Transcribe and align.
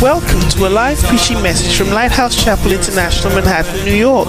Welcome 0.00 0.48
to 0.50 0.66
a 0.66 0.70
live 0.70 0.98
preaching 1.02 1.42
message 1.42 1.76
from 1.76 1.88
Lighthouse 1.92 2.42
Chapel 2.42 2.72
International, 2.72 3.34
Manhattan, 3.34 3.84
New 3.84 3.94
York. 3.94 4.28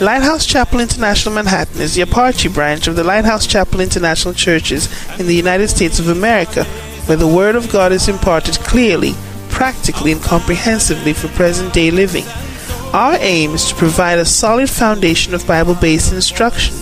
Lighthouse 0.00 0.44
Chapel 0.44 0.80
International 0.80 1.34
Manhattan 1.34 1.80
is 1.80 1.94
the 1.94 2.02
Apache 2.02 2.48
branch 2.48 2.86
of 2.86 2.96
the 2.96 3.04
Lighthouse 3.04 3.46
Chapel 3.46 3.80
International 3.80 4.34
Churches 4.34 4.88
in 5.18 5.26
the 5.26 5.34
United 5.34 5.68
States 5.68 5.98
of 5.98 6.08
America, 6.08 6.64
where 7.06 7.16
the 7.16 7.26
Word 7.26 7.56
of 7.56 7.72
God 7.72 7.92
is 7.92 8.08
imparted 8.08 8.56
clearly, 8.56 9.14
practically, 9.48 10.12
and 10.12 10.22
comprehensively 10.22 11.12
for 11.12 11.28
present 11.28 11.72
day 11.72 11.90
living. 11.90 12.24
Our 12.96 13.18
aim 13.20 13.50
is 13.50 13.68
to 13.68 13.74
provide 13.74 14.18
a 14.18 14.24
solid 14.24 14.70
foundation 14.70 15.34
of 15.34 15.46
Bible 15.46 15.74
based 15.74 16.14
instruction 16.14 16.74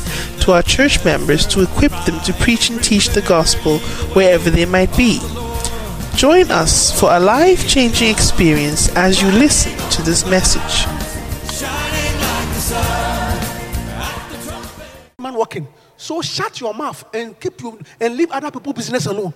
to 0.42 0.52
our 0.52 0.62
church 0.62 1.04
members 1.04 1.44
to 1.46 1.62
equip 1.62 1.90
them 2.06 2.20
to 2.20 2.32
preach 2.34 2.70
and 2.70 2.80
teach 2.80 3.08
the 3.08 3.20
gospel 3.22 3.80
wherever 4.14 4.48
they 4.48 4.64
might 4.64 4.96
be. 4.96 5.18
Join 6.14 6.52
us 6.52 6.96
for 7.00 7.10
a 7.10 7.18
life 7.18 7.68
changing 7.68 8.10
experience 8.10 8.94
as 8.94 9.20
you 9.20 9.28
listen 9.32 9.76
to 9.90 10.02
this 10.02 10.24
message. 10.24 10.86
man 15.18 15.34
walking. 15.34 15.66
So 15.96 16.22
shut 16.22 16.60
your 16.60 16.74
mouth 16.74 17.12
and 17.12 17.40
keep 17.40 17.60
you 17.60 17.76
and 18.00 18.16
leave 18.16 18.30
other 18.30 18.52
people 18.52 18.72
business 18.72 19.06
alone. 19.06 19.34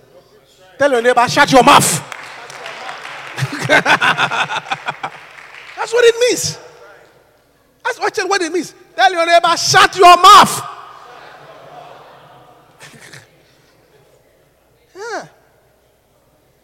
Tell 0.77 0.89
your 0.89 1.01
neighbor, 1.01 1.27
shut 1.27 1.51
your 1.51 1.63
mouth. 1.63 1.99
That's 5.75 5.91
what 5.91 6.05
it 6.05 6.15
means. 6.21 6.68
That's 7.89 7.99
what, 7.99 8.29
what 8.29 8.41
it 8.43 8.51
means. 8.51 8.75
Tell 8.95 9.11
your 9.11 9.25
neighbor, 9.25 9.57
shut 9.57 9.97
your 9.97 10.15
mouth. 10.15 10.61
yeah. 14.95 15.27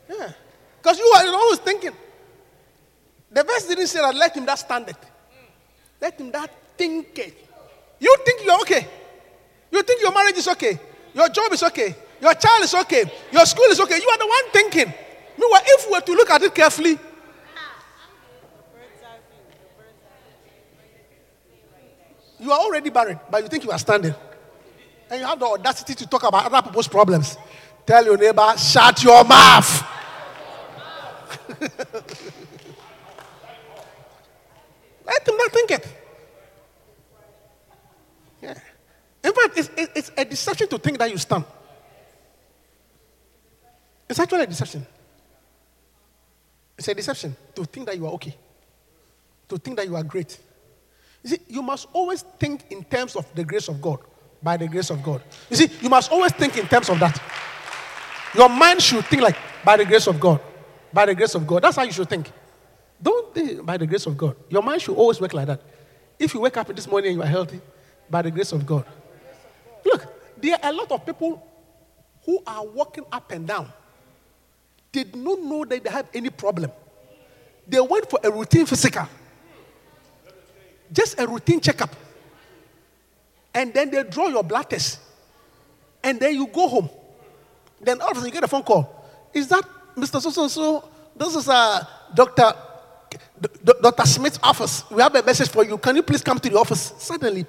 Yeah. 0.07 0.31
Because 0.77 0.99
you 0.99 1.05
are 1.17 1.25
always 1.33 1.57
thinking. 1.59 1.93
The 3.31 3.43
verse 3.43 3.67
didn't 3.67 3.87
say 3.87 4.01
that 4.01 4.13
let 4.13 4.37
him 4.37 4.45
that 4.45 4.59
stand 4.59 4.87
it. 4.89 4.97
Let 5.99 6.19
him 6.19 6.31
that 6.31 6.51
think 6.77 7.17
it. 7.17 7.49
You 7.99 8.15
think 8.23 8.45
you're 8.45 8.59
okay. 8.61 8.87
You 9.71 9.81
think 9.81 10.03
your 10.03 10.13
marriage 10.13 10.37
is 10.37 10.47
okay. 10.49 10.79
Your 11.15 11.27
job 11.29 11.51
is 11.53 11.63
okay. 11.63 11.95
Your 12.21 12.35
child 12.35 12.63
is 12.63 12.75
okay. 12.75 13.03
Your 13.31 13.47
school 13.47 13.65
is 13.65 13.79
okay. 13.79 13.97
You 13.97 14.09
are 14.09 14.17
the 14.19 14.27
one 14.27 14.51
thinking. 14.51 14.93
Meanwhile, 15.39 15.61
if 15.65 15.87
we 15.87 15.91
were 15.93 16.01
to 16.01 16.11
look 16.11 16.29
at 16.29 16.43
it 16.43 16.53
carefully, 16.53 16.99
you 22.45 22.51
are 22.51 22.59
already 22.59 22.91
married, 22.91 23.19
but 23.29 23.41
you 23.41 23.49
think 23.49 23.63
you 23.63 23.71
are 23.71 23.79
standing. 23.79 24.13
And 25.09 25.19
you 25.19 25.25
have 25.25 25.39
the 25.39 25.45
audacity 25.45 25.95
to 25.95 26.07
talk 26.07 26.23
about 26.23 26.45
other 26.45 26.61
people's 26.61 26.87
problems. 26.87 27.37
Tell 27.85 28.05
your 28.05 28.17
neighbor, 28.17 28.53
shut 28.57 29.03
your 29.03 29.23
mouth. 29.23 29.83
Let 35.05 35.27
him 35.27 35.37
not 35.37 35.51
think 35.51 35.71
it. 35.71 35.87
Yeah. 38.41 38.59
In 39.23 39.33
fact, 39.33 39.57
it's, 39.57 39.69
it's 39.77 40.11
a 40.15 40.25
deception 40.25 40.67
to 40.69 40.77
think 40.77 40.99
that 40.99 41.09
you 41.09 41.17
stand. 41.17 41.45
It's 44.07 44.19
actually 44.19 44.43
a 44.43 44.47
deception. 44.47 44.85
It's 46.77 46.87
a 46.87 46.93
deception 46.93 47.35
to 47.55 47.65
think 47.65 47.87
that 47.87 47.97
you 47.97 48.05
are 48.05 48.11
okay, 48.13 48.35
to 49.49 49.57
think 49.57 49.77
that 49.77 49.87
you 49.87 49.95
are 49.95 50.03
great. 50.03 50.37
You 51.25 51.31
see, 51.31 51.39
you 51.47 51.63
must 51.63 51.87
always 51.91 52.21
think 52.37 52.65
in 52.69 52.83
terms 52.83 53.15
of 53.15 53.25
the 53.33 53.43
grace 53.43 53.67
of 53.67 53.81
God, 53.81 53.97
by 54.43 54.57
the 54.57 54.67
grace 54.67 54.91
of 54.91 55.01
God. 55.01 55.23
You 55.49 55.55
see, 55.55 55.71
you 55.81 55.89
must 55.89 56.11
always 56.11 56.31
think 56.33 56.55
in 56.55 56.67
terms 56.67 56.87
of 56.87 56.99
that. 56.99 57.19
Your 58.35 58.47
mind 58.47 58.79
should 58.79 59.03
think 59.05 59.23
like, 59.23 59.35
by 59.63 59.75
the 59.75 59.85
grace 59.85 60.05
of 60.05 60.19
God, 60.19 60.39
by 60.93 61.07
the 61.07 61.15
grace 61.15 61.33
of 61.33 61.47
God. 61.47 61.63
That's 61.63 61.77
how 61.77 61.81
you 61.81 61.91
should 61.91 62.07
think. 62.07 62.31
Don't 63.01 63.33
think 63.33 63.65
by 63.65 63.75
the 63.75 63.87
grace 63.87 64.05
of 64.05 64.15
God. 64.15 64.35
Your 64.49 64.61
mind 64.61 64.83
should 64.83 64.95
always 64.95 65.19
work 65.19 65.33
like 65.33 65.47
that. 65.47 65.61
If 66.19 66.35
you 66.35 66.41
wake 66.41 66.57
up 66.57 66.67
this 66.67 66.87
morning 66.87 67.13
and 67.13 67.17
you 67.17 67.23
are 67.23 67.27
healthy, 67.27 67.59
by 68.07 68.21
the 68.21 68.29
grace 68.29 68.51
of 68.51 68.63
God. 68.63 68.85
Look, 69.83 70.05
there 70.39 70.59
are 70.61 70.69
a 70.69 70.73
lot 70.73 70.91
of 70.91 71.03
people 71.07 71.43
who 72.23 72.39
are 72.45 72.63
walking 72.67 73.05
up 73.11 73.31
and 73.31 73.47
down. 73.47 73.73
Did 74.91 75.15
not 75.15 75.39
know 75.41 75.65
that 75.65 75.83
they 75.83 75.89
have 75.89 76.07
any 76.13 76.29
problem. 76.29 76.71
They 77.67 77.79
went 77.79 78.07
for 78.11 78.19
a 78.23 78.29
routine 78.29 78.67
physical, 78.67 79.07
just 80.91 81.19
a 81.19 81.27
routine 81.27 81.59
checkup. 81.59 81.95
And 83.53 83.73
then 83.73 83.89
they 83.89 84.03
draw 84.03 84.27
your 84.27 84.43
blood 84.43 84.69
test. 84.69 84.99
And 86.03 86.19
then 86.19 86.35
you 86.35 86.47
go 86.47 86.67
home. 86.67 86.89
Then 87.81 88.01
all 88.01 88.11
of 88.11 88.13
a 88.13 88.15
sudden 88.15 88.27
you 88.27 88.33
get 88.33 88.43
a 88.43 88.47
phone 88.47 88.63
call. 88.63 89.05
Is 89.33 89.47
that 89.47 89.63
Mr. 89.95 90.21
So 90.21 90.29
so 90.29 90.47
so? 90.47 90.89
This 91.15 91.35
is 91.35 91.47
uh, 91.47 91.85
Dr. 92.13 92.53
D- 93.41 93.73
Dr. 93.81 94.05
Smith's 94.05 94.39
office. 94.43 94.83
We 94.91 95.01
have 95.01 95.15
a 95.15 95.23
message 95.23 95.49
for 95.49 95.63
you. 95.63 95.77
Can 95.77 95.95
you 95.95 96.03
please 96.03 96.21
come 96.21 96.39
to 96.39 96.49
the 96.49 96.59
office? 96.59 96.93
Suddenly, 96.97 97.45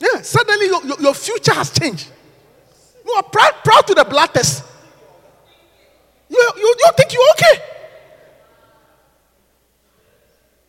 Yeah, 0.00 0.20
suddenly 0.22 0.66
your, 0.66 0.84
your, 0.84 1.00
your 1.00 1.14
future 1.14 1.54
has 1.54 1.70
changed. 1.70 2.08
You 3.06 3.12
are 3.12 3.22
proud, 3.22 3.52
proud 3.64 3.86
to 3.86 3.94
the 3.94 4.04
blood 4.04 4.34
test. 4.34 4.64
You, 6.28 6.52
you, 6.56 6.74
you 6.78 6.90
think 6.96 7.12
you're 7.12 7.30
okay. 7.32 7.62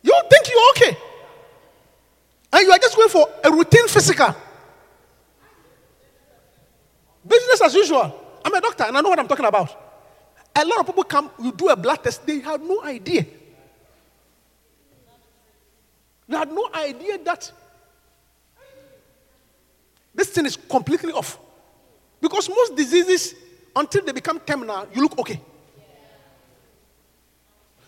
You 0.06 0.22
think 0.30 0.48
you're 0.48 0.70
okay. 0.70 0.98
And 2.52 2.62
you 2.62 2.70
are 2.70 2.78
just 2.78 2.94
going 2.94 3.08
for 3.08 3.28
a 3.42 3.50
routine 3.50 3.88
physical. 3.88 4.34
Business 7.26 7.60
as 7.60 7.74
usual. 7.74 8.22
I'm 8.44 8.54
a 8.54 8.60
doctor 8.60 8.84
and 8.84 8.96
I 8.96 9.00
know 9.00 9.08
what 9.08 9.18
I'm 9.18 9.26
talking 9.26 9.46
about. 9.46 9.68
A 10.54 10.64
lot 10.64 10.78
of 10.78 10.86
people 10.86 11.02
come, 11.02 11.28
you 11.42 11.50
do 11.50 11.68
a 11.68 11.76
blood 11.76 12.04
test, 12.04 12.24
they 12.24 12.38
have 12.38 12.62
no 12.62 12.84
idea. 12.84 13.26
They 16.28 16.36
had 16.36 16.52
no 16.52 16.68
idea 16.72 17.18
that 17.24 17.50
this 20.14 20.28
thing 20.28 20.46
is 20.46 20.56
completely 20.56 21.12
off. 21.12 21.38
Because 22.20 22.48
most 22.48 22.76
diseases, 22.76 23.34
until 23.74 24.04
they 24.04 24.12
become 24.12 24.38
terminal, 24.38 24.86
you 24.94 25.02
look 25.02 25.18
okay. 25.18 25.40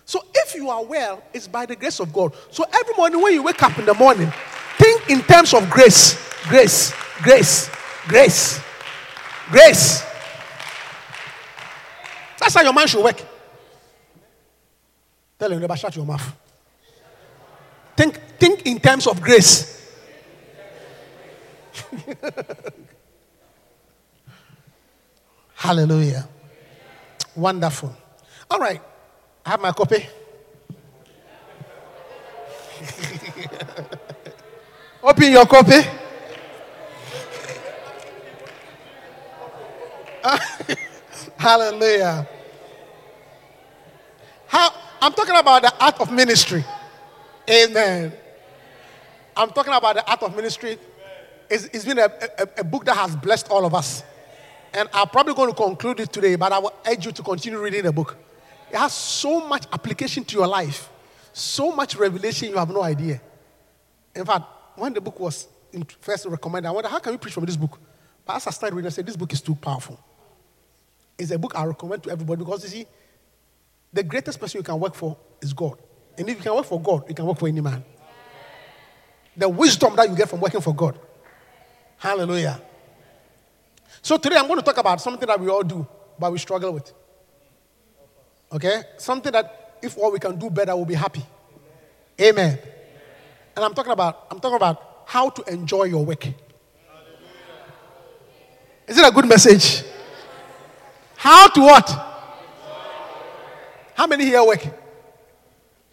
So 0.08 0.24
if 0.34 0.54
you 0.54 0.70
are 0.70 0.82
well, 0.82 1.22
it's 1.34 1.46
by 1.46 1.66
the 1.66 1.76
grace 1.76 2.00
of 2.00 2.14
God. 2.14 2.34
So 2.50 2.64
every 2.72 2.94
morning 2.94 3.20
when 3.20 3.34
you 3.34 3.42
wake 3.42 3.62
up 3.62 3.78
in 3.78 3.84
the 3.84 3.92
morning, 3.92 4.32
think 4.78 5.10
in 5.10 5.20
terms 5.20 5.52
of 5.52 5.68
grace, 5.68 6.16
grace, 6.44 6.94
grace, 7.18 7.68
grace, 8.06 8.58
grace. 9.50 10.02
That's 12.40 12.54
how 12.54 12.62
your 12.62 12.72
mind 12.72 12.88
should 12.88 13.04
work. 13.04 13.22
Tell 15.38 15.50
your 15.50 15.60
neighbor, 15.60 15.76
shut 15.76 15.94
your 15.94 16.06
mouth. 16.06 16.34
Think, 17.94 18.18
think 18.38 18.64
in 18.64 18.80
terms 18.80 19.06
of 19.06 19.20
grace. 19.20 19.92
Hallelujah. 25.54 26.26
Wonderful. 27.36 27.94
All 28.50 28.58
right. 28.58 28.80
I 29.48 29.52
have 29.52 29.60
my 29.62 29.72
copy. 29.72 30.06
Open 35.02 35.32
your 35.32 35.46
copy. 35.46 35.88
Hallelujah. 41.38 42.28
How 44.48 44.70
I'm 45.00 45.14
talking 45.14 45.34
about 45.34 45.62
the 45.62 45.72
art 45.82 45.98
of 45.98 46.12
ministry. 46.12 46.62
Amen. 47.48 48.12
I'm 49.34 49.48
talking 49.48 49.72
about 49.72 49.94
the 49.94 50.10
art 50.10 50.22
of 50.24 50.36
ministry. 50.36 50.76
It's, 51.48 51.64
it's 51.72 51.86
been 51.86 52.00
a, 52.00 52.12
a, 52.38 52.48
a 52.58 52.64
book 52.64 52.84
that 52.84 52.98
has 52.98 53.16
blessed 53.16 53.50
all 53.50 53.64
of 53.64 53.74
us. 53.74 54.02
And 54.74 54.90
I'm 54.92 55.08
probably 55.08 55.32
going 55.32 55.48
to 55.48 55.56
conclude 55.56 56.00
it 56.00 56.12
today, 56.12 56.36
but 56.36 56.52
I 56.52 56.58
will 56.58 56.74
urge 56.86 57.06
you 57.06 57.12
to 57.12 57.22
continue 57.22 57.58
reading 57.58 57.84
the 57.84 57.92
book. 57.94 58.18
It 58.70 58.76
has 58.76 58.92
so 58.92 59.46
much 59.46 59.64
application 59.72 60.24
to 60.24 60.36
your 60.36 60.46
life, 60.46 60.90
so 61.32 61.72
much 61.72 61.96
revelation, 61.96 62.50
you 62.50 62.56
have 62.56 62.68
no 62.68 62.82
idea. 62.82 63.20
In 64.14 64.24
fact, 64.24 64.44
when 64.76 64.92
the 64.92 65.00
book 65.00 65.18
was 65.18 65.48
first 66.00 66.26
recommended, 66.26 66.68
I 66.68 66.72
wondered, 66.72 66.90
how 66.90 66.98
can 66.98 67.12
we 67.12 67.18
preach 67.18 67.34
from 67.34 67.44
this 67.44 67.56
book? 67.56 67.78
As 68.28 68.46
I 68.46 68.50
started 68.50 68.76
reading, 68.76 68.88
I 68.88 68.90
said, 68.90 69.06
this 69.06 69.16
book 69.16 69.32
is 69.32 69.40
too 69.40 69.54
powerful. 69.54 69.98
It's 71.18 71.30
a 71.30 71.38
book 71.38 71.52
I 71.56 71.64
recommend 71.64 72.02
to 72.04 72.10
everybody 72.10 72.40
because 72.40 72.62
you 72.64 72.68
see, 72.68 72.86
the 73.92 74.02
greatest 74.02 74.38
person 74.38 74.58
you 74.58 74.64
can 74.64 74.78
work 74.78 74.94
for 74.94 75.16
is 75.40 75.52
God. 75.52 75.78
And 76.16 76.28
if 76.28 76.36
you 76.36 76.42
can 76.42 76.54
work 76.54 76.66
for 76.66 76.80
God, 76.80 77.08
you 77.08 77.14
can 77.14 77.24
work 77.24 77.38
for 77.38 77.48
any 77.48 77.60
man. 77.60 77.82
The 79.36 79.48
wisdom 79.48 79.96
that 79.96 80.10
you 80.10 80.16
get 80.16 80.28
from 80.28 80.40
working 80.40 80.60
for 80.60 80.74
God. 80.74 80.98
Hallelujah. 81.96 82.60
So 84.02 84.18
today 84.18 84.36
I'm 84.36 84.46
going 84.46 84.58
to 84.58 84.64
talk 84.64 84.76
about 84.76 85.00
something 85.00 85.26
that 85.26 85.40
we 85.40 85.48
all 85.48 85.62
do, 85.62 85.86
but 86.18 86.30
we 86.30 86.38
struggle 86.38 86.72
with. 86.72 86.92
Okay? 88.52 88.82
Something 88.96 89.32
that 89.32 89.78
if 89.82 89.96
all 89.96 90.12
we 90.12 90.18
can 90.18 90.38
do 90.38 90.50
better, 90.50 90.74
we'll 90.74 90.84
be 90.84 90.94
happy. 90.94 91.24
Amen. 92.20 92.58
And 93.54 93.64
I'm 93.64 93.74
talking 93.74 93.92
about 93.92 94.26
I'm 94.30 94.40
talking 94.40 94.56
about 94.56 95.02
how 95.06 95.30
to 95.30 95.52
enjoy 95.52 95.84
your 95.84 96.04
work. 96.04 96.26
Is 98.86 98.96
it 98.96 99.06
a 99.06 99.10
good 99.10 99.28
message? 99.28 99.84
How 101.16 101.48
to 101.48 101.60
what? 101.60 101.90
How 103.94 104.06
many 104.06 104.24
here 104.24 104.44
work? 104.44 104.64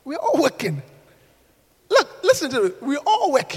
We're 0.04 0.18
all 0.18 0.42
working. 0.42 0.82
Look, 1.90 2.24
listen 2.24 2.52
to 2.52 2.66
it. 2.66 2.84
We 2.84 2.98
all 2.98 3.32
work. 3.32 3.56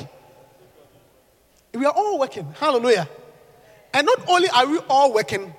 We 1.74 1.84
are 1.84 1.92
all 1.92 2.18
working. 2.18 2.46
Hallelujah. 2.58 3.08
And 3.92 4.06
not 4.06 4.28
only 4.28 4.48
are 4.48 4.66
we 4.66 4.78
all 4.88 5.12
working, 5.12 5.54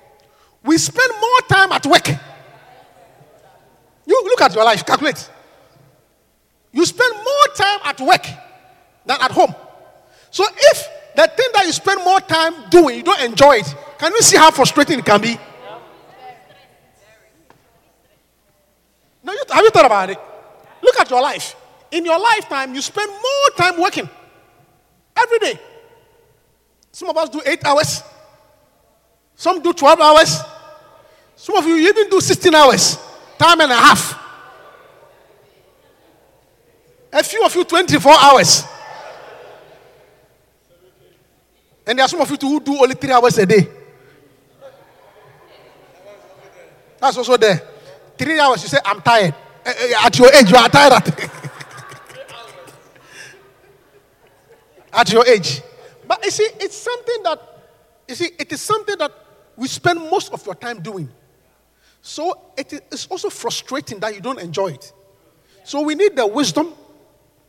we 0.64 0.76
spend 0.76 1.12
more 1.20 1.40
time 1.48 1.72
at 1.72 1.86
work. 1.86 2.08
You 4.10 4.24
look 4.24 4.40
at 4.40 4.52
your 4.52 4.64
life, 4.64 4.84
calculate. 4.84 5.30
You 6.72 6.84
spend 6.84 7.14
more 7.14 7.54
time 7.54 7.78
at 7.84 8.00
work 8.00 8.26
than 9.06 9.20
at 9.20 9.30
home. 9.30 9.54
So 10.32 10.44
if 10.48 10.88
the 11.14 11.28
thing 11.28 11.46
that 11.54 11.64
you 11.64 11.70
spend 11.70 12.02
more 12.02 12.18
time 12.20 12.54
doing, 12.70 12.96
you 12.96 13.02
don't 13.04 13.22
enjoy 13.22 13.58
it, 13.58 13.72
can 13.98 14.10
you 14.10 14.20
see 14.20 14.36
how 14.36 14.50
frustrating 14.50 14.98
it 14.98 15.04
can 15.04 15.20
be? 15.20 15.38
No, 19.22 19.32
you, 19.32 19.42
have 19.48 19.62
you 19.62 19.70
thought 19.70 19.86
about 19.86 20.10
it? 20.10 20.18
Look 20.82 20.98
at 20.98 21.08
your 21.08 21.22
life. 21.22 21.54
In 21.92 22.04
your 22.04 22.18
lifetime, 22.18 22.74
you 22.74 22.80
spend 22.80 23.10
more 23.10 23.50
time 23.56 23.80
working 23.80 24.10
every 25.16 25.38
day. 25.38 25.60
Some 26.90 27.10
of 27.10 27.16
us 27.16 27.28
do 27.28 27.40
eight 27.46 27.64
hours, 27.64 28.02
some 29.36 29.62
do 29.62 29.72
12 29.72 30.00
hours, 30.00 30.40
some 31.36 31.54
of 31.54 31.64
you 31.64 31.76
even 31.76 32.10
do 32.10 32.20
16 32.20 32.52
hours, 32.52 32.98
time 33.40 33.60
and 33.62 33.72
a 33.72 33.74
half. 33.74 34.18
A 37.12 37.22
few 37.24 37.42
of 37.44 37.54
you 37.54 37.64
24 37.64 38.12
hours. 38.12 38.64
And 41.86 41.98
there 41.98 42.04
are 42.04 42.08
some 42.08 42.20
of 42.20 42.30
you 42.30 42.36
who 42.36 42.60
do 42.60 42.76
only 42.76 42.94
three 42.94 43.10
hours 43.10 43.38
a 43.38 43.46
day. 43.46 43.66
That's 47.00 47.16
also 47.16 47.38
there. 47.38 47.62
Three 48.18 48.38
hours, 48.38 48.62
you 48.62 48.68
say, 48.68 48.78
I'm 48.84 49.00
tired. 49.00 49.34
Eh, 49.64 49.72
eh, 49.74 49.94
At 50.04 50.18
your 50.18 50.30
age, 50.34 50.50
you 50.50 50.56
are 50.56 50.68
tired. 50.68 50.92
At, 50.92 51.08
at 54.92 55.12
your 55.12 55.26
age. 55.26 55.62
But 56.06 56.22
you 56.26 56.30
see, 56.30 56.46
it's 56.60 56.76
something 56.76 57.22
that, 57.22 57.40
you 58.06 58.14
see, 58.14 58.28
it 58.38 58.52
is 58.52 58.60
something 58.60 58.98
that 58.98 59.12
we 59.56 59.66
spend 59.66 59.98
most 60.10 60.30
of 60.30 60.44
your 60.44 60.54
time 60.54 60.82
doing. 60.82 61.08
So 62.02 62.52
it 62.56 62.72
is 62.90 63.06
also 63.10 63.28
frustrating 63.28 64.00
that 64.00 64.14
you 64.14 64.20
don't 64.20 64.40
enjoy 64.40 64.68
it. 64.68 64.92
So 65.64 65.82
we 65.82 65.94
need 65.94 66.16
the 66.16 66.26
wisdom 66.26 66.74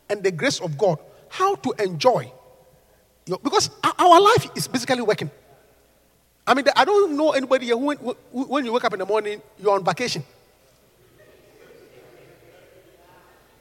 and 0.08 0.22
the 0.22 0.30
grace 0.30 0.60
of 0.60 0.76
God 0.76 0.98
how 1.28 1.54
to 1.54 1.74
enjoy. 1.78 2.30
Because 3.24 3.70
our- 3.82 4.20
life 4.20 4.50
is 4.54 4.68
basically 4.68 5.00
working. 5.00 5.30
I 6.46 6.54
mean, 6.54 6.66
I 6.76 6.84
don't 6.84 7.16
know 7.16 7.32
anybody 7.32 7.68
who- 7.68 8.16
when 8.32 8.64
you 8.64 8.72
wake 8.72 8.84
up 8.84 8.92
in 8.92 8.98
the 8.98 9.06
morning, 9.06 9.40
you're 9.58 9.72
on 9.72 9.84
vacation. 9.84 10.24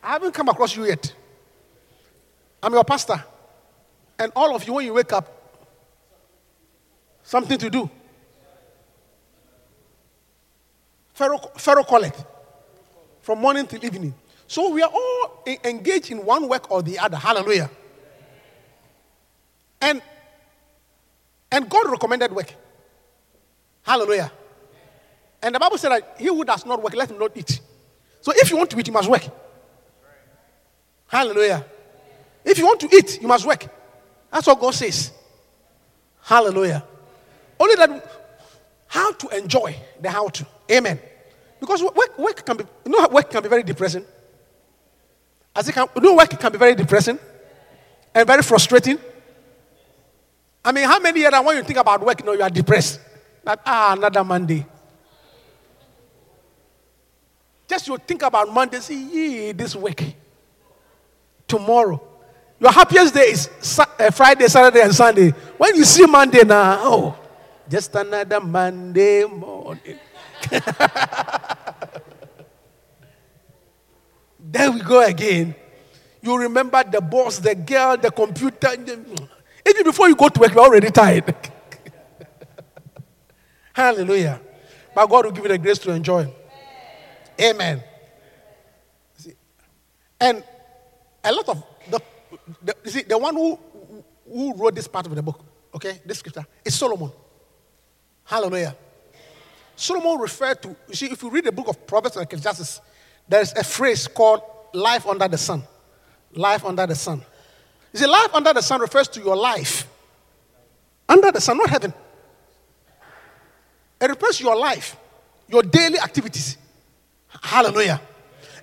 I 0.03 0.13
haven't 0.13 0.33
come 0.33 0.49
across 0.49 0.75
you 0.75 0.85
yet. 0.85 1.13
I'm 2.61 2.73
your 2.73 2.83
pastor. 2.83 3.23
And 4.19 4.31
all 4.35 4.55
of 4.55 4.67
you, 4.67 4.73
when 4.73 4.85
you 4.85 4.93
wake 4.93 5.13
up, 5.13 5.25
something 7.23 7.57
to 7.57 7.69
do. 7.69 7.89
Call 11.15 12.03
it 12.03 12.25
from 13.21 13.39
morning 13.39 13.67
till 13.67 13.83
evening. 13.83 14.13
So 14.47 14.69
we 14.69 14.81
are 14.81 14.91
all 14.93 15.43
engaged 15.63 16.11
in 16.11 16.25
one 16.25 16.47
work 16.47 16.69
or 16.71 16.81
the 16.81 16.99
other. 16.99 17.17
Hallelujah. 17.17 17.69
And 19.81 20.01
and 21.51 21.69
God 21.69 21.89
recommended 21.89 22.31
work. 22.33 22.53
Hallelujah. 23.83 24.31
And 25.41 25.55
the 25.55 25.59
Bible 25.59 25.77
said 25.77 25.89
that 25.89 26.15
he 26.17 26.27
who 26.27 26.45
does 26.45 26.65
not 26.65 26.81
work, 26.81 26.95
let 26.95 27.09
him 27.09 27.17
not 27.19 27.35
eat. 27.35 27.59
So 28.21 28.31
if 28.35 28.49
you 28.51 28.57
want 28.57 28.69
to 28.69 28.79
eat, 28.79 28.87
you 28.87 28.93
must 28.93 29.09
work. 29.09 29.23
Hallelujah. 31.07 31.65
If 32.45 32.57
you 32.57 32.65
want 32.65 32.79
to 32.81 32.95
eat, 32.95 33.21
you 33.21 33.27
must 33.27 33.45
work. 33.45 33.67
That's 34.31 34.47
what 34.47 34.59
God 34.59 34.73
says. 34.73 35.11
Hallelujah. 36.21 36.83
Only 37.59 37.75
that 37.75 38.20
how 38.91 39.13
to 39.13 39.29
enjoy 39.29 39.73
the 40.01 40.09
how 40.09 40.27
to. 40.27 40.45
Amen. 40.69 40.99
Because 41.61 41.81
work, 41.81 42.19
work 42.19 42.45
can 42.45 42.57
be, 42.57 42.65
you 42.83 42.91
know, 42.91 43.07
work 43.07 43.29
can 43.31 43.41
be 43.41 43.47
very 43.47 43.63
depressing. 43.63 44.03
As 45.55 45.69
it 45.69 45.71
can, 45.71 45.87
you 45.95 46.01
know, 46.01 46.13
work 46.13 46.29
can 46.37 46.51
be 46.51 46.57
very 46.57 46.75
depressing 46.75 47.17
and 48.13 48.27
very 48.27 48.43
frustrating. 48.43 48.99
I 50.65 50.73
mean, 50.73 50.83
how 50.83 50.99
many 50.99 51.21
years 51.21 51.31
when 51.41 51.55
you 51.55 51.63
think 51.63 51.79
about 51.79 52.05
work, 52.05 52.19
you 52.19 52.25
know, 52.25 52.33
you 52.33 52.41
are 52.41 52.49
depressed? 52.49 52.99
That 53.45 53.61
ah, 53.65 53.93
another 53.93 54.25
Monday. 54.25 54.65
Just 57.69 57.87
you 57.87 57.97
think 57.97 58.23
about 58.23 58.53
Monday, 58.53 58.81
see, 58.81 59.53
this 59.53 59.73
week, 59.73 60.17
tomorrow. 61.47 62.01
Your 62.59 62.73
happiest 62.73 63.13
day 63.13 63.31
is 63.31 63.79
uh, 63.79 64.11
Friday, 64.11 64.49
Saturday, 64.49 64.81
and 64.81 64.93
Sunday. 64.93 65.29
When 65.57 65.77
you 65.77 65.85
see 65.85 66.05
Monday 66.05 66.43
now, 66.43 66.77
oh, 66.83 67.20
just 67.71 67.95
another 67.95 68.41
Monday 68.41 69.23
morning. 69.23 69.97
there 74.39 74.71
we 74.71 74.81
go 74.81 75.05
again. 75.05 75.55
You 76.21 76.37
remember 76.37 76.83
the 76.83 76.99
boss, 76.99 77.39
the 77.39 77.55
girl, 77.55 77.95
the 77.95 78.11
computer. 78.11 78.73
Even 78.73 79.83
before 79.83 80.09
you 80.09 80.15
go 80.15 80.27
to 80.27 80.39
work, 80.39 80.53
you're 80.53 80.59
already 80.59 80.91
tired. 80.91 81.33
Hallelujah. 83.73 84.41
But 84.93 85.07
God 85.07 85.25
will 85.25 85.31
give 85.31 85.45
you 85.45 85.49
the 85.49 85.57
grace 85.57 85.79
to 85.79 85.91
enjoy. 85.91 86.31
Amen. 87.39 87.81
See, 89.15 89.33
And 90.19 90.43
a 91.23 91.31
lot 91.31 91.47
of 91.47 91.63
the, 91.89 92.01
the 92.61 92.75
see, 92.89 93.03
the 93.03 93.17
one 93.17 93.33
who, 93.33 93.57
who 94.27 94.53
wrote 94.55 94.75
this 94.75 94.89
part 94.89 95.07
of 95.07 95.15
the 95.15 95.23
book, 95.23 95.39
okay, 95.73 96.01
this 96.05 96.19
scripture, 96.19 96.45
is 96.65 96.75
Solomon. 96.75 97.13
Hallelujah. 98.31 98.73
Solomon 99.75 100.17
referred 100.17 100.61
to, 100.61 100.69
you 100.87 100.95
see, 100.95 101.07
if 101.07 101.21
you 101.21 101.29
read 101.29 101.43
the 101.43 101.51
book 101.51 101.67
of 101.67 101.85
Proverbs 101.85 102.15
and 102.15 102.23
Ecclesiastes, 102.23 102.79
there's 103.27 103.51
a 103.51 103.63
phrase 103.63 104.07
called 104.07 104.41
life 104.73 105.05
under 105.05 105.27
the 105.27 105.37
sun. 105.37 105.63
Life 106.31 106.63
under 106.63 106.87
the 106.87 106.95
sun. 106.95 107.21
You 107.91 107.99
see, 107.99 108.07
life 108.07 108.33
under 108.33 108.53
the 108.53 108.61
sun 108.61 108.79
refers 108.79 109.09
to 109.09 109.19
your 109.19 109.35
life. 109.35 109.85
Under 111.09 111.29
the 111.29 111.41
sun, 111.41 111.57
not 111.57 111.69
heaven. 111.69 111.93
It 113.99 114.09
refers 114.09 114.37
to 114.37 114.45
your 114.45 114.55
life, 114.55 114.95
your 115.49 115.63
daily 115.63 115.99
activities. 115.99 116.57
Hallelujah. 117.41 117.99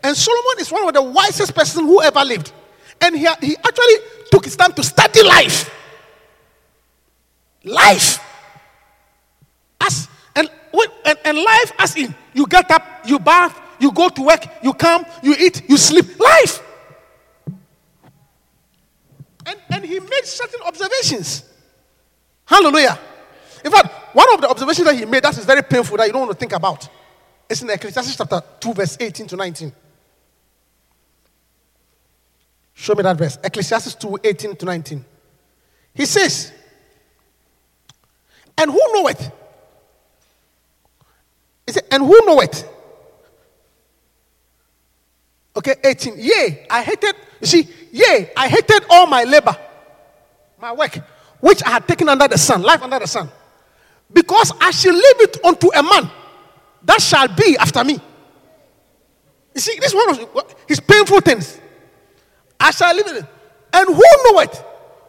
And 0.03 0.17
Solomon 0.17 0.61
is 0.61 0.73
one 0.73 0.89
of 0.89 0.95
the 0.95 1.03
wisest 1.03 1.55
persons 1.55 1.87
who 1.87 2.01
ever 2.01 2.25
lived. 2.25 2.53
And 3.03 3.15
he, 3.15 3.29
he 3.43 3.55
actually 3.59 3.97
took 4.31 4.47
his 4.47 4.57
time 4.57 4.73
to 4.73 4.83
study 4.83 5.23
life. 5.23 5.71
Life. 7.65 8.25
When- 10.79 10.91
and, 11.05 11.19
and 11.25 11.39
life 11.39 11.73
as 11.77 11.97
in 11.97 12.15
you 12.33 12.47
get 12.47 12.71
up, 12.71 12.85
you 13.05 13.19
bath, 13.19 13.61
you 13.81 13.91
go 13.91 14.09
to 14.09 14.23
work, 14.23 14.45
you 14.63 14.73
come, 14.73 15.05
you 15.25 15.35
eat, 15.37 15.69
you 15.69 15.77
sleep. 15.77 16.07
Life. 16.21 16.63
And, 19.45 19.59
and 19.71 19.85
he 19.85 19.99
made 19.99 20.25
certain 20.25 20.61
observations. 20.65 21.43
Hallelujah. 22.45 22.97
In 23.65 23.73
fact, 23.73 24.15
one 24.15 24.33
of 24.35 24.41
the 24.41 24.49
observations 24.49 24.87
that 24.87 24.95
he 24.95 25.05
made 25.05 25.25
that 25.25 25.37
is 25.37 25.45
very 25.45 25.63
painful 25.63 25.97
that 25.97 26.07
you 26.07 26.13
don't 26.13 26.27
want 26.27 26.33
to 26.33 26.39
think 26.39 26.53
about. 26.53 26.89
It's 27.51 27.61
in 27.61 27.71
Ecclesiastes 27.71 28.17
chapter 28.17 28.41
2, 28.61 28.75
verse 28.75 28.97
18 29.01 29.27
to 29.27 29.37
19. 29.37 29.73
Show 32.75 32.95
me 32.95 33.03
that 33.03 33.17
verse. 33.17 33.37
Ecclesiastes 33.43 33.97
2, 33.97 34.19
18 34.23 34.55
to 34.55 34.65
19. 34.65 35.05
He 35.95 36.07
says, 36.07 36.53
And 38.57 38.71
who 38.71 38.81
knoweth? 38.93 39.33
He 41.69 41.73
said, 41.73 41.85
And 41.91 42.03
who 42.03 42.19
knoweth? 42.25 42.67
Okay, 45.55 45.75
18. 45.85 46.15
Yea, 46.17 46.67
I 46.71 46.83
hated, 46.83 47.15
you 47.43 47.47
see, 47.47 47.69
yea, 47.93 48.31
I 48.35 48.49
hated 48.49 48.87
all 48.89 49.07
my 49.07 49.25
labor, 49.25 49.55
my 50.59 50.73
work, 50.73 50.99
which 51.41 51.63
I 51.65 51.71
had 51.73 51.87
taken 51.87 52.09
under 52.09 52.27
the 52.27 52.39
sun, 52.39 52.63
life 52.63 52.81
under 52.81 52.99
the 52.99 53.07
sun, 53.07 53.29
because 54.11 54.51
I 54.59 54.71
shall 54.71 54.95
leave 54.95 55.21
it 55.21 55.45
unto 55.45 55.71
a 55.75 55.83
man 55.83 56.11
that 56.85 57.03
shall 57.03 57.29
be 57.29 57.59
after 57.59 57.85
me. 57.85 58.01
You 59.55 59.61
see, 59.61 59.79
this 59.79 59.93
is 59.93 59.95
one 59.95 60.09
of 60.09 60.57
his 60.67 60.81
painful 60.81 61.21
things. 61.21 61.61
I 62.59 62.71
shall 62.71 62.95
leave 62.95 63.09
it. 63.09 63.27
And 63.75 63.95
who 63.95 64.03
knoweth 64.25 64.59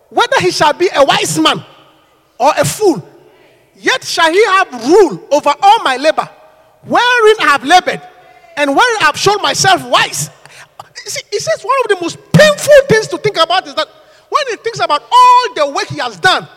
whether 0.09 0.41
he 0.41 0.51
shall 0.51 0.73
be 0.73 0.89
a 0.93 1.05
wise 1.05 1.39
man 1.39 1.63
or 2.37 2.51
a 2.57 2.65
fool? 2.65 3.01
Yet 3.77 4.03
shall 4.03 4.29
he 4.29 4.45
have 4.45 4.85
rule 4.85 5.25
over 5.31 5.53
all 5.61 5.83
my 5.83 5.95
labor, 5.95 6.29
wherein 6.83 7.35
I 7.41 7.47
have 7.51 7.63
labored, 7.63 8.01
and 8.57 8.75
wherein 8.75 9.01
I 9.01 9.05
have 9.05 9.17
shown 9.17 9.41
myself 9.41 9.85
wise. 9.85 10.29
See, 11.05 11.21
he 11.31 11.39
says 11.39 11.63
one 11.63 11.75
of 11.83 11.89
the 11.89 11.97
most 12.01 12.17
painful 12.31 12.75
things 12.87 13.07
to 13.07 13.17
think 13.17 13.37
about 13.37 13.67
is 13.67 13.75
that 13.75 13.87
when 14.29 14.43
he 14.49 14.55
thinks 14.57 14.79
about 14.79 15.01
all 15.11 15.53
the 15.55 15.67
work 15.73 15.87
he 15.87 15.97
has 15.99 16.19
done, 16.19 16.47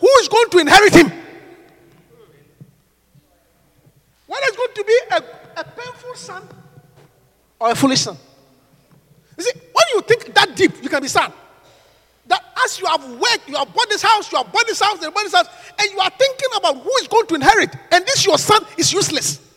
who 0.00 0.08
is 0.20 0.28
going 0.28 0.50
to 0.50 0.58
inherit 0.58 0.94
him? 0.94 1.12
Whether 4.26 4.46
it's 4.46 4.56
going 4.56 4.74
to 4.74 4.84
be 4.84 4.98
a, 5.10 5.60
a 5.60 5.64
painful 5.64 6.14
son 6.14 6.42
or 7.58 7.70
a 7.72 7.74
foolish 7.74 8.00
son. 8.00 8.16
You 9.36 9.44
see, 9.44 9.52
when 9.72 9.84
you 9.94 10.00
think 10.02 10.34
that 10.34 10.54
deep, 10.54 10.82
you 10.82 10.88
can 10.88 11.02
be 11.02 11.08
sad. 11.08 11.32
That 12.26 12.44
as 12.64 12.78
you 12.78 12.86
have 12.86 13.04
worked, 13.10 13.48
you 13.48 13.56
have 13.56 13.72
bought 13.74 13.88
this 13.88 14.02
house, 14.02 14.30
you 14.30 14.38
have 14.38 14.52
bought 14.52 14.66
this 14.66 14.80
house, 14.80 14.98
you 14.98 15.04
have 15.04 15.14
bought 15.14 15.24
this 15.24 15.34
house, 15.34 15.48
and 15.78 15.90
you 15.90 15.98
are 15.98 16.10
thinking 16.10 16.48
about 16.56 16.76
who 16.76 16.90
is 17.00 17.08
going 17.08 17.26
to 17.26 17.34
inherit, 17.36 17.74
and 17.90 18.04
this 18.04 18.26
your 18.26 18.38
son 18.38 18.62
is 18.76 18.92
useless. 18.92 19.47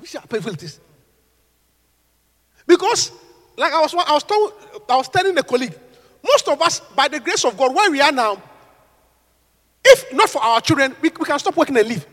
Have 0.00 0.04
you 0.06 0.08
seen 0.08 0.20
how 0.22 0.26
painful 0.28 0.54
it 0.54 0.62
is? 0.62 0.80
Because, 2.66 3.12
like 3.54 3.70
I 3.70 3.80
was, 3.82 3.94
I 3.94 4.14
was, 4.14 4.22
told, 4.22 4.54
I 4.88 4.96
was 4.96 5.10
telling 5.10 5.36
a 5.36 5.42
colleague, 5.42 5.74
most 6.24 6.48
of 6.48 6.58
us, 6.62 6.80
by 6.96 7.06
the 7.06 7.20
grace 7.20 7.44
of 7.44 7.54
God, 7.54 7.74
where 7.74 7.90
we 7.90 8.00
are 8.00 8.10
now, 8.10 8.42
if 9.84 10.10
not 10.14 10.30
for 10.30 10.42
our 10.42 10.58
children, 10.62 10.96
we, 11.02 11.10
we 11.18 11.26
can 11.26 11.38
stop 11.38 11.54
working 11.54 11.76
and 11.76 11.86
leave. 11.86 12.06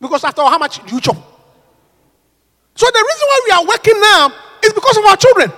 Because 0.00 0.24
after 0.24 0.42
all, 0.42 0.50
how 0.50 0.58
much 0.58 0.84
do 0.84 0.92
you 0.92 1.00
chop? 1.00 1.14
So 2.74 2.86
the 2.86 3.08
reason 3.08 3.28
why 3.28 3.40
we 3.44 3.52
are 3.52 3.68
working 3.68 4.00
now 4.00 4.34
is 4.64 4.72
because 4.72 4.96
of 4.96 5.04
our 5.04 5.16
children. 5.16 5.52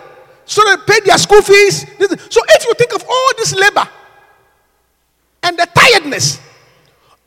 So 0.44 0.62
they 0.62 0.76
pay 0.92 1.00
their 1.06 1.16
school 1.16 1.40
fees. 1.40 1.86
So 2.28 2.42
if 2.48 2.66
you 2.66 2.74
think 2.74 2.94
of 2.94 3.02
all 3.08 3.30
this 3.38 3.54
labor 3.54 3.88
and 5.42 5.56
the 5.56 5.66
tiredness, 5.74 6.38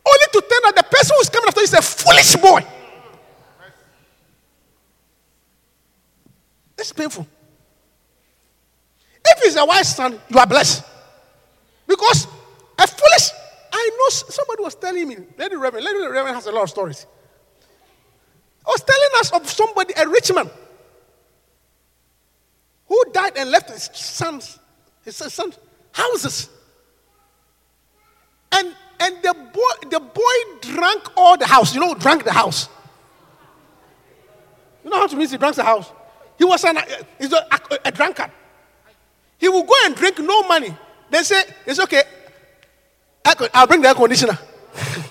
only 0.06 0.26
to 0.34 0.40
tell 0.48 0.60
that 0.70 0.76
the 0.76 0.84
person 0.84 1.16
who's 1.18 1.28
coming 1.28 1.48
after 1.48 1.62
you 1.62 1.64
is 1.64 1.74
a 1.74 1.82
foolish 1.82 2.36
boy. 2.36 2.64
It's 6.78 6.92
painful. 6.92 7.26
If 9.24 9.42
he's 9.42 9.56
a 9.56 9.64
wise 9.64 9.94
son, 9.94 10.18
you 10.28 10.38
are 10.38 10.46
blessed. 10.46 10.84
Because 11.86 12.26
a 12.78 12.86
foolish, 12.86 13.30
I 13.72 13.90
know 13.98 14.08
somebody 14.10 14.62
was 14.62 14.74
telling 14.76 15.08
me, 15.08 15.16
Lady 15.36 15.56
Reverend, 15.56 15.84
Lady 15.84 15.98
Reverend 15.98 16.36
has 16.36 16.46
a 16.46 16.52
lot 16.52 16.62
of 16.62 16.70
stories. 16.70 17.06
I 18.66 18.70
was 18.70 18.82
telling 18.82 19.08
us 19.20 19.32
of 19.32 19.48
somebody, 19.48 19.94
a 19.96 20.08
rich 20.08 20.32
man, 20.32 20.48
who 22.86 23.04
died 23.12 23.32
and 23.36 23.50
left 23.50 23.70
his 23.70 23.90
sons, 23.92 24.58
his 25.04 25.16
sons, 25.16 25.58
houses. 25.92 26.48
And 28.52 28.74
and 29.00 29.16
the 29.22 29.34
boy, 29.34 29.88
the 29.90 30.00
boy 30.00 30.58
drank 30.60 31.02
all 31.16 31.36
the 31.36 31.46
house. 31.46 31.74
You 31.74 31.80
know, 31.80 31.94
drank 31.94 32.24
the 32.24 32.32
house. 32.32 32.68
You 34.84 34.90
know 34.90 34.96
how 34.96 35.06
to 35.06 35.16
mean 35.16 35.28
he 35.28 35.36
drank 35.36 35.54
the 35.54 35.64
house? 35.64 35.92
He 36.38 36.44
was 36.44 36.62
an, 36.64 36.78
uh, 36.78 36.82
a, 37.20 37.24
a, 37.74 37.78
a 37.86 37.90
drunkard. 37.90 38.30
He 39.38 39.48
will 39.48 39.64
go 39.64 39.74
and 39.84 39.94
drink 39.94 40.18
no 40.20 40.42
money. 40.44 40.74
They 41.10 41.22
say, 41.24 41.42
it's 41.66 41.80
okay. 41.80 42.02
I'll 43.52 43.66
bring 43.66 43.82
the 43.82 43.88
air 43.88 43.94
conditioner. 43.94 44.38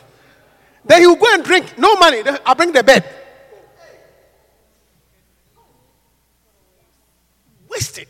then 0.86 1.01
he 1.01 1.07
will 1.07 1.15
go 1.15 1.34
and 1.34 1.43
drink 1.43 1.77
no 1.77 1.96
money. 1.96 2.24
I'll 2.46 2.55
bring 2.55 2.72
the 2.72 2.84
bed. 2.84 3.03
Wasted. 7.69 8.07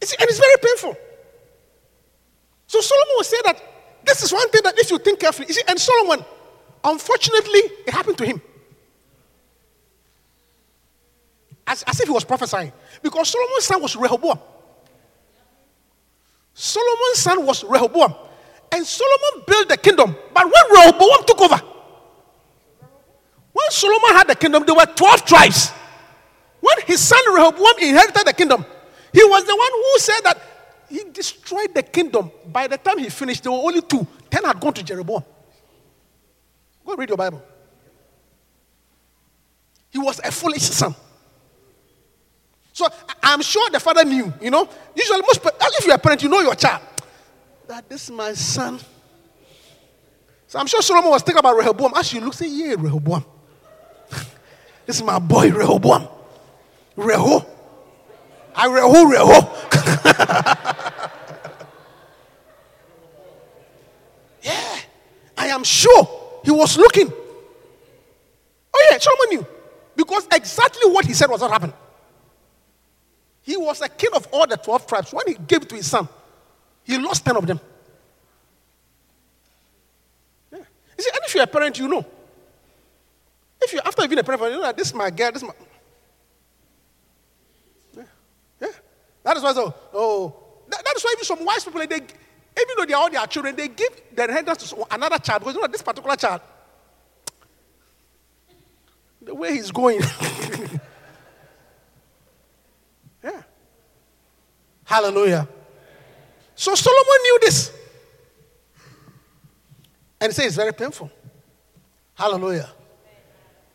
It's, 0.00 0.12
and 0.12 0.22
it's 0.22 0.38
very 0.38 0.56
painful. 0.62 0.96
So 2.66 2.80
Solomon 2.80 3.14
will 3.16 3.24
say 3.24 3.38
that 3.44 3.62
this 4.04 4.22
is 4.22 4.32
one 4.32 4.48
thing 4.50 4.62
that 4.64 4.78
if 4.78 4.90
you 4.90 4.98
think 4.98 5.20
carefully, 5.20 5.48
you 5.48 5.54
see, 5.54 5.62
and 5.66 5.78
Solomon, 5.78 6.24
unfortunately, 6.84 7.60
it 7.86 7.92
happened 7.92 8.16
to 8.18 8.24
him. 8.24 8.40
As, 11.66 11.82
as 11.84 12.00
if 12.00 12.06
he 12.06 12.12
was 12.12 12.24
prophesying. 12.24 12.72
Because 13.02 13.28
Solomon's 13.28 13.64
son 13.64 13.82
was 13.82 13.96
Rehoboam. 13.96 14.38
Solomon's 16.54 17.18
son 17.18 17.46
was 17.46 17.64
Rehoboam. 17.64 18.14
And 18.72 18.86
Solomon 18.86 19.44
built 19.46 19.68
the 19.68 19.76
kingdom. 19.76 20.16
But 20.32 20.44
when 20.44 20.70
Rehoboam 20.70 21.26
took 21.26 21.40
over, 21.40 21.60
when 23.52 23.70
Solomon 23.70 24.16
had 24.16 24.28
the 24.28 24.36
kingdom, 24.36 24.64
there 24.64 24.74
were 24.74 24.86
12 24.86 25.24
tribes. 25.24 25.70
When 26.60 26.76
his 26.86 27.00
son 27.00 27.20
Rehoboam 27.32 27.78
inherited 27.80 28.26
the 28.26 28.32
kingdom, 28.32 28.64
he 29.12 29.24
was 29.24 29.44
the 29.44 29.56
one 29.56 29.70
who 29.72 29.98
said 29.98 30.20
that 30.20 30.42
he 30.88 31.04
destroyed 31.12 31.74
the 31.74 31.82
kingdom. 31.82 32.30
By 32.46 32.66
the 32.66 32.76
time 32.76 32.98
he 32.98 33.08
finished, 33.08 33.42
there 33.42 33.52
were 33.52 33.58
only 33.58 33.80
two. 33.82 34.06
Ten 34.30 34.44
had 34.44 34.60
gone 34.60 34.74
to 34.74 34.82
Jeroboam. 34.82 35.24
Go 36.84 36.96
read 36.96 37.08
your 37.08 37.18
Bible. 37.18 37.42
He 39.90 39.98
was 39.98 40.20
a 40.20 40.30
foolish 40.30 40.62
son. 40.62 40.94
So 42.80 42.88
I'm 43.22 43.42
sure 43.42 43.68
the 43.68 43.78
father 43.78 44.06
knew, 44.06 44.32
you 44.40 44.50
know. 44.50 44.66
Usually, 44.94 45.20
most 45.20 45.44
if 45.44 45.84
you're 45.84 45.96
a 45.96 45.98
parent, 45.98 46.22
you 46.22 46.30
know 46.30 46.40
your 46.40 46.54
child. 46.54 46.80
That 47.66 47.86
this 47.86 48.04
is 48.04 48.10
my 48.10 48.32
son. 48.32 48.80
So 50.46 50.58
I'm 50.58 50.66
sure 50.66 50.80
Solomon 50.80 51.10
was 51.10 51.20
thinking 51.22 51.40
about 51.40 51.56
Rehoboam. 51.58 51.92
As 51.94 52.10
you 52.10 52.22
look, 52.22 52.32
say, 52.32 52.48
yeah, 52.48 52.76
Rehoboam. 52.78 53.22
this 54.86 54.96
is 54.96 55.02
my 55.02 55.18
boy, 55.18 55.52
Rehoboam. 55.52 56.08
Reho. 56.96 57.44
I 58.56 58.66
Reho, 58.66 59.12
Reho. 59.12 59.42
yeah. 64.42 64.78
I 65.36 65.48
am 65.48 65.64
sure 65.64 66.40
he 66.44 66.50
was 66.50 66.78
looking. 66.78 67.12
Oh, 68.72 68.88
yeah, 68.90 68.96
Solomon 68.96 69.28
knew. 69.36 69.46
Because 69.94 70.26
exactly 70.32 70.90
what 70.90 71.04
he 71.04 71.12
said 71.12 71.28
was 71.28 71.42
what 71.42 71.50
happened. 71.50 71.74
He 73.42 73.56
was 73.56 73.80
a 73.80 73.88
king 73.88 74.10
of 74.14 74.28
all 74.32 74.46
the 74.46 74.56
12 74.56 74.86
tribes. 74.86 75.12
When 75.12 75.26
he 75.26 75.34
gave 75.34 75.62
it 75.62 75.68
to 75.70 75.76
his 75.76 75.86
son, 75.86 76.08
he 76.84 76.98
lost 76.98 77.24
10 77.24 77.36
of 77.36 77.46
them. 77.46 77.60
Yeah. 80.52 80.58
You 80.58 81.04
see, 81.04 81.10
and 81.14 81.24
if 81.24 81.34
you're 81.34 81.44
a 81.44 81.46
parent, 81.46 81.78
you 81.78 81.88
know. 81.88 82.04
If 83.62 83.72
you 83.72 83.80
after 83.84 84.02
you've 84.02 84.10
been 84.10 84.18
a 84.18 84.24
parent, 84.24 84.42
you 84.42 84.60
know 84.60 84.72
this 84.72 84.88
is 84.88 84.94
my 84.94 85.10
girl, 85.10 85.32
this 85.32 85.42
is 85.42 85.48
my. 85.48 85.54
Yeah. 87.96 88.02
yeah. 88.60 88.68
That 89.22 89.36
is 89.36 89.42
why 89.42 89.52
so, 89.52 89.74
oh, 89.92 90.34
that, 90.68 90.82
that 90.84 90.96
is 90.96 91.02
why 91.02 91.14
even 91.14 91.24
some 91.24 91.44
wise 91.44 91.64
people, 91.64 91.86
they, 91.86 91.96
even 91.96 92.74
though 92.76 92.84
they 92.86 92.94
are 92.94 93.02
all 93.02 93.10
their 93.10 93.26
children, 93.26 93.54
they 93.54 93.68
give 93.68 93.90
their 94.14 94.28
inheritance 94.28 94.70
to 94.70 94.94
another 94.94 95.18
child 95.18 95.40
because 95.40 95.54
you 95.54 95.60
know 95.60 95.66
this 95.66 95.82
particular 95.82 96.16
child, 96.16 96.40
the 99.20 99.34
way 99.34 99.52
he's 99.52 99.70
going. 99.70 100.00
Hallelujah. 104.90 105.46
So 106.56 106.74
Solomon 106.74 107.22
knew 107.22 107.38
this. 107.42 107.72
And 110.20 110.32
he 110.32 110.34
said 110.34 110.46
it's 110.46 110.56
very 110.56 110.72
painful. 110.72 111.08
Hallelujah. 112.12 112.68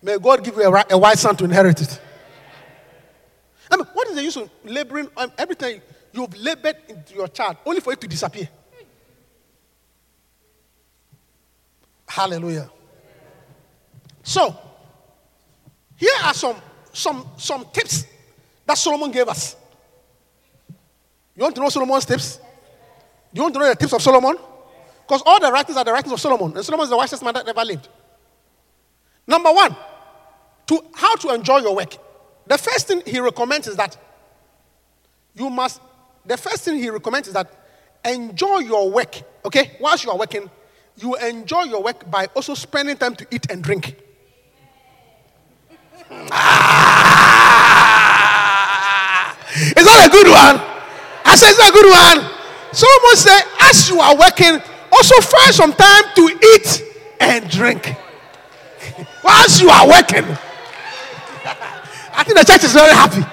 May 0.01 0.17
God 0.17 0.43
give 0.43 0.57
you 0.57 0.63
a, 0.63 0.85
a 0.89 0.97
wise 0.97 1.21
son 1.21 1.37
to 1.37 1.45
inherit 1.45 1.81
it. 1.81 2.01
I 3.71 3.77
mean, 3.77 3.85
what 3.93 4.09
is 4.09 4.15
the 4.15 4.23
use 4.23 4.35
of 4.35 4.49
laboring 4.65 5.07
um, 5.15 5.31
every 5.37 5.55
time 5.55 5.81
you've 6.11 6.37
labored 6.37 6.75
into 6.89 7.13
your 7.13 7.29
child 7.29 7.57
only 7.65 7.79
for 7.79 7.93
it 7.93 8.01
to 8.01 8.09
disappear? 8.09 8.49
Hallelujah. 12.09 12.69
So, 14.21 14.53
here 15.95 16.11
are 16.25 16.33
some 16.33 16.57
some 16.91 17.25
some 17.37 17.65
tips 17.71 18.05
that 18.65 18.77
Solomon 18.77 19.11
gave 19.11 19.29
us. 19.29 19.55
You 21.35 21.43
want 21.43 21.55
to 21.55 21.61
know 21.61 21.69
Solomon's 21.69 22.05
tips? 22.05 22.39
You 23.33 23.41
want 23.41 23.53
to 23.55 23.59
know 23.59 23.67
the 23.67 23.75
tips 23.75 23.93
of 23.93 24.01
Solomon? 24.01 24.37
Because 25.05 25.21
all 25.25 25.39
the 25.39 25.51
writings 25.51 25.77
are 25.77 25.83
the 25.83 25.91
writings 25.91 26.13
of 26.13 26.19
Solomon, 26.19 26.55
and 26.55 26.65
Solomon 26.65 26.85
is 26.85 26.89
the 26.89 26.97
wisest 26.97 27.23
man 27.23 27.33
that 27.33 27.47
ever 27.47 27.63
lived. 27.65 27.89
Number 29.27 29.51
one, 29.51 29.75
to 30.67 30.81
how 30.95 31.15
to 31.15 31.33
enjoy 31.33 31.57
your 31.57 31.75
work. 31.75 31.95
The 32.47 32.57
first 32.57 32.87
thing 32.87 33.01
he 33.05 33.19
recommends 33.19 33.67
is 33.67 33.75
that 33.75 33.97
you 35.33 35.49
must. 35.49 35.81
The 36.25 36.37
first 36.37 36.63
thing 36.63 36.79
he 36.79 36.89
recommends 36.89 37.27
is 37.27 37.33
that 37.33 37.51
enjoy 38.03 38.59
your 38.59 38.89
work. 38.89 39.21
Okay, 39.43 39.75
whilst 39.79 40.05
you 40.05 40.11
are 40.11 40.17
working, 40.17 40.49
you 40.97 41.15
enjoy 41.15 41.63
your 41.63 41.83
work 41.83 42.09
by 42.09 42.27
also 42.35 42.53
spending 42.53 42.95
time 42.97 43.15
to 43.15 43.27
eat 43.29 43.51
and 43.51 43.61
drink. 43.63 43.97
Ah! 46.31 46.95
Is 49.55 49.85
that 49.85 50.07
a 50.07 50.09
good 50.09 50.27
one? 50.27 50.74
I 51.25 51.35
said, 51.35 51.49
it's 51.51 51.59
a 51.59 51.71
good 51.73 51.89
one. 51.89 52.31
Someone 52.71 53.15
said, 53.15 53.41
as 53.61 53.89
you 53.89 53.99
are 53.99 54.15
working, 54.15 54.61
also 54.91 55.15
find 55.21 55.53
some 55.53 55.73
time 55.73 56.03
to 56.15 56.23
eat 56.53 56.83
and 57.19 57.49
drink. 57.49 57.95
Whilst 59.23 59.61
you 59.61 59.69
are 59.69 59.87
working, 59.87 60.23
I 62.15 62.23
think 62.23 62.37
the 62.37 62.45
church 62.45 62.63
is 62.63 62.73
very 62.73 62.93
happy. 62.93 63.25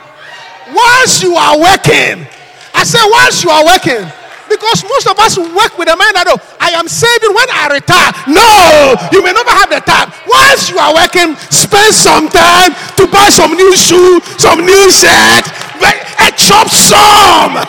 Once 0.75 1.23
you 1.23 1.35
are 1.37 1.59
working, 1.59 2.27
I 2.75 2.85
said, 2.85 3.05
once 3.11 3.45
you 3.45 3.51
are 3.51 3.65
working, 3.65 4.11
because 4.53 4.85
most 4.85 5.09
of 5.09 5.17
us 5.19 5.41
work 5.41 5.79
with 5.81 5.89
the 5.89 5.97
mind 5.97 6.15
that, 6.17 6.29
oh, 6.29 6.37
I 6.61 6.77
am 6.77 6.89
saving 6.89 7.33
when 7.33 7.49
I 7.49 7.73
retire. 7.73 8.13
No, 8.29 8.95
you 9.13 9.25
may 9.25 9.33
never 9.33 9.51
have 9.51 9.73
the 9.73 9.81
time. 9.81 10.13
Once 10.29 10.69
you 10.69 10.77
are 10.77 10.93
working, 10.93 11.37
spend 11.49 11.95
some 11.97 12.29
time 12.29 12.77
to 13.01 13.09
buy 13.09 13.33
some 13.33 13.57
new 13.57 13.73
shoe, 13.75 14.21
some 14.37 14.61
new 14.61 14.91
shirt, 14.93 15.49
and 16.23 16.37
chop 16.37 16.69
some. 16.69 17.55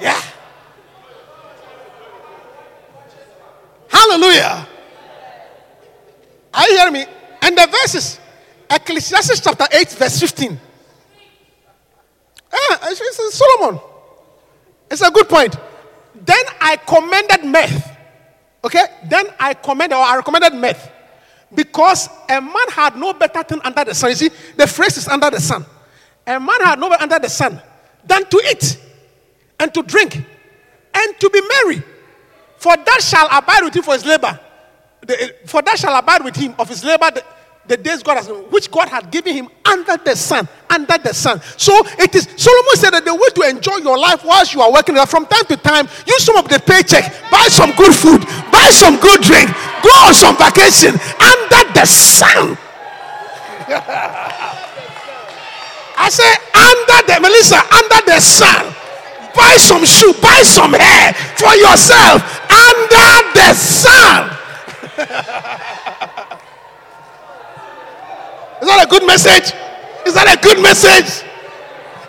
yeah. 0.00 0.20
Hallelujah. 3.88 4.66
Are 6.54 6.68
you 6.68 6.76
hearing 6.78 6.94
me? 6.94 7.04
And 7.50 7.58
the 7.58 7.66
verses, 7.66 8.20
Ecclesiastes 8.70 9.40
chapter 9.40 9.66
8, 9.72 9.88
verse 9.90 10.20
15. 10.20 10.60
Ah, 12.52 12.78
it's, 12.84 13.36
Solomon. 13.36 13.80
It's 14.88 15.02
a 15.02 15.10
good 15.10 15.28
point. 15.28 15.56
Then 16.14 16.44
I 16.60 16.76
commended 16.76 17.44
meth. 17.44 17.90
Okay? 18.62 18.84
Then 19.08 19.26
I 19.40 19.54
commended, 19.54 19.96
or 19.96 20.04
I 20.04 20.14
recommended 20.14 20.54
meth. 20.54 20.92
Because 21.52 22.08
a 22.28 22.40
man 22.40 22.68
had 22.70 22.96
no 22.96 23.14
better 23.14 23.42
thing 23.42 23.60
under 23.64 23.84
the 23.84 23.96
sun. 23.96 24.10
You 24.10 24.16
see, 24.16 24.30
the 24.56 24.68
phrase 24.68 24.96
is 24.96 25.08
under 25.08 25.28
the 25.28 25.40
sun. 25.40 25.66
A 26.28 26.38
man 26.38 26.60
had 26.60 26.78
no 26.78 26.88
better 26.88 27.02
under 27.02 27.18
the 27.18 27.28
sun 27.28 27.60
than 28.04 28.26
to 28.26 28.42
eat 28.48 28.78
and 29.58 29.74
to 29.74 29.82
drink 29.82 30.14
and 30.14 31.18
to 31.18 31.28
be 31.28 31.40
merry. 31.48 31.82
For 32.58 32.76
that 32.76 33.00
shall 33.02 33.26
abide 33.26 33.64
with 33.64 33.74
him 33.74 33.82
for 33.82 33.94
his 33.94 34.06
labor. 34.06 34.38
The- 35.04 35.34
for 35.46 35.62
that 35.62 35.80
shall 35.80 35.96
abide 35.96 36.22
with 36.22 36.36
him 36.36 36.54
of 36.56 36.68
his 36.68 36.84
labor 36.84 37.10
the, 37.10 37.24
the 37.70 37.76
days 37.76 38.02
God 38.02 38.16
has 38.16 38.26
which 38.50 38.68
God 38.68 38.88
had 38.88 39.12
given 39.12 39.32
him 39.32 39.48
under 39.64 39.96
the 39.96 40.16
sun. 40.16 40.48
Under 40.68 40.98
the 40.98 41.14
sun. 41.14 41.40
So 41.56 41.70
it 42.02 42.12
is 42.16 42.26
Solomon 42.34 42.74
said 42.74 42.90
that 42.90 43.04
the 43.06 43.14
way 43.14 43.30
to 43.30 43.42
enjoy 43.46 43.78
your 43.78 43.96
life 43.96 44.24
whilst 44.26 44.52
you 44.52 44.60
are 44.60 44.72
working 44.72 44.96
that 44.96 45.08
from 45.08 45.24
time 45.24 45.46
to 45.46 45.56
time, 45.56 45.86
use 46.02 46.26
some 46.26 46.34
of 46.36 46.50
the 46.50 46.58
paycheck, 46.58 47.14
buy 47.30 47.46
some 47.46 47.70
good 47.78 47.94
food, 47.94 48.26
buy 48.50 48.74
some 48.74 48.98
good 48.98 49.22
drink, 49.22 49.54
go 49.86 49.94
on 50.02 50.10
some 50.10 50.34
vacation 50.34 50.98
under 51.22 51.62
the 51.70 51.86
sun. 51.86 52.58
I 55.94 56.10
say 56.10 56.26
under 56.50 56.98
the 57.06 57.22
Melissa, 57.22 57.62
under 57.70 58.02
the 58.02 58.18
sun. 58.18 58.74
Buy 59.30 59.54
some 59.62 59.86
shoe, 59.86 60.10
buy 60.18 60.42
some 60.42 60.74
hair 60.74 61.14
for 61.38 61.54
yourself 61.54 62.18
under 62.50 63.30
the 63.30 63.54
sun. 63.54 64.26
Is 68.60 68.68
that 68.68 68.84
a 68.84 68.88
good 68.88 69.06
message? 69.06 69.54
Is 70.06 70.14
that 70.14 70.28
a 70.28 70.36
good 70.40 70.60
message? 70.60 71.24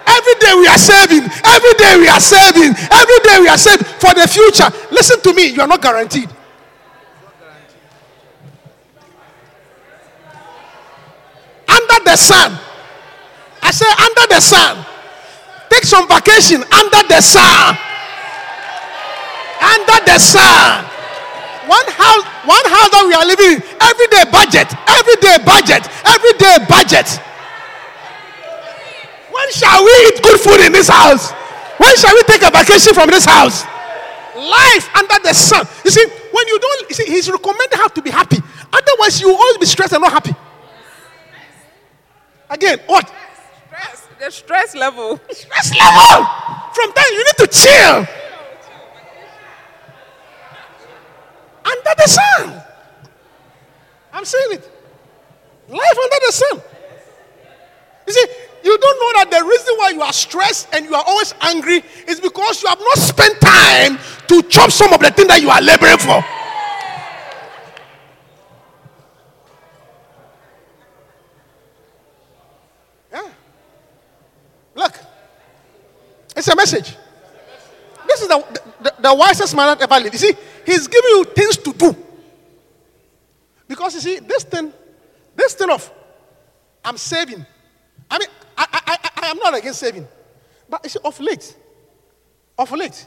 Every 0.07 0.35
day 0.43 0.53
we 0.59 0.67
are 0.67 0.77
saving. 0.77 1.23
Every 1.47 1.73
day 1.79 1.93
we 1.97 2.07
are 2.07 2.19
saving. 2.19 2.75
Every 2.75 3.19
day 3.23 3.37
we 3.39 3.47
are 3.47 3.57
saving 3.57 3.87
for 3.99 4.13
the 4.13 4.27
future. 4.27 4.67
Listen 4.91 5.21
to 5.21 5.33
me, 5.33 5.47
you 5.53 5.61
are 5.61 5.67
not 5.67 5.81
guaranteed. 5.81 6.29
Under 11.69 11.97
the 12.03 12.15
sun. 12.15 12.59
I 13.61 13.71
say 13.71 13.87
under 13.87 14.35
the 14.35 14.41
sun. 14.41 14.85
Take 15.69 15.85
some 15.85 16.07
vacation 16.07 16.63
under 16.67 17.07
the 17.07 17.21
sun. 17.21 17.77
Under 19.61 19.97
the 20.03 20.19
sun. 20.19 20.85
One 21.71 21.87
house, 21.87 22.27
one 22.43 22.65
house 22.67 22.91
that 22.91 23.03
we 23.07 23.15
are 23.15 23.23
living 23.23 23.55
in, 23.55 23.59
everyday 23.79 24.27
budget, 24.27 24.67
everyday 24.91 25.39
budget, 25.39 25.87
everyday 26.03 26.59
budget. 26.67 27.07
When 29.31 29.47
shall 29.55 29.79
we 29.79 29.93
eat 30.11 30.19
good 30.19 30.35
food 30.43 30.59
in 30.67 30.75
this 30.75 30.91
house? 30.91 31.31
When 31.79 31.95
shall 31.95 32.11
we 32.11 32.27
take 32.27 32.43
a 32.43 32.51
vacation 32.51 32.91
from 32.91 33.07
this 33.07 33.23
house? 33.23 33.63
Life 34.35 34.91
under 34.99 35.15
the 35.23 35.31
sun. 35.31 35.63
You 35.87 35.91
see, 35.95 36.03
when 36.03 36.45
you 36.51 36.59
don't, 36.59 36.89
you 36.91 36.95
see, 36.95 37.07
he's 37.07 37.31
recommending 37.31 37.79
how 37.79 37.87
to 37.87 38.01
be 38.01 38.11
happy. 38.11 38.43
Otherwise, 38.67 39.23
you 39.23 39.31
will 39.31 39.39
always 39.39 39.57
be 39.63 39.65
stressed 39.65 39.95
and 39.95 40.03
not 40.03 40.11
happy. 40.11 40.35
Again, 42.49 42.83
what? 42.83 43.07
Stress, 43.07 44.07
the 44.19 44.29
stress 44.29 44.75
level. 44.75 45.21
Stress 45.31 45.71
level. 45.71 46.27
From 46.75 46.91
time 46.91 47.11
you 47.15 47.23
need 47.23 47.39
to 47.39 47.47
chill. 47.47 48.03
Under 51.65 51.93
the 51.97 52.07
sun. 52.07 52.63
I'm 54.13 54.25
saying 54.25 54.53
it. 54.53 54.71
Life 55.69 55.97
under 56.03 56.25
the 56.25 56.31
sun. 56.31 56.61
You 58.07 58.13
see, 58.13 58.25
you 58.63 58.77
don't 58.77 58.99
know 58.99 59.23
that 59.23 59.31
the 59.31 59.45
reason 59.45 59.75
why 59.77 59.89
you 59.91 60.01
are 60.01 60.13
stressed 60.13 60.67
and 60.73 60.85
you 60.85 60.93
are 60.93 61.03
always 61.05 61.33
angry 61.41 61.83
is 62.07 62.19
because 62.19 62.61
you 62.61 62.69
have 62.69 62.79
not 62.79 62.97
spent 62.97 63.39
time 63.39 63.97
to 64.27 64.41
chop 64.43 64.71
some 64.71 64.93
of 64.93 64.99
the 64.99 65.11
thing 65.11 65.27
that 65.27 65.41
you 65.41 65.49
are 65.49 65.61
laboring 65.61 65.97
for. 65.97 66.23
Yeah. 73.11 73.31
Look, 74.75 74.99
it's 76.35 76.47
a 76.47 76.55
message. 76.55 76.95
This 78.07 78.21
is 78.21 78.27
the, 78.27 78.61
the, 78.81 78.93
the 78.99 79.13
wisest 79.13 79.55
man 79.55 79.77
that 79.77 79.81
ever 79.81 80.03
lived. 80.03 80.13
You 80.15 80.19
see, 80.19 80.33
he's 80.65 80.87
giving 80.87 81.09
you 81.11 81.23
things 81.25 81.57
to 81.57 81.73
do. 81.73 81.95
Because 83.67 83.93
you 83.95 84.01
see, 84.01 84.19
this 84.19 84.43
thing, 84.43 84.73
this 85.35 85.53
thing 85.53 85.69
of 85.69 85.91
I'm 86.83 86.97
saving. 86.97 87.45
I 88.09 88.19
mean, 88.19 88.27
I, 88.57 88.65
I, 88.71 89.09
I, 89.23 89.27
am 89.27 89.37
not 89.37 89.57
against 89.57 89.79
saving. 89.79 90.07
But 90.67 90.83
you 90.83 90.89
see, 90.89 90.99
of 91.03 91.19
late, 91.19 91.55
of 92.57 92.71
late, 92.71 93.05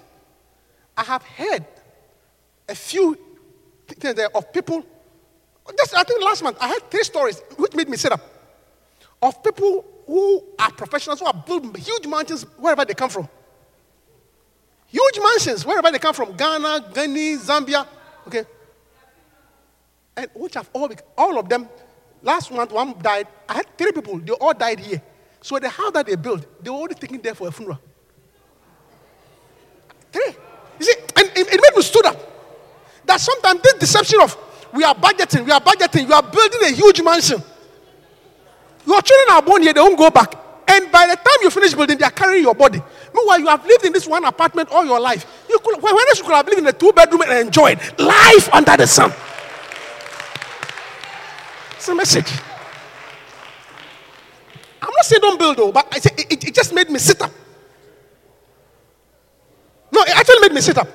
I 0.96 1.02
have 1.02 1.22
heard 1.22 1.64
a 2.68 2.74
few 2.74 3.18
things 3.87 4.14
there 4.14 4.34
of 4.34 4.52
people. 4.52 4.84
Just, 5.78 5.94
I 5.94 6.02
think 6.02 6.22
last 6.22 6.42
month, 6.42 6.56
I 6.60 6.68
heard 6.68 6.90
three 6.90 7.04
stories 7.04 7.42
which 7.56 7.74
made 7.74 7.88
me 7.88 7.96
sit 7.96 8.12
up. 8.12 8.20
Of 9.20 9.42
people 9.42 9.84
who 10.06 10.44
are 10.58 10.70
professionals 10.72 11.20
who 11.20 11.26
are 11.26 11.44
building 11.46 11.74
huge 11.74 12.06
mountains 12.06 12.42
wherever 12.58 12.84
they 12.84 12.94
come 12.94 13.10
from. 13.10 13.28
Huge 14.94 15.18
mansions 15.20 15.66
wherever 15.66 15.90
they 15.90 15.98
come 15.98 16.14
from 16.14 16.37
Ghana, 16.37 16.90
Guinea, 16.94 17.37
Zambia. 17.37 17.85
Okay. 18.28 18.44
And 20.16 20.30
which 20.35 20.54
have 20.54 20.70
all, 20.72 20.88
all 21.18 21.37
of 21.37 21.48
them, 21.48 21.68
last 22.22 22.52
month 22.52 22.70
one 22.70 22.94
died. 23.02 23.26
I 23.48 23.54
had 23.54 23.76
three 23.76 23.90
people, 23.90 24.20
they 24.20 24.33
all 24.35 24.54
died 24.54 24.78
here. 24.78 25.02
So 25.42 25.59
the 25.59 25.68
house 25.68 25.90
that 25.94 26.07
they 26.07 26.14
built, 26.14 26.46
they 26.62 26.70
were 26.70 26.76
already 26.76 26.94
taken 26.94 27.20
there 27.20 27.35
for 27.35 27.48
a 27.48 27.50
funeral. 27.50 27.80
Three. 30.12 30.37
You 30.78 30.87
see, 30.87 30.94
and 31.16 31.28
it, 31.35 31.61
made 31.61 31.76
me 31.76 31.83
stood 31.83 32.07
up. 32.07 32.16
That 33.04 33.20
sometimes 33.20 33.62
this 33.62 33.74
deception 33.74 34.20
of 34.20 34.37
we 34.72 34.85
are 34.85 34.94
budgeting, 34.94 35.44
we 35.44 35.50
are 35.50 35.61
budgeting, 35.61 36.07
you 36.07 36.14
are 36.14 36.22
building 36.22 36.61
a 36.62 36.70
huge 36.70 37.02
mansion. 37.02 37.42
Your 38.87 39.02
children 39.02 39.37
are 39.37 39.42
born 39.42 39.62
here, 39.62 39.72
they 39.72 39.80
won't 39.80 39.98
go 39.98 40.11
back. 40.11 40.35
And 40.68 40.92
by 40.92 41.09
the 41.09 41.16
time 41.16 41.38
you 41.42 41.50
finish 41.50 41.74
building, 41.74 41.98
they 41.98 42.04
are 42.04 42.12
carrying 42.12 42.44
your 42.44 42.54
body. 42.54 42.80
Meanwhile, 43.14 43.38
you 43.40 43.46
have 43.46 43.64
lived 43.64 43.85
in 43.85 43.92
this 43.92 44.07
one 44.09 44.24
apartment 44.24 44.68
all 44.72 44.85
your 44.85 44.98
life. 45.00 45.24
You 45.48 45.59
could, 45.61 45.81
when 45.81 45.94
else 45.94 46.18
you 46.18 46.24
could 46.24 46.35
have 46.35 46.46
lived 46.46 46.59
in 46.59 46.66
a 46.66 46.72
two 46.72 46.92
bedroom 46.92 47.22
and 47.22 47.33
enjoyed 47.46 47.79
life 47.98 48.53
under 48.53 48.77
the 48.77 48.87
sun. 48.87 49.12
It's 51.77 51.88
a 51.88 51.94
message. 51.94 52.31
I'm 54.83 54.90
not 54.90 55.05
saying 55.05 55.20
don't 55.22 55.38
build 55.38 55.57
though, 55.57 55.70
but 55.72 55.87
I 55.92 55.98
say 55.98 56.11
it, 56.18 56.33
it- 56.33 56.44
it 56.48 56.55
just 56.55 56.72
made 56.74 56.90
me 56.90 56.98
sit 56.98 57.20
up. 57.22 57.31
No, 59.92 60.03
it 60.03 60.16
actually 60.16 60.40
made 60.40 60.53
me 60.53 60.61
sit 60.61 60.77
up. 60.77 60.88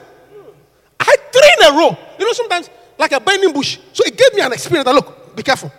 I 0.99 1.03
had 1.05 1.32
three 1.32 1.55
in 1.67 1.73
a 1.73 1.77
row. 1.77 1.97
You 2.19 2.25
know, 2.25 2.34
sometimes 2.34 2.69
like 2.97 3.13
a 3.13 3.19
burning 3.21 3.53
bush. 3.53 3.77
So 3.93 4.03
it 4.05 4.17
gave 4.17 4.34
me 4.34 4.41
an 4.41 4.51
experience 4.51 4.86
that 4.86 4.93
look, 4.93 5.36
be 5.36 5.41
careful. 5.41 5.71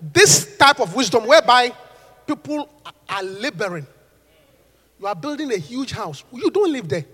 This 0.00 0.56
type 0.56 0.78
of 0.80 0.94
wisdom 0.94 1.26
whereby 1.26 1.72
people 2.26 2.68
are- 2.86 2.92
are 3.08 3.22
laboring. 3.24 3.86
You 5.02 5.08
are 5.08 5.16
building 5.16 5.50
a 5.52 5.56
huge 5.56 5.90
house. 5.90 6.22
You 6.32 6.48
don't 6.48 6.72
live 6.72 6.88
there. 6.88 7.04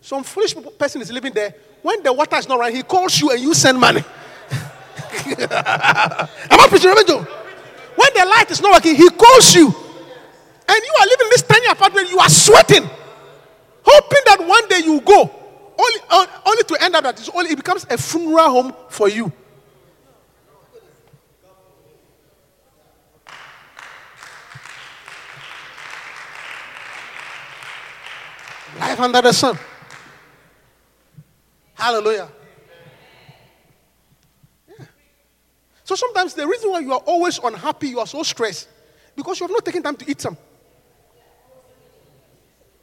Some 0.00 0.24
foolish 0.24 0.52
person 0.76 1.00
is 1.00 1.12
living 1.12 1.32
there. 1.32 1.54
When 1.80 2.02
the 2.02 2.12
water 2.12 2.34
is 2.34 2.48
not 2.48 2.58
right, 2.58 2.74
he 2.74 2.82
calls 2.82 3.20
you 3.20 3.30
and 3.30 3.40
you 3.40 3.54
send 3.54 3.78
money. 3.78 4.00
Am 4.50 4.58
I 5.46 6.66
preaching? 6.68 6.90
When 6.90 8.08
the 8.16 8.24
light 8.28 8.50
is 8.50 8.60
not 8.60 8.72
working, 8.72 8.96
he 8.96 9.08
calls 9.10 9.54
you. 9.54 9.66
And 9.66 10.82
you 10.84 10.94
are 11.00 11.06
living 11.06 11.26
in 11.26 11.30
this 11.30 11.42
tiny 11.42 11.68
apartment, 11.68 12.10
you 12.10 12.18
are 12.18 12.28
sweating. 12.28 12.90
Hoping 13.84 14.22
that 14.26 14.44
one 14.44 14.66
day 14.66 14.80
you 14.84 15.00
go. 15.00 15.30
Only, 15.78 16.00
uh, 16.10 16.26
only 16.46 16.64
to 16.64 16.82
end 16.82 16.96
up 16.96 17.04
that 17.04 17.20
it's 17.20 17.28
only, 17.28 17.50
it 17.50 17.56
becomes 17.56 17.86
a 17.88 17.96
funeral 17.96 18.50
home 18.50 18.74
for 18.88 19.08
you. 19.08 19.32
Life 28.80 28.98
under 29.00 29.20
the 29.20 29.32
sun. 29.32 29.58
Hallelujah. 31.74 32.28
Yeah. 34.66 34.86
So 35.84 35.94
sometimes 35.94 36.32
the 36.32 36.46
reason 36.46 36.70
why 36.70 36.80
you 36.80 36.92
are 36.92 37.00
always 37.00 37.38
unhappy, 37.38 37.88
you 37.88 38.00
are 38.00 38.06
so 38.06 38.22
stressed, 38.22 38.68
because 39.14 39.38
you 39.38 39.44
have 39.44 39.52
not 39.52 39.64
taken 39.64 39.82
time 39.82 39.96
to 39.96 40.10
eat 40.10 40.20
some. 40.20 40.36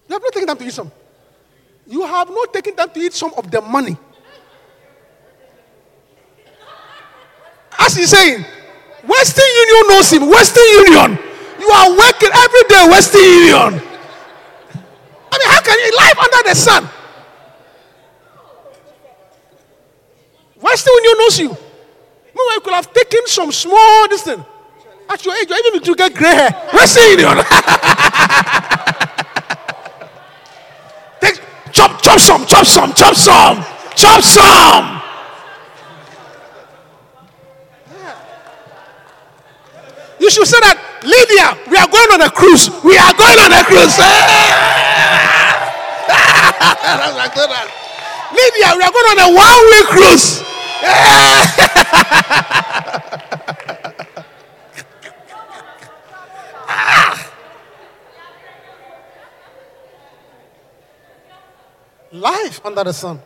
You 0.07 0.13
have 0.13 0.21
not 0.21 0.33
taken 0.33 0.47
time 0.47 0.57
to 0.57 0.65
eat 0.65 0.73
some. 0.73 0.91
You 1.87 2.05
have 2.05 2.29
not 2.29 2.53
taken 2.53 2.75
time 2.75 2.89
to 2.91 2.99
eat 2.99 3.13
some 3.13 3.33
of 3.35 3.49
the 3.49 3.61
money. 3.61 3.97
As 7.79 7.95
he's 7.95 8.09
saying, 8.09 8.45
Western 9.03 9.45
Union 9.45 9.87
knows 9.89 10.11
him. 10.11 10.29
Western 10.29 10.67
Union. 10.85 11.19
You 11.59 11.69
are 11.69 11.89
working 11.89 12.29
every 12.33 12.63
day, 12.69 12.87
Western 12.87 13.21
Union. 13.21 13.86
I 15.37 15.39
mean, 15.39 15.49
how 15.53 15.61
can 15.61 15.77
you 15.77 15.91
live 15.93 16.17
under 16.17 16.49
the 16.49 16.55
sun? 16.55 16.89
Western 20.59 20.93
Union 20.95 21.17
knows 21.19 21.39
you. 21.39 21.49
Meanwhile, 22.35 22.55
you 22.55 22.61
could 22.61 22.73
have 22.73 22.91
taken 22.91 23.27
some 23.27 23.51
small 23.51 24.07
distance. 24.07 24.43
At 25.09 25.23
your 25.23 25.35
age, 25.35 25.49
or 25.51 25.55
even 25.55 25.75
if 25.75 25.87
you 25.87 25.95
get 25.95 26.13
gray 26.15 26.33
hair. 26.33 26.51
Western 26.73 27.03
Union. 27.11 27.37
Take, 31.21 31.39
chop, 31.71 32.01
chop 32.01 32.19
some, 32.19 32.45
chop 32.45 32.65
some, 32.65 32.93
chop 32.93 33.15
some, 33.15 33.63
chop 33.95 34.21
some. 34.23 35.01
You 40.19 40.31
should 40.31 40.47
say 40.47 40.59
that, 40.61 40.81
Lydia, 41.03 41.55
we 41.69 41.77
are 41.77 41.87
going 41.87 42.11
on 42.11 42.21
a 42.21 42.29
cruise. 42.31 42.69
We 42.83 42.97
are 42.97 43.13
going 43.13 43.37
on 43.37 43.53
a 43.53 43.63
cruise. 43.63 44.86
That's. 46.59 47.71
Lydia, 48.31 48.75
we 48.75 48.83
are 48.83 48.91
going 48.91 49.07
on 49.11 49.19
a 49.19 49.27
one 49.33 49.61
week 49.71 49.87
cruise. 49.87 50.43
Ah. 50.83 51.73
Life 62.11 62.65
under 62.65 62.83
the 62.83 62.93
sun. 62.93 63.19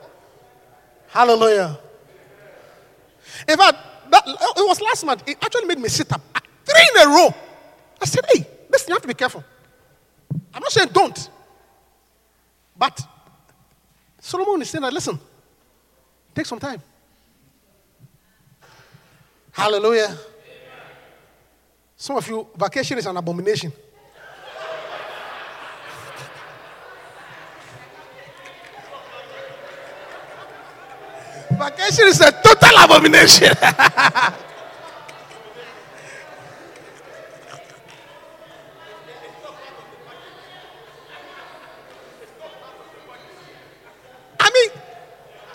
Hallelujah. 1.08 1.80
In 3.48 3.58
fact, 3.58 3.78
that, 4.10 4.24
it 4.28 4.67
was 4.67 4.82
last 4.82 5.06
month. 5.06 5.24
It 5.28 5.38
actually 5.41 5.65
made 5.65 5.80
me 5.80 5.89
sit 5.89 6.12
up 6.12 6.22
three 6.65 6.89
in 6.96 7.02
a 7.08 7.10
row. 7.10 7.34
I 8.02 8.06
said, 8.06 8.26
hey, 8.34 8.46
listen, 8.70 8.89
you 8.89 8.96
have 8.96 9.02
to 9.02 9.08
be 9.08 9.13
careful. 9.13 9.44
I'm 10.54 10.62
not 10.62 10.72
saying 10.72 10.89
don't. 10.91 11.30
But 12.78 13.02
Solomon 14.23 14.62
is 14.62 14.69
saying 14.69 14.84
that, 14.84 14.93
listen, 14.93 15.19
take 16.36 16.45
some 16.45 16.60
time. 16.60 16.79
Hallelujah. 19.51 20.15
Some 21.97 22.17
of 22.17 22.27
you, 22.27 22.47
vacation 22.55 22.99
is 22.99 23.05
an 23.07 23.17
abomination. 23.17 23.73
vacation 31.62 32.07
is 32.07 32.21
a 32.21 32.31
total 32.31 32.84
abomination. 32.84 33.53
I 44.39 44.49
mean, 44.53 44.81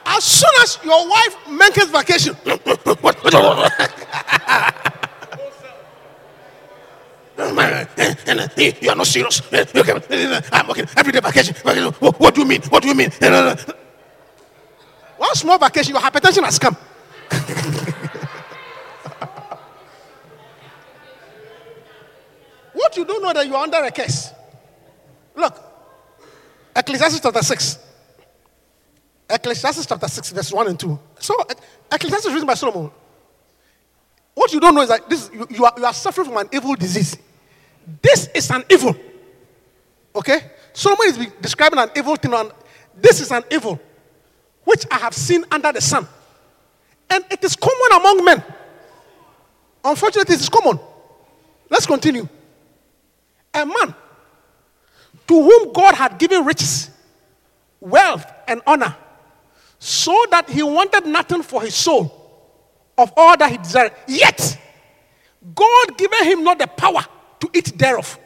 as 0.06 0.24
soon 0.36 0.50
as 0.60 0.78
your 0.84 1.08
wife 1.08 1.36
mentions 1.48 1.90
vacation, 1.90 2.36
you 2.44 2.52
are 8.90 8.96
not 8.96 9.06
serious. 9.06 9.40
Eh, 9.52 9.64
eh, 9.74 10.00
eh, 10.10 10.40
I'm 10.52 10.68
working 10.68 10.86
every 10.96 11.12
day 11.12 11.20
vacation. 11.20 11.54
What, 11.98 12.20
what 12.20 12.34
do 12.34 12.42
you 12.42 12.46
mean? 12.46 12.62
What 12.68 12.82
do 12.82 12.88
you 12.88 12.94
mean? 12.94 13.10
One 15.16 15.34
small 15.34 15.58
vacation, 15.58 15.94
your 15.94 16.02
hypertension 16.02 16.44
has 16.44 16.58
come. 16.58 16.76
what 22.72 22.96
you 22.96 23.04
don't 23.04 23.22
know 23.22 23.32
that 23.32 23.46
you 23.46 23.54
are 23.54 23.62
under 23.62 23.78
a 23.78 23.90
curse. 23.90 24.32
Look, 25.34 25.58
Ecclesiastes 26.74 27.20
chapter 27.20 27.42
6. 27.42 27.85
Ecclesiastes 29.28 29.86
chapter 29.86 30.08
6, 30.08 30.30
verse 30.30 30.52
1 30.52 30.68
and 30.68 30.78
2. 30.78 30.98
So, 31.18 31.34
Ecclesiastes 31.90 32.26
is 32.26 32.32
written 32.32 32.46
by 32.46 32.54
Solomon. 32.54 32.90
What 34.34 34.52
you 34.52 34.60
don't 34.60 34.74
know 34.74 34.82
is 34.82 34.88
that 34.88 35.08
this, 35.08 35.30
you, 35.32 35.46
you, 35.50 35.64
are, 35.64 35.72
you 35.76 35.84
are 35.84 35.94
suffering 35.94 36.28
from 36.28 36.36
an 36.36 36.48
evil 36.52 36.74
disease. 36.74 37.16
This 38.02 38.28
is 38.34 38.50
an 38.50 38.64
evil. 38.70 38.94
Okay? 40.14 40.40
Solomon 40.72 41.08
is 41.08 41.26
describing 41.40 41.78
an 41.78 41.90
evil 41.96 42.16
thing. 42.16 42.34
And 42.34 42.52
this 42.94 43.20
is 43.20 43.32
an 43.32 43.42
evil 43.50 43.80
which 44.64 44.84
I 44.90 44.98
have 44.98 45.14
seen 45.14 45.44
under 45.50 45.72
the 45.72 45.80
sun. 45.80 46.06
And 47.08 47.24
it 47.30 47.42
is 47.42 47.56
common 47.56 48.00
among 48.00 48.24
men. 48.24 48.44
Unfortunately, 49.84 50.34
it 50.34 50.40
is 50.40 50.48
common. 50.48 50.78
Let's 51.70 51.86
continue. 51.86 52.28
A 53.54 53.64
man 53.64 53.94
to 55.28 55.42
whom 55.42 55.72
God 55.72 55.94
had 55.94 56.18
given 56.18 56.44
riches, 56.44 56.90
wealth, 57.80 58.26
and 58.46 58.60
honor, 58.66 58.94
so 59.78 60.14
that 60.30 60.48
he 60.48 60.62
wanted 60.62 61.06
nothing 61.06 61.42
for 61.42 61.62
his 61.62 61.74
soul 61.74 62.12
of 62.96 63.12
all 63.16 63.36
that 63.36 63.50
he 63.50 63.58
desired. 63.58 63.92
Yet, 64.06 64.58
God 65.54 65.98
given 65.98 66.24
him 66.24 66.44
not 66.44 66.58
the 66.58 66.66
power 66.66 67.04
to 67.40 67.50
eat 67.52 67.76
thereof, 67.78 68.18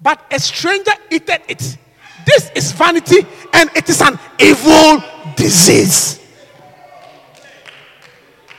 but 0.00 0.24
a 0.30 0.40
stranger 0.40 0.92
eateth 1.10 1.42
it. 1.48 1.78
This 2.26 2.50
is 2.54 2.72
vanity 2.72 3.26
and 3.52 3.70
it 3.74 3.88
is 3.88 4.00
an 4.02 4.18
evil 4.38 5.02
disease. 5.36 6.20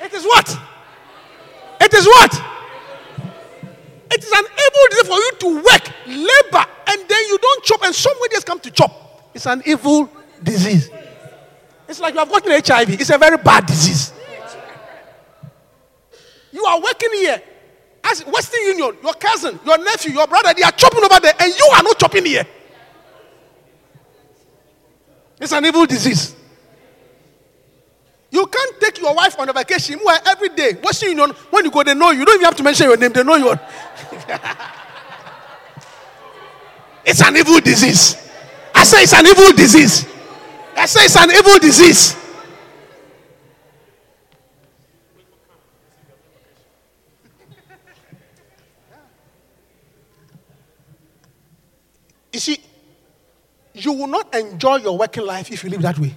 It 0.02 0.14
is 0.14 0.24
what? 0.24 0.58
It 1.82 1.94
is 1.94 2.06
what? 2.06 2.42
It 4.12 4.24
is 4.24 4.32
an 4.32 4.46
evil 4.46 4.86
disease 4.90 5.08
for 5.08 5.18
you 5.18 5.32
to 5.40 5.56
work, 5.58 5.92
labor, 6.08 6.66
and 6.88 7.08
then 7.08 7.24
you 7.28 7.38
don't 7.38 7.64
chop, 7.64 7.84
and 7.84 7.94
somebody 7.94 8.36
else 8.36 8.44
come 8.44 8.60
to 8.62 8.72
chop. 8.72 9.30
It's 9.34 9.46
an 9.46 9.62
evil 9.66 10.10
disease. 10.42 10.90
It's 11.90 12.00
like 12.00 12.14
you 12.14 12.20
have 12.20 12.30
gotten 12.30 12.52
HIV. 12.52 13.02
It's 13.02 13.10
a 13.10 13.18
very 13.18 13.38
bad 13.38 13.66
disease. 13.66 14.14
You 16.52 16.64
are 16.64 16.80
working 16.80 17.10
here 17.14 17.42
as 18.04 18.22
Western 18.26 18.62
Union, 18.62 18.96
your 19.02 19.14
cousin, 19.16 19.60
your 19.66 19.78
nephew, 19.80 20.12
your 20.14 20.28
brother, 20.28 20.54
they 20.54 20.62
are 20.62 20.72
chopping 20.72 21.04
over 21.04 21.20
there, 21.20 21.34
and 21.40 21.52
you 21.52 21.68
are 21.74 21.82
not 21.82 21.98
chopping 21.98 22.26
here. 22.26 22.46
It's 25.40 25.52
an 25.52 25.66
evil 25.66 25.88
disease. 25.88 26.36
You 28.30 28.46
can't 28.46 28.80
take 28.80 29.00
your 29.00 29.16
wife 29.16 29.40
on 29.40 29.50
a 29.50 29.54
vacation 29.54 30.00
where 30.04 30.20
every 30.28 30.50
day, 30.50 30.74
Western 30.74 31.10
Union, 31.10 31.32
when 31.50 31.66
you 31.66 31.72
go, 31.72 31.82
they 31.82 31.96
know 31.96 32.12
you. 32.12 32.20
You 32.20 32.26
don't 32.26 32.36
even 32.36 32.46
have 32.46 32.56
to 32.58 32.64
mention 32.64 32.88
your 32.88 32.98
name, 32.98 33.12
they 33.12 33.24
know 33.24 33.36
you. 33.36 33.52
it's 37.06 37.22
an 37.22 37.36
evil 37.36 37.60
disease. 37.60 38.30
I 38.76 38.84
say 38.84 39.02
it's 39.02 39.14
an 39.14 39.26
evil 39.26 39.52
disease. 39.54 40.19
I 40.80 40.86
say 40.86 41.04
it's 41.04 41.16
an 41.18 41.30
evil 41.30 41.60
disease. 41.60 42.16
You 52.32 52.40
see, 52.40 52.60
you 53.74 53.92
will 53.92 54.08
not 54.08 54.34
enjoy 54.34 54.78
your 54.78 54.98
working 54.98 55.26
life 55.26 55.52
if 55.52 55.66
you 55.66 55.70
live 55.70 55.82
that 55.82 56.00
way. 56.00 56.16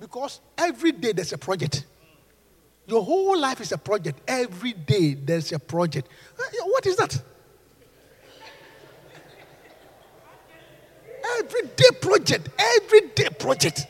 Because 0.00 0.40
every 0.56 0.92
day 0.92 1.12
there's 1.12 1.34
a 1.34 1.38
project. 1.38 1.84
Your 2.86 3.02
whole 3.02 3.38
life 3.38 3.60
is 3.60 3.72
a 3.72 3.78
project. 3.78 4.20
Every 4.26 4.72
day 4.72 5.12
there's 5.12 5.52
a 5.52 5.58
project. 5.58 6.08
Uh, 6.38 6.44
What 6.64 6.86
is 6.86 6.96
that? 6.96 7.22
Everyday 11.38 11.90
project. 12.00 12.48
Everyday 12.58 13.28
project. 13.30 13.86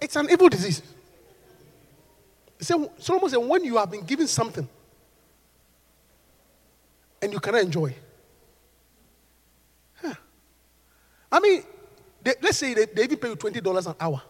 It's 0.00 0.16
an 0.16 0.28
evil 0.30 0.48
disease. 0.48 0.82
Said, 2.60 2.88
Solomon 2.98 3.30
said, 3.30 3.38
when 3.38 3.64
you 3.64 3.76
have 3.76 3.90
been 3.90 4.04
given 4.04 4.26
something 4.26 4.66
and 7.20 7.32
you 7.32 7.40
cannot 7.40 7.62
enjoy, 7.62 7.94
huh. 10.00 10.14
I 11.30 11.40
mean, 11.40 11.62
they, 12.22 12.34
let's 12.42 12.58
say 12.58 12.74
they, 12.74 12.86
they 12.86 13.04
even 13.04 13.18
pay 13.18 13.28
you 13.28 13.36
$20 13.36 13.86
an 13.86 13.94
hour. 14.00 14.22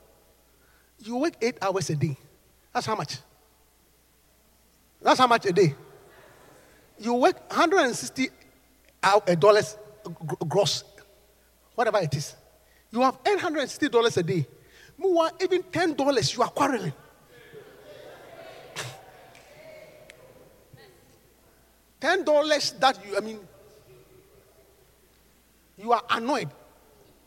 You 0.99 1.17
work 1.17 1.35
eight 1.41 1.59
hours 1.63 1.91
a 1.91 1.97
day. 1.97 2.17
That's 2.73 2.87
how 2.87 2.97
much? 2.97 3.19
That's 5.01 5.19
how 5.19 5.27
much 5.27 5.47
a 5.47 5.53
day? 5.53 5.75
You 6.99 7.15
work 7.15 7.37
160 7.51 8.29
hou- 9.03 9.23
uh, 9.27 9.35
dollars 9.35 9.77
gr- 9.77 9.84
gross, 10.49 10.85
whatever 11.75 11.99
it 11.99 12.15
is. 12.15 12.35
You 12.91 13.01
have 13.01 13.23
$860 13.25 14.17
a 14.17 14.23
day. 14.23 14.47
Meanwhile, 14.97 15.33
even 15.41 15.63
$10 15.63 16.37
you 16.37 16.43
are 16.43 16.49
quarreling. 16.49 16.93
$10 22.01 22.81
that 22.81 22.99
you, 23.05 23.17
I 23.17 23.21
mean, 23.21 23.41
you 25.79 25.93
are 25.93 26.03
annoyed. 26.11 26.51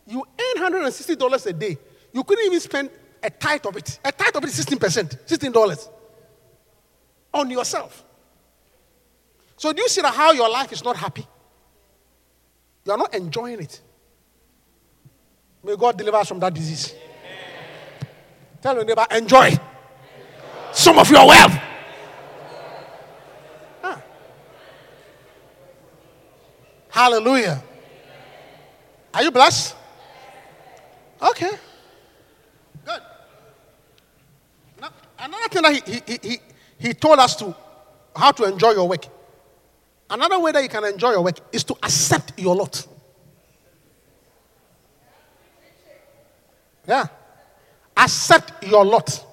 You 0.06 0.24
earn 0.56 0.72
$160 0.72 1.46
a 1.46 1.52
day. 1.52 1.76
You 2.12 2.24
couldn't 2.24 2.46
even 2.46 2.60
spend 2.60 2.90
a 3.22 3.28
tithe 3.28 3.66
of 3.66 3.76
it. 3.76 3.98
A 4.04 4.12
tithe 4.12 4.36
of 4.36 4.44
it 4.44 4.50
is 4.50 4.64
16%, 4.64 5.26
$16 5.26 5.88
on 7.34 7.50
yourself. 7.50 8.04
So 9.56 9.72
do 9.72 9.82
you 9.82 9.88
see 9.88 10.00
how 10.02 10.32
your 10.32 10.48
life 10.48 10.72
is 10.72 10.84
not 10.84 10.96
happy? 10.96 11.26
You 12.88 12.94
are 12.94 12.96
not 12.96 13.14
enjoying 13.14 13.60
it. 13.60 13.82
May 15.62 15.76
God 15.76 15.98
deliver 15.98 16.16
us 16.16 16.28
from 16.28 16.40
that 16.40 16.54
disease. 16.54 16.94
Tell 18.62 18.74
your 18.76 18.84
neighbor, 18.86 19.04
enjoy 19.10 19.50
some 20.72 20.98
of 20.98 21.10
your 21.10 21.26
wealth. 21.26 21.52
Ah. 23.84 24.02
Hallelujah. 26.88 27.62
Are 29.12 29.22
you 29.22 29.32
blessed? 29.32 29.76
Okay. 31.20 31.50
Good. 32.86 33.02
Now, 34.80 34.88
another 35.18 35.48
thing 35.50 35.62
that 35.62 35.86
he, 35.86 36.02
he, 36.06 36.18
he, 36.22 36.38
he 36.78 36.94
told 36.94 37.18
us 37.18 37.36
to 37.36 37.54
how 38.16 38.30
to 38.30 38.44
enjoy 38.44 38.70
your 38.70 38.88
work. 38.88 39.04
Another 40.10 40.38
way 40.38 40.52
that 40.52 40.62
you 40.62 40.68
can 40.68 40.84
enjoy 40.84 41.10
your 41.10 41.22
work 41.22 41.38
is 41.52 41.64
to 41.64 41.74
accept 41.82 42.38
your 42.38 42.56
lot. 42.56 42.86
Yeah. 46.86 47.06
Accept 47.96 48.64
your 48.64 48.84
lot. 48.84 49.24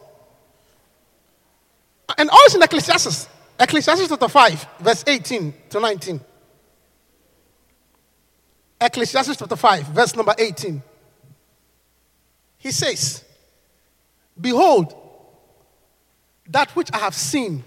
And 2.18 2.30
also 2.30 2.58
in 2.58 2.64
Ecclesiastes, 2.64 3.30
Ecclesiastes 3.58 4.10
chapter 4.10 4.28
5, 4.28 4.68
verse 4.80 5.04
18 5.08 5.54
to 5.70 5.80
19. 5.80 6.20
Ecclesiastes 8.82 9.38
chapter 9.38 9.56
5, 9.56 9.88
verse 9.88 10.16
number 10.16 10.36
18. 10.38 10.82
He 12.58 12.72
says, 12.72 13.24
Behold, 14.40 14.94
that 16.50 16.76
which 16.76 16.90
I 16.92 16.98
have 16.98 17.16
seen, 17.16 17.64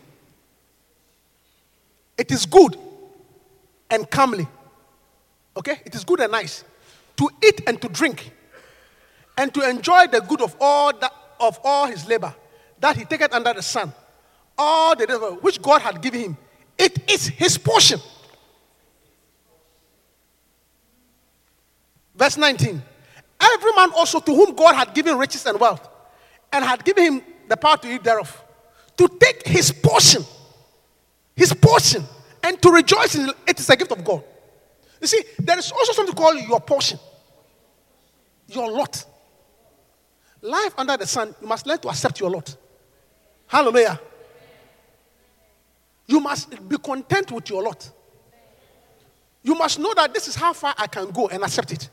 it 2.18 2.30
is 2.30 2.44
good 2.44 2.76
and 3.90 4.10
calmly. 4.10 4.46
Okay? 5.56 5.80
It 5.84 5.94
is 5.94 6.04
good 6.04 6.20
and 6.20 6.32
nice 6.32 6.64
to 7.16 7.28
eat 7.44 7.62
and 7.66 7.80
to 7.82 7.88
drink 7.88 8.32
and 9.36 9.52
to 9.54 9.68
enjoy 9.68 10.06
the 10.06 10.20
good 10.20 10.40
of 10.40 10.56
all 10.60 10.96
that, 10.98 11.12
of 11.40 11.58
all 11.64 11.86
his 11.86 12.06
labor 12.06 12.34
that 12.80 12.96
he 12.96 13.04
taketh 13.04 13.32
under 13.32 13.52
the 13.54 13.62
sun. 13.62 13.92
All 14.56 14.96
the 14.96 15.06
labor 15.06 15.36
which 15.40 15.60
God 15.62 15.82
had 15.82 16.00
given 16.00 16.20
him. 16.20 16.36
It 16.76 17.10
is 17.10 17.26
his 17.26 17.58
portion. 17.58 18.00
Verse 22.14 22.36
19. 22.36 22.82
Every 23.40 23.72
man 23.72 23.90
also 23.94 24.18
to 24.18 24.34
whom 24.34 24.54
God 24.54 24.74
had 24.74 24.94
given 24.94 25.16
riches 25.16 25.46
and 25.46 25.58
wealth, 25.60 25.88
and 26.52 26.64
had 26.64 26.84
given 26.84 27.04
him 27.04 27.22
the 27.48 27.56
power 27.56 27.76
to 27.76 27.94
eat 27.94 28.02
thereof, 28.02 28.42
to 28.96 29.08
take 29.20 29.46
his 29.46 29.70
portion, 29.70 30.24
his 31.36 31.52
portion, 31.54 32.04
and 32.42 32.60
to 32.62 32.70
rejoice 32.70 33.14
in 33.14 33.30
it, 33.46 33.58
is 33.58 33.68
a 33.70 33.76
gift 33.76 33.92
of 33.92 34.04
God. 34.04 34.22
You 35.00 35.06
see, 35.06 35.22
there 35.38 35.58
is 35.58 35.70
also 35.70 35.92
something 35.92 36.14
called 36.14 36.40
your 36.48 36.60
portion, 36.60 36.98
your 38.48 38.70
lot. 38.70 39.04
Life 40.40 40.74
under 40.78 40.96
the 40.96 41.06
sun, 41.06 41.34
you 41.40 41.48
must 41.48 41.66
learn 41.66 41.78
to 41.78 41.88
accept 41.88 42.20
your 42.20 42.30
lot. 42.30 42.56
Hallelujah. 43.46 44.00
You 46.06 46.20
must 46.20 46.68
be 46.68 46.78
content 46.78 47.32
with 47.32 47.48
your 47.50 47.62
lot. 47.62 47.90
You 49.42 49.54
must 49.54 49.78
know 49.78 49.92
that 49.94 50.12
this 50.12 50.28
is 50.28 50.34
how 50.34 50.52
far 50.52 50.74
I 50.76 50.86
can 50.86 51.10
go 51.10 51.28
and 51.28 51.42
accept 51.42 51.72
it. 51.72 51.88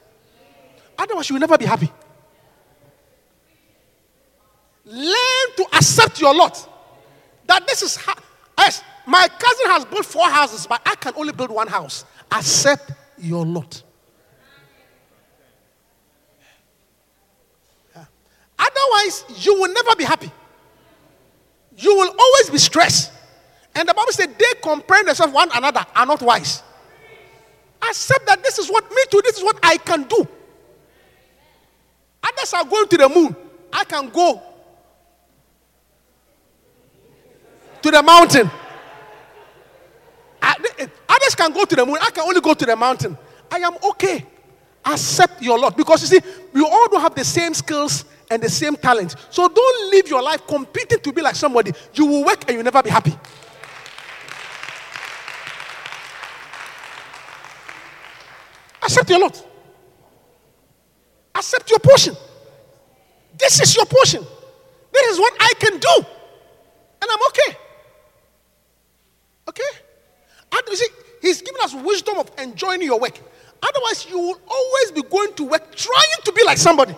Otherwise, 0.98 1.30
you 1.30 1.36
will 1.36 1.42
never 1.42 1.58
be 1.58 1.66
happy. 1.66 1.92
Learn 4.86 5.56
to 5.58 5.66
accept 5.74 6.22
your 6.22 6.36
lot. 6.36 6.70
That 7.48 7.68
this 7.68 7.82
is 7.82 7.96
how, 7.96 8.14
my 9.06 9.28
cousin 9.28 9.68
has 9.68 9.86
built 9.86 10.06
four 10.06 10.30
houses, 10.30 10.66
but 10.68 10.82
I 10.86 10.96
can 10.96 11.14
only 11.16 11.34
build 11.34 11.52
one 11.52 11.68
house. 11.68 12.06
Accept 12.32 12.92
your 13.18 13.46
lot. 13.46 13.84
Yeah. 17.96 18.06
Otherwise, 18.58 19.26
you 19.46 19.54
will 19.54 19.72
never 19.72 19.96
be 19.96 20.04
happy. 20.04 20.32
You 21.78 21.96
will 21.96 22.16
always 22.18 22.50
be 22.50 22.58
stressed. 22.58 23.12
And 23.76 23.88
the 23.88 23.94
Bible 23.94 24.12
said 24.12 24.38
they 24.40 24.60
compare 24.64 25.04
themselves 25.04 25.34
one 25.34 25.50
another 25.54 25.86
are 25.96 26.06
not 26.06 26.22
wise. 26.22 26.64
Accept 27.82 28.26
that 28.26 28.42
this 28.42 28.58
is 28.58 28.70
what 28.70 28.90
me 28.90 29.04
too, 29.12 29.22
this 29.24 29.38
is 29.38 29.44
what 29.44 29.60
I 29.62 29.78
can 29.78 30.04
do. 30.04 30.28
Others 32.24 32.54
are 32.54 32.66
going 32.66 32.88
to 32.88 32.98
the 32.98 33.10
moon. 33.10 33.36
I 33.72 33.84
can 33.84 34.10
go 34.10 34.42
to 37.82 37.92
the 37.92 38.02
mountain. 38.02 38.50
Others 40.46 41.36
can 41.36 41.52
go 41.52 41.66
to 41.66 41.76
the 41.76 41.86
moon. 41.86 41.98
I 42.02 42.12
can 42.12 42.24
only 42.24 42.42
go 42.42 42.54
to 42.54 42.66
the 42.66 42.76
mountain. 42.76 43.18
I 43.52 43.58
am 43.58 43.76
okay. 43.92 44.26
Accept 44.86 45.42
your 45.42 45.58
lot. 45.58 45.76
Because 45.76 46.02
you 46.02 46.20
see, 46.20 46.26
we 46.54 46.62
all 46.62 46.88
don't 46.90 47.02
have 47.02 47.16
the 47.16 47.24
same 47.24 47.54
skills 47.54 48.06
and 48.30 48.42
the 48.42 48.50
same 48.50 48.76
talent. 48.76 49.16
So 49.30 49.48
don't 49.48 49.92
live 49.92 50.08
your 50.08 50.22
life 50.22 50.46
competing 50.48 51.00
to 51.00 51.12
be 51.12 51.22
like 51.22 51.36
somebody. 51.36 51.72
You 51.94 52.06
will 52.06 52.24
work 52.26 52.44
and 52.48 52.56
you'll 52.56 52.64
never 52.64 52.84
be 52.84 52.90
happy. 52.90 53.16
Accept 58.84 59.10
your 59.10 59.20
lot. 59.20 59.48
Accept 61.34 61.70
your 61.70 61.80
portion. 61.80 62.16
This 63.38 63.60
is 63.60 63.76
your 63.76 63.86
portion. 63.86 64.26
This 64.94 65.12
is 65.14 65.20
what 65.20 65.34
I 65.40 65.54
can 65.60 65.80
do. 65.80 66.06
And 67.02 67.12
I'm 67.12 67.20
okay. 67.30 67.58
Okay? 69.50 69.85
You 70.68 70.76
see, 70.76 70.88
he's 71.22 71.42
given 71.42 71.62
us 71.62 71.74
wisdom 71.74 72.18
of 72.18 72.32
enjoying 72.38 72.82
your 72.82 73.00
work. 73.00 73.20
Otherwise, 73.62 74.08
you 74.10 74.20
will 74.20 74.40
always 74.48 74.92
be 74.92 75.02
going 75.04 75.34
to 75.34 75.44
work 75.46 75.76
trying 75.76 76.22
to 76.24 76.32
be 76.32 76.44
like 76.44 76.58
somebody. 76.58 76.96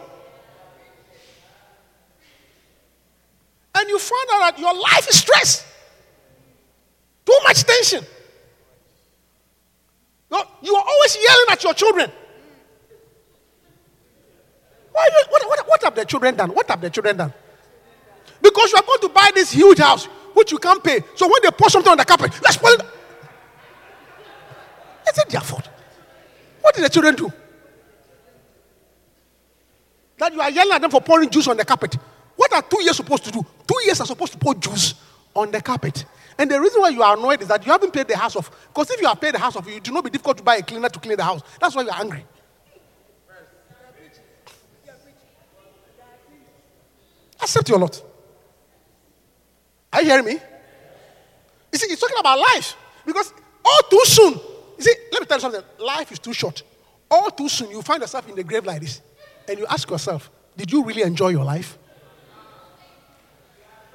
And 3.75 3.89
you 3.89 3.99
find 3.99 4.29
out 4.33 4.39
that 4.51 4.59
your 4.59 4.73
life 4.73 5.07
is 5.09 5.19
stress. 5.19 5.65
Too 7.25 7.39
much 7.43 7.63
tension. 7.63 8.03
You 10.61 10.75
are 10.75 10.83
always 10.85 11.15
yelling 11.15 11.45
at 11.51 11.63
your 11.63 11.73
children. 11.73 12.11
Why, 14.91 15.07
what, 15.29 15.47
what, 15.47 15.67
what 15.67 15.83
have 15.83 15.95
the 15.95 16.05
children 16.05 16.35
done? 16.35 16.49
What 16.49 16.67
have 16.69 16.81
the 16.81 16.89
children 16.89 17.17
done? 17.17 17.33
Because 18.41 18.71
you 18.71 18.77
are 18.77 18.83
going 18.83 18.99
to 19.01 19.09
buy 19.09 19.29
this 19.35 19.51
huge 19.51 19.77
house, 19.77 20.05
which 20.33 20.51
you 20.51 20.57
can't 20.57 20.83
pay. 20.83 21.01
So 21.15 21.27
when 21.27 21.41
they 21.43 21.51
pour 21.51 21.69
something 21.69 21.91
on 21.91 21.97
the 21.97 22.05
carpet, 22.05 22.33
you 22.33 22.41
are 22.45 22.51
spoiling. 22.51 22.79
Is 25.09 25.17
it 25.17 25.29
their 25.29 25.41
fault? 25.41 25.69
What 26.61 26.75
did 26.75 26.83
the 26.83 26.89
children 26.89 27.15
do? 27.15 27.31
That 30.17 30.33
you 30.33 30.41
are 30.41 30.49
yelling 30.49 30.73
at 30.73 30.81
them 30.81 30.91
for 30.91 31.01
pouring 31.01 31.29
juice 31.29 31.47
on 31.47 31.57
the 31.57 31.65
carpet. 31.65 31.95
What 32.35 32.51
are 32.53 32.61
two 32.61 32.81
years 32.83 32.97
supposed 32.97 33.23
to 33.25 33.31
do? 33.31 33.45
Two 33.67 33.85
years 33.85 34.01
are 34.01 34.07
supposed 34.07 34.33
to 34.33 34.37
pour 34.37 34.55
juice 34.55 34.95
on 35.35 35.51
the 35.51 35.61
carpet. 35.61 36.05
And 36.37 36.51
the 36.51 36.59
reason 36.59 36.81
why 36.81 36.89
you 36.89 37.01
are 37.01 37.17
annoyed 37.17 37.41
is 37.41 37.47
that 37.47 37.65
you 37.65 37.71
haven't 37.71 37.91
paid 37.91 38.07
the 38.07 38.17
house 38.17 38.35
off. 38.35 38.51
Because 38.67 38.91
if 38.91 39.01
you 39.01 39.07
have 39.07 39.19
paid 39.19 39.33
the 39.33 39.39
house 39.39 39.55
off, 39.55 39.67
it 39.67 39.87
will 39.87 39.95
not 39.95 40.03
be 40.03 40.09
difficult 40.09 40.37
to 40.37 40.43
buy 40.43 40.57
a 40.57 40.61
cleaner 40.61 40.89
to 40.89 40.99
clean 40.99 41.17
the 41.17 41.23
house. 41.23 41.41
That's 41.59 41.75
why 41.75 41.83
you 41.83 41.89
are 41.89 41.99
angry. 41.99 42.25
Accept 47.41 47.69
your 47.69 47.79
lot. 47.79 48.01
Are 49.93 50.01
you 50.01 50.09
hearing 50.09 50.25
me? 50.25 50.39
You 51.71 51.79
see, 51.79 51.87
he's 51.87 51.99
talking 51.99 52.17
about 52.19 52.39
life. 52.39 52.75
Because 53.05 53.31
all 53.63 53.79
too 53.89 54.01
soon, 54.05 54.39
you 54.77 54.83
see, 54.83 54.93
let 55.11 55.21
me 55.21 55.25
tell 55.27 55.37
you 55.37 55.41
something. 55.41 55.61
Life 55.79 56.11
is 56.11 56.19
too 56.19 56.33
short. 56.33 56.63
All 57.09 57.29
too 57.31 57.49
soon, 57.49 57.71
you 57.71 57.81
find 57.81 58.01
yourself 58.01 58.27
in 58.29 58.35
the 58.35 58.43
grave 58.43 58.65
like 58.65 58.81
this. 58.81 59.01
And 59.47 59.57
you 59.57 59.65
ask 59.67 59.89
yourself, 59.89 60.29
did 60.55 60.71
you 60.71 60.83
really 60.83 61.03
enjoy 61.03 61.29
your 61.29 61.45
life? 61.45 61.77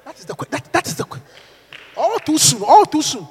That 0.05 0.17
is 0.19 0.25
the 0.25 0.33
question. 0.33 0.51
that, 0.51 0.73
that 0.73 0.87
is 0.87 0.95
the 0.95 1.03
que- 1.05 1.21
all 1.95 2.17
too 2.19 2.37
soon, 2.37 2.63
all 2.63 2.85
too 2.85 3.01
soon. 3.01 3.27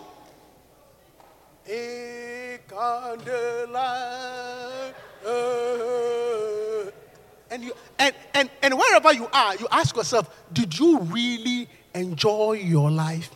And 7.51 7.63
you 7.63 7.73
and, 7.99 8.15
and 8.35 8.51
and 8.63 8.75
wherever 8.75 9.13
you 9.13 9.29
are, 9.33 9.57
you 9.57 9.69
ask 9.71 9.95
yourself, 9.97 10.31
did 10.53 10.79
you 10.79 10.99
really 11.01 11.69
enjoy 11.95 12.53
your 12.53 12.91
life? 12.91 13.31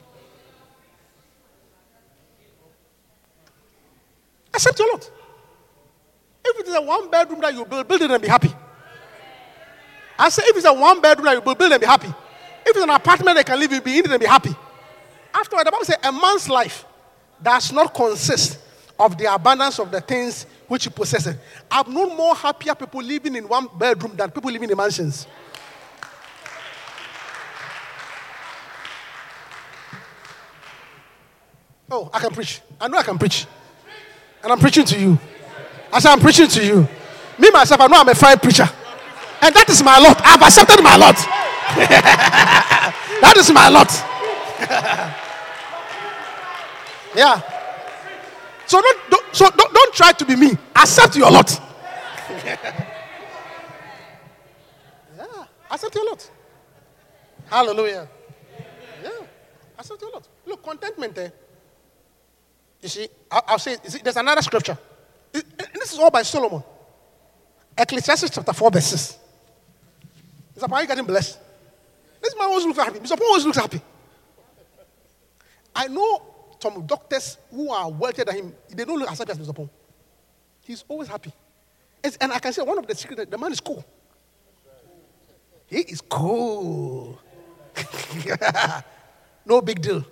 Accept 4.56 4.78
your 4.78 4.90
lot. 4.90 5.10
If 6.42 6.60
it 6.60 6.68
is 6.68 6.74
a 6.74 6.80
one 6.80 7.10
bedroom 7.10 7.42
that 7.42 7.52
you 7.52 7.66
build, 7.66 7.86
build 7.86 8.00
it 8.00 8.10
and 8.10 8.22
be 8.22 8.28
happy. 8.28 8.50
I 10.18 10.30
say, 10.30 10.44
if 10.46 10.56
it's 10.56 10.64
a 10.64 10.72
one 10.72 10.98
bedroom 11.02 11.26
that 11.26 11.34
you 11.34 11.42
build, 11.42 11.58
build 11.58 11.72
and 11.72 11.80
be 11.80 11.86
happy. 11.86 12.08
If 12.08 12.74
it's 12.74 12.78
an 12.78 12.88
apartment 12.88 13.36
that 13.36 13.44
can 13.44 13.58
live 13.58 13.70
in, 13.70 13.82
be 13.82 13.98
in 13.98 14.06
it 14.06 14.10
and 14.10 14.18
be 14.20 14.26
happy. 14.26 14.56
After 15.34 15.56
all, 15.56 15.64
the 15.64 15.70
Bible 15.70 15.84
says 15.84 15.98
a 16.02 16.10
man's 16.10 16.48
life 16.48 16.86
does 17.42 17.70
not 17.70 17.92
consist 17.92 18.58
of 18.98 19.18
the 19.18 19.32
abundance 19.32 19.78
of 19.78 19.90
the 19.90 20.00
things 20.00 20.46
which 20.68 20.84
he 20.84 20.90
possesses. 20.90 21.36
I've 21.70 21.88
known 21.88 22.16
more 22.16 22.34
happier 22.34 22.74
people 22.74 23.02
living 23.02 23.36
in 23.36 23.46
one 23.46 23.68
bedroom 23.78 24.16
than 24.16 24.30
people 24.30 24.50
living 24.50 24.70
in 24.70 24.76
mansions. 24.76 25.26
Oh, 31.90 32.10
I 32.10 32.20
can 32.20 32.30
preach. 32.30 32.62
I 32.80 32.88
know 32.88 32.96
I 32.96 33.02
can 33.02 33.18
preach. 33.18 33.46
And 34.46 34.52
I'm 34.52 34.60
preaching 34.60 34.84
to 34.84 34.96
you. 34.96 35.18
I 35.92 35.98
said, 35.98 36.12
I'm 36.12 36.20
preaching 36.20 36.46
to 36.46 36.64
you. 36.64 36.88
Me, 37.36 37.50
myself, 37.50 37.80
I 37.80 37.88
know 37.88 37.98
I'm 37.98 38.08
a 38.08 38.14
fine 38.14 38.38
preacher. 38.38 38.70
And 39.42 39.52
that 39.52 39.68
is 39.68 39.82
my 39.82 39.98
lot. 39.98 40.22
I've 40.24 40.40
accepted 40.40 40.84
my 40.84 40.94
lot. 40.94 41.16
that 43.20 43.34
is 43.38 43.50
my 43.50 43.68
lot. 43.68 43.90
yeah. 47.16 47.40
So 48.68 48.80
don't, 48.80 49.10
don't, 49.10 49.34
so 49.34 49.50
don't, 49.50 49.74
don't 49.74 49.92
try 49.92 50.12
to 50.12 50.24
be 50.24 50.36
me. 50.36 50.56
Accept 50.76 51.16
your 51.16 51.32
lot. 51.32 51.60
yeah. 52.44 52.86
Accept 55.72 55.92
your 55.92 56.08
lot. 56.08 56.30
Hallelujah. 57.46 58.06
Yeah. 59.02 59.10
Accept 59.76 60.00
your 60.00 60.12
lot. 60.12 60.28
Look, 60.46 60.62
contentment. 60.62 61.18
Eh? 61.18 61.30
You 62.82 62.88
see, 62.88 63.08
I'll, 63.30 63.58
say, 63.58 63.76
see, 63.84 64.00
there's 64.02 64.16
another 64.16 64.42
scripture. 64.42 64.78
This 65.32 65.92
is 65.92 65.98
all 65.98 66.10
by 66.10 66.22
Solomon. 66.22 66.62
Ecclesiastes 67.76 68.30
chapter 68.30 68.52
4, 68.52 68.70
verse 68.70 68.86
6. 68.86 69.18
Mr. 70.56 70.68
Paul, 70.68 70.80
you 70.82 70.86
getting 70.86 71.04
blessed? 71.04 71.38
This 72.22 72.34
man 72.36 72.48
always 72.48 72.64
looks 72.64 72.78
happy. 72.78 72.98
Mr. 72.98 73.16
Paul 73.18 73.26
always 73.26 73.44
looks 73.44 73.58
happy. 73.58 73.80
I 75.74 75.88
know 75.88 76.22
some 76.58 76.86
doctors 76.86 77.36
who 77.50 77.70
are 77.70 77.90
wealthier 77.90 78.24
than 78.24 78.36
him, 78.36 78.54
they 78.70 78.84
don't 78.84 78.98
look 78.98 79.10
as 79.10 79.18
happy 79.18 79.32
as 79.32 79.38
Mr. 79.38 79.54
Paul. 79.54 79.70
He's 80.62 80.84
always 80.88 81.08
happy. 81.08 81.32
It's- 82.02 82.16
and 82.20 82.32
I 82.32 82.38
can 82.38 82.52
say 82.52 82.62
one 82.62 82.78
of 82.78 82.86
the 82.86 82.94
secrets, 82.94 83.30
the 83.30 83.38
man 83.38 83.52
is 83.52 83.60
cool. 83.60 83.84
He 85.66 85.80
is 85.80 86.00
cool. 86.00 87.18
no 89.44 89.60
big 89.60 89.82
deal. 89.82 90.04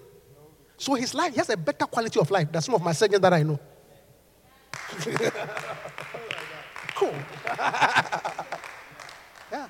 So 0.76 0.94
his 0.94 1.14
life, 1.14 1.32
he 1.32 1.38
has 1.38 1.50
a 1.50 1.56
better 1.56 1.86
quality 1.86 2.20
of 2.20 2.30
life 2.30 2.50
than 2.50 2.60
some 2.62 2.74
of 2.74 2.82
my 2.82 2.92
surgeons 2.92 3.20
that 3.20 3.32
I 3.32 3.42
know. 3.42 3.58
cool. 6.94 7.14
yeah. 9.52 9.68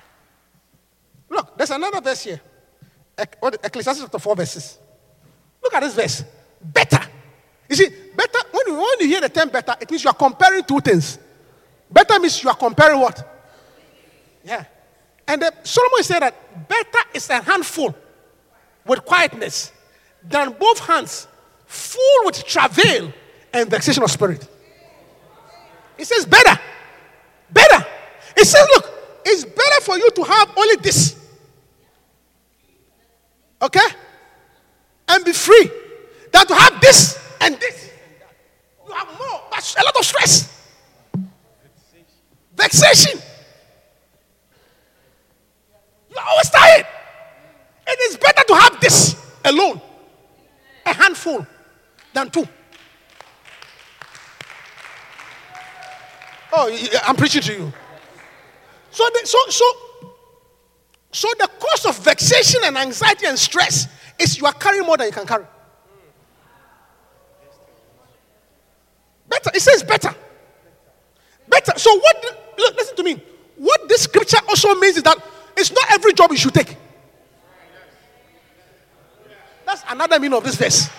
Look, 1.29 1.57
there's 1.57 1.71
another 1.71 2.01
verse 2.01 2.23
here. 2.23 2.41
Ecclesiastes 3.17 4.01
chapter 4.03 4.19
4 4.19 4.35
verses. 4.35 4.77
Look 5.63 5.73
at 5.73 5.81
this 5.81 5.93
verse. 5.95 6.23
Better. 6.61 6.99
You 7.69 7.75
see, 7.75 7.89
better, 8.15 8.39
when 8.51 8.67
you, 8.67 8.75
when 8.75 8.99
you 8.99 9.07
hear 9.07 9.21
the 9.21 9.29
term 9.29 9.49
better, 9.49 9.75
it 9.79 9.89
means 9.89 10.03
you 10.03 10.09
are 10.09 10.15
comparing 10.15 10.63
two 10.63 10.79
things. 10.79 11.17
Better 11.89 12.19
means 12.19 12.43
you 12.43 12.49
are 12.49 12.55
comparing 12.55 12.99
what? 12.99 13.31
Yeah. 14.43 14.65
And 15.27 15.41
the, 15.41 15.53
Solomon 15.63 16.03
said 16.03 16.19
that 16.21 16.67
better 16.67 16.99
is 17.13 17.29
a 17.29 17.41
handful 17.41 17.95
with 18.85 19.03
quietness 19.05 19.71
than 20.27 20.53
both 20.53 20.79
hands 20.79 21.27
full 21.65 22.25
with 22.25 22.45
travail 22.45 23.11
and 23.53 23.69
vexation 23.69 24.03
of 24.03 24.11
spirit. 24.11 24.47
He 25.97 26.03
says, 26.03 26.25
better. 26.25 26.59
Better. 27.51 27.85
He 28.35 28.43
says, 28.43 28.65
look, 28.75 28.91
it's 29.25 29.45
better 29.45 29.81
for 29.81 29.97
you 29.97 30.09
to 30.11 30.23
have 30.23 30.51
only 30.57 30.75
this. 30.77 31.15
Okay? 33.61 33.87
And 35.07 35.23
be 35.23 35.33
free 35.33 35.69
than 36.31 36.45
to 36.47 36.55
have 36.55 36.81
this 36.81 37.19
and 37.41 37.55
this. 37.55 37.91
You 38.87 38.93
have 38.93 39.07
more, 39.07 39.41
but 39.49 39.75
a 39.79 39.83
lot 39.83 39.95
of 39.97 40.05
stress. 40.05 40.51
Vexation. 42.55 43.21
You're 46.09 46.21
always 46.21 46.49
tired. 46.49 46.85
It 47.87 47.99
is 48.09 48.17
better 48.17 48.43
to 48.47 48.55
have 48.55 48.79
this 48.79 49.15
alone, 49.45 49.79
a 50.85 50.93
handful, 50.93 51.45
than 52.13 52.29
two. 52.29 52.47
Oh, 56.53 56.89
I'm 57.05 57.15
preaching 57.15 57.41
to 57.41 57.53
you. 57.53 57.73
So, 58.91 59.03
the, 59.13 59.21
so, 59.25 59.37
so, 59.49 59.65
so 61.11 61.27
the 61.37 61.49
cause 61.59 61.85
of 61.85 61.97
vexation 62.03 62.61
and 62.63 62.77
anxiety 62.77 63.25
and 63.25 63.37
stress 63.37 63.87
is 64.17 64.37
you 64.37 64.45
are 64.45 64.53
carrying 64.53 64.85
more 64.85 64.95
than 64.95 65.07
you 65.07 65.13
can 65.13 65.27
carry. 65.27 65.45
Better. 69.27 69.51
It 69.53 69.61
says 69.61 69.83
better. 69.83 70.15
Better. 71.49 71.73
So 71.77 71.97
what? 71.99 72.25
Look, 72.57 72.75
listen 72.77 72.95
to 72.95 73.03
me. 73.03 73.21
What 73.57 73.89
this 73.89 74.03
scripture 74.03 74.37
also 74.47 74.73
means 74.75 74.97
is 74.97 75.03
that 75.03 75.17
it's 75.57 75.71
not 75.71 75.91
every 75.91 76.13
job 76.13 76.31
you 76.31 76.37
should 76.37 76.53
take. 76.53 76.77
That's 79.65 79.83
another 79.89 80.19
meaning 80.19 80.37
of 80.37 80.43
this 80.43 80.55
verse. 80.55 80.89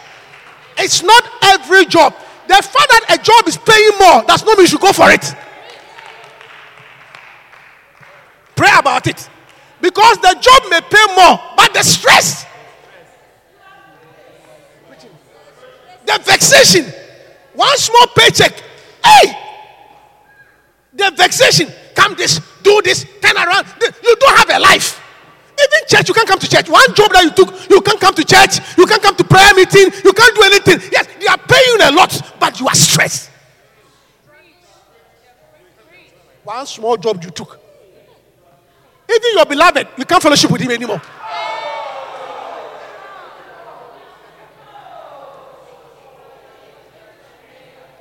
It's 0.78 1.02
not 1.02 1.24
every 1.42 1.86
job. 1.86 2.14
The 2.48 2.54
fact 2.54 2.66
that 2.90 3.18
a 3.18 3.22
job 3.22 3.46
is 3.46 3.56
paying 3.56 3.98
more 3.98 4.22
does 4.24 4.44
not 4.44 4.56
mean 4.56 4.64
you 4.64 4.66
should 4.66 4.80
go 4.80 4.92
for 4.92 5.10
it. 5.10 5.34
Pray 8.54 8.70
about 8.78 9.06
it. 9.06 9.28
Because 9.80 10.18
the 10.18 10.36
job 10.40 10.62
may 10.70 10.80
pay 10.80 11.14
more, 11.14 11.38
but 11.56 11.72
the 11.74 11.82
stress, 11.82 12.46
the 16.06 16.20
vexation, 16.24 16.92
one 17.54 17.76
small 17.76 18.06
paycheck, 18.16 18.52
hey, 19.04 19.36
the 20.94 21.12
vexation, 21.14 21.68
come 21.94 22.14
this, 22.14 22.40
do 22.62 22.80
this, 22.82 23.04
turn 23.20 23.36
around. 23.36 23.66
You 24.02 24.16
don't 24.16 24.36
have 24.38 24.50
a 24.50 24.58
life. 24.60 25.02
Even 25.58 25.88
church, 25.88 26.08
you 26.08 26.14
can't 26.14 26.28
come 26.28 26.38
to 26.38 26.48
church. 26.48 26.68
One 26.68 26.94
job 26.94 27.12
that 27.12 27.24
you 27.24 27.30
took, 27.30 27.70
you 27.70 27.80
can't 27.80 28.00
come 28.00 28.14
to 28.14 28.24
church, 28.24 28.60
you 28.76 28.86
can't 28.86 29.02
come 29.02 29.16
to 29.16 29.24
prayer 29.24 29.54
meeting, 29.54 29.90
you 30.04 30.12
can't 30.12 30.34
do 30.34 30.42
anything. 30.42 30.80
Yes, 30.92 31.06
they 31.18 31.26
are 31.26 31.38
paying 31.38 31.80
a 31.82 31.96
lot, 31.96 32.34
but 32.38 32.60
you 32.60 32.68
are 32.68 32.74
stressed. 32.74 33.30
One 36.44 36.66
small 36.66 36.96
job 36.96 37.22
you 37.24 37.30
took. 37.30 37.58
Even 39.08 39.32
your 39.34 39.46
beloved, 39.46 39.88
you 39.96 40.04
can't 40.04 40.22
fellowship 40.22 40.50
with 40.50 40.60
him 40.60 40.70
anymore. 40.70 41.00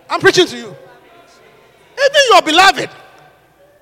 I'm 0.09 0.19
preaching 0.19 0.45
to 0.45 0.57
you. 0.57 0.67
Even 0.67 2.21
your 2.29 2.41
beloved, 2.41 2.89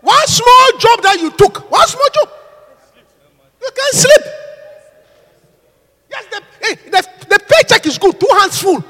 one 0.02 0.28
small 0.28 0.72
job 0.80 1.02
that 1.02 1.18
you 1.20 1.32
took, 1.32 1.70
one 1.70 1.88
small 1.88 2.08
job, 2.14 2.30
you 3.64 3.70
can't 3.76 3.96
sleep. 3.96 4.34
Yes, 6.10 6.26
the, 6.26 6.44
hey, 6.62 6.76
the, 6.90 7.08
the 7.30 7.40
paycheck 7.48 7.86
is 7.86 7.98
good, 7.98 8.20
two 8.20 8.28
hands 8.40 8.62
full, 8.62 8.84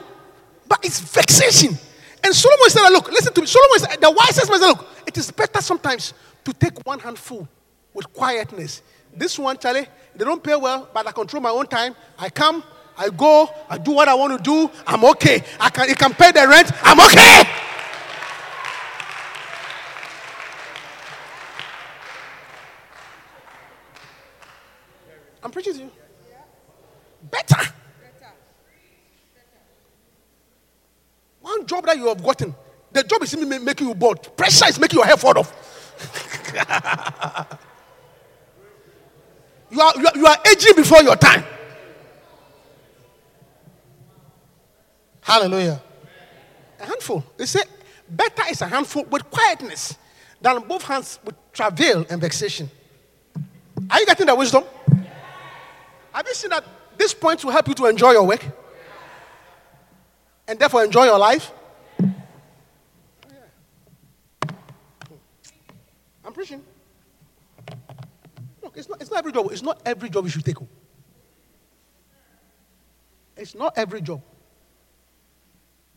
but 0.67 0.83
it's 0.83 0.99
vexation. 0.99 1.77
And 2.23 2.33
Solomon 2.33 2.69
said, 2.69 2.89
Look, 2.89 3.11
listen 3.11 3.33
to 3.33 3.41
me. 3.41 3.47
Solomon 3.47 3.79
said, 3.79 4.01
the 4.01 4.11
wisest 4.11 4.49
man 4.49 4.59
said, 4.59 4.67
Look, 4.67 4.85
it 5.05 5.17
is 5.17 5.31
better 5.31 5.61
sometimes 5.61 6.13
to 6.43 6.53
take 6.53 6.85
one 6.85 6.99
handful 6.99 7.47
with 7.93 8.11
quietness. 8.13 8.81
This 9.15 9.37
one, 9.37 9.57
Charlie, 9.57 9.87
they 10.15 10.25
don't 10.25 10.43
pay 10.43 10.55
well, 10.55 10.89
but 10.93 11.07
I 11.07 11.11
control 11.11 11.41
my 11.41 11.49
own 11.49 11.67
time. 11.67 11.95
I 12.17 12.29
come, 12.29 12.63
I 12.97 13.09
go, 13.09 13.49
I 13.69 13.77
do 13.77 13.91
what 13.91 14.07
I 14.07 14.15
want 14.15 14.37
to 14.37 14.43
do. 14.43 14.71
I'm 14.87 15.03
okay. 15.05 15.43
I 15.59 15.69
can, 15.69 15.89
it 15.89 15.97
can 15.97 16.13
pay 16.13 16.31
the 16.31 16.47
rent. 16.47 16.71
I'm 16.81 16.99
okay. 16.99 17.43
Preaching 25.53 25.73
to 25.73 25.79
you. 25.81 25.91
Better. 27.31 27.73
One 31.41 31.65
job 31.67 31.85
that 31.85 31.97
you 31.97 32.07
have 32.07 32.23
gotten, 32.23 32.55
the 32.91 33.03
job 33.03 33.21
is 33.21 33.35
making 33.37 33.87
you 33.87 33.93
bored. 33.93 34.35
Pressure 34.35 34.67
is 34.67 34.79
making 34.79 34.97
your 34.97 35.05
hair 35.05 35.17
fall 35.17 35.37
off. 35.37 35.53
you, 39.69 39.81
are, 39.81 39.93
you, 39.95 40.07
are, 40.07 40.11
you 40.15 40.25
are 40.25 40.37
aging 40.49 40.75
before 40.75 41.03
your 41.03 41.15
time. 41.15 41.43
Hallelujah. 45.21 45.81
A 46.79 46.85
handful. 46.85 47.23
They 47.37 47.45
say 47.45 47.61
better 48.09 48.43
is 48.49 48.61
a 48.61 48.67
handful 48.67 49.03
with 49.05 49.29
quietness 49.29 49.97
than 50.41 50.61
both 50.61 50.83
hands 50.83 51.19
with 51.23 51.35
travail 51.53 52.05
and 52.09 52.19
vexation. 52.19 52.69
Are 53.89 53.99
you 53.99 54.05
getting 54.05 54.27
the 54.27 54.35
wisdom? 54.35 54.63
Have 56.13 56.27
you 56.27 56.35
seen 56.35 56.51
that 56.51 56.63
this 56.95 57.13
point 57.13 57.43
will 57.43 57.51
help 57.51 57.67
you 57.67 57.73
to 57.73 57.85
enjoy 57.87 58.11
your 58.11 58.23
work? 58.23 58.45
And 60.47 60.59
therefore 60.59 60.83
enjoy 60.83 61.05
your 61.05 61.17
life? 61.17 61.51
I'm 66.23 66.31
preaching. 66.33 66.63
Look, 68.61 68.77
it's 68.77 68.87
not, 68.87 69.01
it's 69.01 69.09
not 69.09 69.19
every 69.19 69.31
job. 69.31 69.51
It's 69.51 69.63
not 69.63 69.81
every 69.85 70.09
job 70.09 70.23
you 70.25 70.29
should 70.29 70.45
take. 70.45 70.61
oh. 70.61 70.67
It's 73.35 73.55
not 73.55 73.77
every 73.77 74.01
job. 74.01 74.21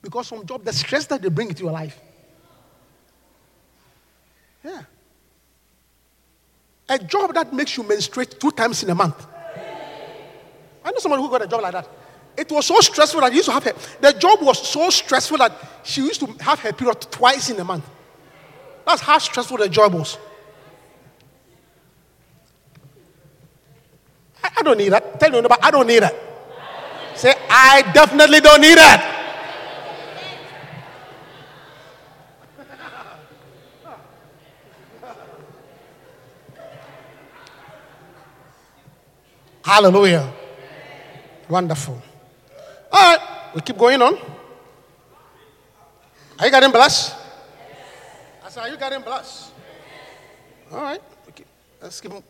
Because 0.01 0.29
some 0.29 0.47
job, 0.47 0.65
the 0.65 0.73
stress 0.73 1.07
that 1.07 1.21
they 1.21 1.29
bring 1.29 1.49
into 1.49 1.63
your 1.65 1.73
life. 1.73 2.01
Yeah. 4.65 4.83
A 6.89 6.99
job 6.99 7.35
that 7.35 7.53
makes 7.53 7.77
you 7.77 7.83
menstruate 7.83 8.41
two 8.41 8.51
times 8.51 8.83
in 8.83 8.91
a 8.91 8.95
month. 8.95 9.27
I 10.87 10.93
know 10.93 10.99
someone 10.99 11.19
who 11.19 11.29
got 11.29 11.43
a 11.43 11.49
job 11.49 11.63
like 11.63 11.73
that. 11.73 11.89
It 12.37 12.53
was 12.53 12.67
so 12.67 12.79
stressful 12.79 13.21
that 13.21 13.35
used 13.35 13.47
to 13.47 13.53
have 13.53 13.65
her. 13.65 13.73
The 14.01 14.13
job 14.13 14.41
was 14.41 14.69
so 14.69 14.89
stressful 14.89 15.39
that 15.39 15.51
she 15.83 16.03
used 16.03 16.21
to 16.21 16.27
have 16.45 16.61
her 16.61 16.73
period 16.73 17.01
twice 17.11 17.51
in 17.51 17.59
a 17.59 17.65
month. 17.65 17.85
That's 18.87 19.03
how 19.03 19.19
stressful 19.19 19.57
the 19.57 19.69
job 19.69 19.95
was. 19.95 20.17
I, 24.45 24.51
I 24.59 24.63
don't 24.63 24.79
need 24.79 24.91
that. 24.91 25.19
Tell 25.19 25.33
your 25.33 25.43
neighbor, 25.43 25.57
I 25.61 25.73
don't 25.73 25.89
need 25.89 26.05
that. 26.05 26.15
Say, 27.17 27.35
I 27.51 27.83
definitely 27.93 28.41
don't 28.41 28.61
need 28.61 28.79
that. 28.79 29.13
Hallelujah. 39.65 40.36
Wonderful. 41.49 42.03
All 42.93 43.17
right, 43.17 43.21
we 43.55 43.61
keep 43.61 43.79
going 43.79 44.03
on. 44.03 44.19
Are 46.39 46.45
you 46.45 46.51
getting 46.51 46.71
blessed? 46.71 47.15
I 48.45 48.49
said, 48.49 48.61
Are 48.63 48.69
you 48.69 48.77
getting 48.77 49.01
blessed? 49.03 49.53
All 50.73 50.83
right. 50.83 51.01
Okay. 51.29 51.45
Let's 51.81 52.01
keep 52.01 52.13
on. 52.13 52.23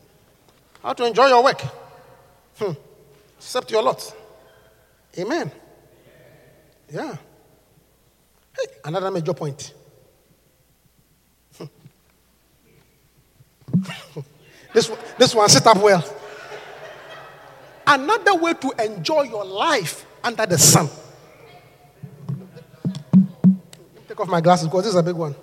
how 0.83 0.93
to 0.93 1.05
enjoy 1.05 1.27
your 1.27 1.43
work. 1.43 1.61
Hmm. 2.57 2.71
Accept 3.37 3.71
your 3.71 3.83
lot. 3.83 4.15
Amen. 5.17 5.51
Yeah. 6.91 7.15
Hey, 8.55 8.65
another 8.85 9.11
major 9.11 9.33
point. 9.33 9.73
This, 14.73 14.91
this 15.17 15.33
one, 15.33 15.49
sit 15.49 15.65
up 15.65 15.77
well. 15.77 16.03
Another 17.89 18.35
way 18.35 18.53
to 18.53 18.71
enjoy 18.83 19.21
your 19.23 19.45
life 19.45 20.05
under 20.21 20.45
the 20.45 20.57
sun. 20.57 20.89
Take 24.09 24.19
off 24.19 24.27
my 24.27 24.41
glasses 24.41 24.67
because 24.67 24.83
this 24.83 24.93
is 24.93 24.99
a 24.99 25.03
big 25.03 25.15
one. 25.15 25.33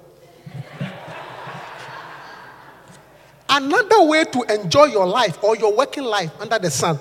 Another 3.49 4.03
way 4.03 4.25
to 4.25 4.43
enjoy 4.43 4.85
your 4.87 5.07
life 5.07 5.43
or 5.43 5.57
your 5.57 5.75
working 5.75 6.05
life 6.05 6.33
under 6.39 6.59
the 6.59 6.71
sun 6.71 6.99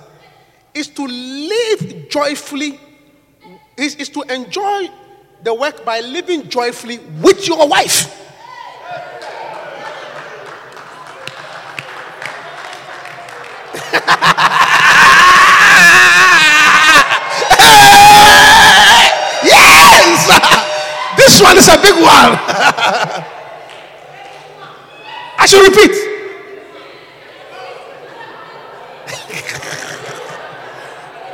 is 0.74 0.88
to 0.88 1.06
live 1.06 2.10
joyfully, 2.10 2.80
is, 3.76 3.96
is 3.96 4.08
to 4.10 4.22
enjoy 4.34 4.88
the 5.44 5.54
work 5.54 5.84
by 5.84 6.00
living 6.00 6.48
joyfully 6.48 7.00
with 7.22 7.46
your 7.50 7.68
wife. 7.68 8.22
This 21.24 21.42
one 21.42 21.58
is 21.58 21.70
a 21.70 21.78
big 21.82 21.96
one. 21.96 22.36
I 25.40 25.46
should 25.48 25.64
repeat. 25.64 25.96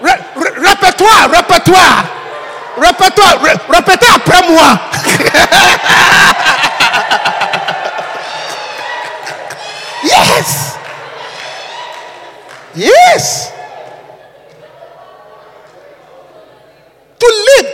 Re- 0.02 0.24
re- 0.36 0.70
répertoire, 0.70 1.30
répertoire. 1.32 2.06
Répertoire, 2.78 3.42
ré- 3.42 3.58
répétez 3.70 4.08
après 4.16 4.42
moi. 4.48 4.80
yes. 10.04 10.76
Yes. 12.76 13.52
to 17.20 17.28
live. 17.28 17.68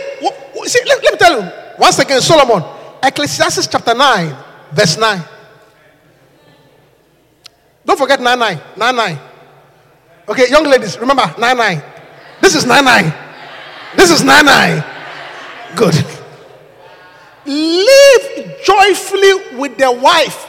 See, 0.66 0.80
let, 0.86 1.02
let 1.04 1.12
me 1.12 1.18
tell 1.18 1.40
you 1.40 1.65
once 1.78 1.98
again, 1.98 2.20
Solomon, 2.20 2.64
Ecclesiastes 3.02 3.66
chapter 3.66 3.94
9, 3.94 4.36
verse 4.72 4.96
9. 4.98 5.22
Don't 7.84 7.98
forget 7.98 8.20
9 8.20 8.38
9. 8.38 8.60
9 8.76 8.96
9. 8.96 9.18
Okay, 10.28 10.50
young 10.50 10.64
ladies, 10.64 10.98
remember 10.98 11.32
9 11.38 11.56
9. 11.56 11.82
This 12.40 12.54
is 12.56 12.66
9 12.66 12.84
9. 12.84 13.12
This 13.96 14.10
is 14.10 14.24
9 14.24 14.44
9. 14.44 14.84
Good. 15.76 15.94
Live 17.46 18.64
joyfully 18.64 19.56
with 19.56 19.78
the 19.78 19.92
wife 19.92 20.48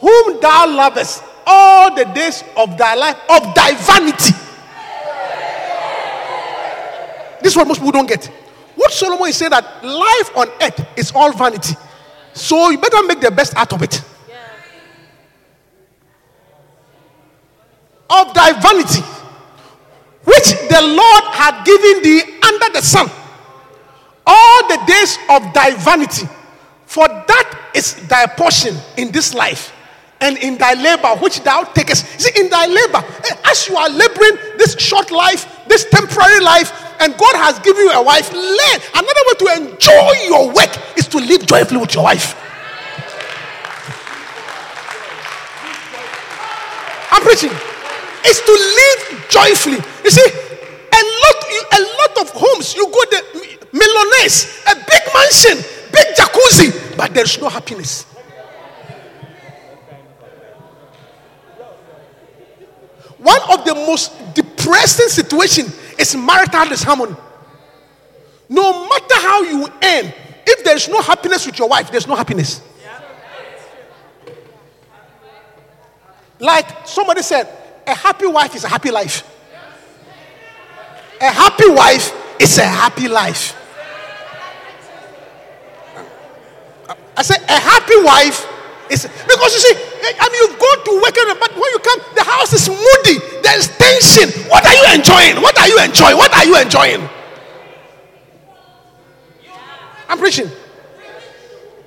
whom 0.00 0.40
thou 0.40 0.66
lovest 0.74 1.22
all 1.46 1.94
the 1.94 2.04
days 2.14 2.42
of 2.56 2.78
thy 2.78 2.94
life, 2.94 3.16
of 3.28 3.54
thy 3.54 3.74
vanity. 3.74 4.32
This 7.42 7.52
is 7.52 7.56
what 7.56 7.68
most 7.68 7.78
people 7.78 7.92
don't 7.92 8.08
get. 8.08 8.30
What 8.80 8.92
Solomon 8.92 9.28
is 9.28 9.36
saying 9.36 9.50
that 9.50 9.84
life 9.84 10.34
on 10.34 10.48
earth 10.62 10.86
is 10.96 11.12
all 11.14 11.32
vanity. 11.34 11.74
So 12.32 12.70
you 12.70 12.78
better 12.78 13.02
make 13.02 13.20
the 13.20 13.30
best 13.30 13.54
out 13.54 13.70
of 13.74 13.82
it. 13.82 14.02
Of 18.08 18.32
thy 18.32 18.52
vanity, 18.58 19.02
which 20.24 20.48
the 20.70 20.80
Lord 20.80 21.24
had 21.34 21.62
given 21.62 22.02
thee 22.02 22.22
under 22.42 22.72
the 22.72 22.80
sun, 22.80 23.10
all 24.26 24.68
the 24.68 24.82
days 24.86 25.18
of 25.28 25.52
thy 25.52 25.74
vanity, 25.74 26.26
for 26.86 27.06
that 27.06 27.70
is 27.74 27.96
thy 28.08 28.24
portion 28.28 28.74
in 28.96 29.12
this 29.12 29.34
life 29.34 29.74
and 30.22 30.38
in 30.38 30.56
thy 30.56 30.72
labor 30.72 31.20
which 31.20 31.42
thou 31.42 31.64
takest. 31.64 32.06
See, 32.18 32.40
in 32.40 32.48
thy 32.48 32.64
labor, 32.66 33.04
eh, 33.28 33.36
as 33.44 33.68
you 33.68 33.76
are 33.76 33.90
laboring 33.90 34.38
this 34.56 34.74
short 34.78 35.10
life, 35.10 35.46
this 35.68 35.84
temporary 35.90 36.40
life, 36.40 36.79
and 37.00 37.16
God 37.16 37.34
has 37.36 37.58
given 37.60 37.82
you 37.84 37.90
a 37.92 38.02
wife, 38.02 38.32
learn. 38.32 38.78
Another 38.94 39.22
way 39.26 39.34
to 39.38 39.72
enjoy 39.72 40.12
your 40.26 40.52
work 40.52 40.70
is 40.98 41.08
to 41.08 41.18
live 41.18 41.46
joyfully 41.46 41.80
with 41.80 41.94
your 41.94 42.04
wife. 42.04 42.36
I'm 47.10 47.22
preaching. 47.22 47.50
Is 48.26 48.40
to 48.40 48.52
live 48.52 49.26
joyfully. 49.30 49.78
You 50.04 50.10
see, 50.10 50.30
a 50.92 51.02
lot, 51.02 51.38
a 51.72 51.80
lot 51.80 52.20
of 52.20 52.30
homes, 52.34 52.74
you 52.74 52.84
go 52.84 53.00
mi- 53.34 53.56
millionaires, 53.72 54.62
a 54.70 54.74
big 54.74 55.02
mansion, 55.14 55.64
big 55.90 56.06
jacuzzi, 56.14 56.96
but 56.98 57.14
there's 57.14 57.40
no 57.40 57.48
happiness. 57.48 58.04
One 63.16 63.40
of 63.50 63.64
the 63.66 63.74
most 63.74 64.12
depressing 64.34 65.08
situations 65.08 65.76
is 66.00 66.16
marital 66.16 66.66
disharmony. 66.66 67.14
No 68.48 68.88
matter 68.88 69.14
how 69.16 69.42
you 69.42 69.68
end, 69.82 70.14
if 70.46 70.64
there 70.64 70.74
is 70.74 70.88
no 70.88 71.00
happiness 71.00 71.46
with 71.46 71.58
your 71.58 71.68
wife, 71.68 71.90
there's 71.90 72.06
no 72.06 72.16
happiness. 72.16 72.62
Like 76.38 76.86
somebody 76.86 77.22
said, 77.22 77.46
a 77.86 77.94
happy 77.94 78.26
wife 78.26 78.54
is 78.54 78.64
a 78.64 78.68
happy 78.68 78.90
life. 78.90 79.26
A 81.20 81.30
happy 81.30 81.68
wife 81.68 82.40
is 82.40 82.56
a 82.56 82.64
happy 82.64 83.08
life. 83.08 83.56
I 87.14 87.22
said, 87.22 87.42
a 87.42 87.60
happy 87.60 88.02
wife 88.02 88.46
is 88.90 89.06
because 89.06 89.50
you 89.54 89.60
see, 89.60 89.74
I 90.18 90.26
mean, 90.28 90.40
you 90.42 90.48
go 90.58 90.70
to 90.84 90.92
work, 91.02 91.16
and- 91.18 91.38
but 91.38 91.52
when 91.54 91.70
you 91.72 91.78
come, 91.78 92.00
the 92.14 92.24
house 92.24 92.52
is 92.52 92.68
moody. 92.68 93.18
There 93.42 93.56
is 93.58 93.68
tension. 93.78 94.30
What 94.50 94.66
are 94.66 94.74
you 94.74 94.84
enjoying? 94.94 95.40
What 95.40 95.58
are 95.58 95.68
you 95.68 95.78
enjoying? 95.78 96.16
What 96.16 96.34
are 96.34 96.44
you 96.44 96.56
enjoying? 96.56 97.08
I'm 100.08 100.18
preaching. 100.18 100.50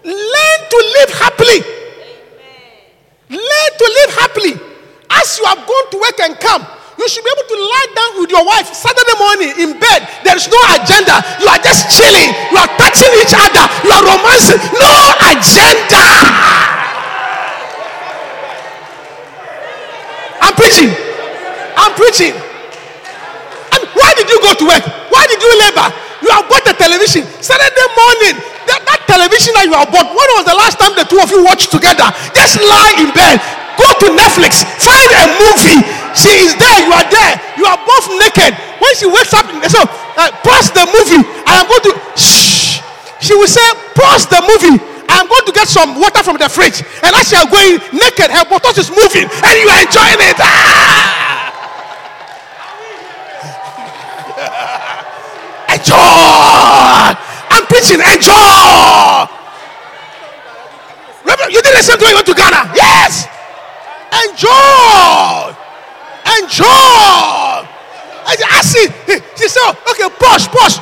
Learn 0.03 0.59
to 0.69 0.77
live 0.99 1.09
happily. 1.19 1.59
Learn 3.29 3.69
to 3.77 3.85
live 3.99 4.15
happily. 4.15 4.53
As 5.11 5.37
you 5.37 5.45
have 5.45 5.59
gone 5.67 5.85
to 5.91 5.97
work 5.97 6.19
and 6.21 6.39
come, 6.39 6.65
you 6.97 7.07
should 7.09 7.23
be 7.23 7.31
able 7.31 7.47
to 7.49 7.55
lie 7.59 7.87
down 7.95 8.21
with 8.21 8.29
your 8.29 8.45
wife 8.45 8.71
Saturday 8.73 9.17
morning 9.19 9.51
in 9.59 9.79
bed. 9.79 10.07
There 10.23 10.35
is 10.35 10.47
no 10.47 10.59
agenda. 10.75 11.19
You 11.41 11.47
are 11.47 11.59
just 11.59 11.89
chilling. 11.95 12.31
You 12.51 12.57
are 12.59 12.71
touching 12.77 13.11
each 13.19 13.33
other. 13.35 13.63
You 13.83 13.91
are 13.91 14.03
romancing. 14.07 14.59
No 14.79 14.91
agenda. 15.31 16.03
I'm 20.53 20.61
preaching. 20.61 20.93
I'm 21.73 21.93
preaching. 21.97 22.33
And 23.73 23.81
why 23.97 24.13
did 24.13 24.29
you 24.29 24.37
go 24.37 24.53
to 24.53 24.65
work? 24.69 24.85
Why 25.09 25.25
did 25.25 25.41
you 25.41 25.49
labor? 25.65 25.89
You 26.21 26.29
have 26.29 26.45
bought 26.45 26.61
a 26.69 26.77
television. 26.77 27.25
Saturday 27.41 27.87
morning, 27.97 28.37
that, 28.69 28.85
that 28.85 29.01
television 29.09 29.57
that 29.57 29.65
you 29.65 29.73
have 29.73 29.89
bought, 29.89 30.13
when 30.13 30.29
was 30.37 30.45
the 30.45 30.53
last 30.53 30.77
time 30.77 30.93
the 30.93 31.09
two 31.09 31.17
of 31.17 31.33
you 31.33 31.41
watched 31.41 31.73
together? 31.73 32.05
Just 32.37 32.61
lie 32.61 33.01
in 33.01 33.09
bed. 33.17 33.41
Go 33.81 33.89
to 34.05 34.13
Netflix. 34.13 34.61
Find 34.77 35.09
a 35.25 35.25
movie. 35.41 35.81
She 36.13 36.45
is 36.45 36.53
there. 36.61 36.85
You 36.85 36.93
are 36.93 37.07
there. 37.09 37.33
You 37.57 37.65
are 37.65 37.81
both 37.81 38.13
naked. 38.21 38.53
When 38.77 38.93
she 38.93 39.09
wakes 39.09 39.33
up, 39.33 39.49
so 39.49 39.81
uh, 39.89 40.29
pause 40.45 40.69
the 40.69 40.85
movie. 40.85 41.25
I 41.49 41.65
am 41.65 41.65
going 41.65 41.81
to 41.89 41.93
shh, 42.13 42.77
she 43.17 43.33
will 43.33 43.49
say, 43.49 43.65
pause 43.97 44.29
the 44.29 44.37
movie. 44.45 44.77
I'm 45.13 45.27
going 45.29 45.45
to 45.45 45.53
get 45.53 45.67
some 45.67 45.99
water 45.99 46.23
from 46.23 46.37
the 46.37 46.49
fridge. 46.49 46.81
And 47.05 47.13
as 47.15 47.31
you 47.31 47.37
are 47.37 47.49
going 47.49 47.77
naked, 47.93 48.33
her 48.33 48.45
bottom 48.49 48.73
is 48.75 48.89
moving 48.89 49.29
and 49.29 49.53
you 49.61 49.69
are 49.69 49.81
enjoying 49.85 50.21
it. 50.25 50.37
Ah! 50.41 51.23
enjoy. 55.77 57.13
I'm 57.53 57.65
preaching, 57.69 58.01
enjoy. 58.01 59.29
Reverend, 61.23 61.53
you 61.53 61.61
didn't 61.61 61.77
listen 61.77 61.97
to 61.97 62.03
when 62.03 62.11
you 62.11 62.17
went 62.17 62.27
to 62.27 62.33
Ghana. 62.33 62.73
Yes. 62.75 63.27
Enjoy. 64.27 65.53
Enjoy. 66.41 67.69
I, 68.25 68.61
see. 68.63 68.87
She 69.37 69.47
said, 69.47 69.73
okay, 69.89 70.09
pause, 70.17 70.47
pause, 70.47 70.79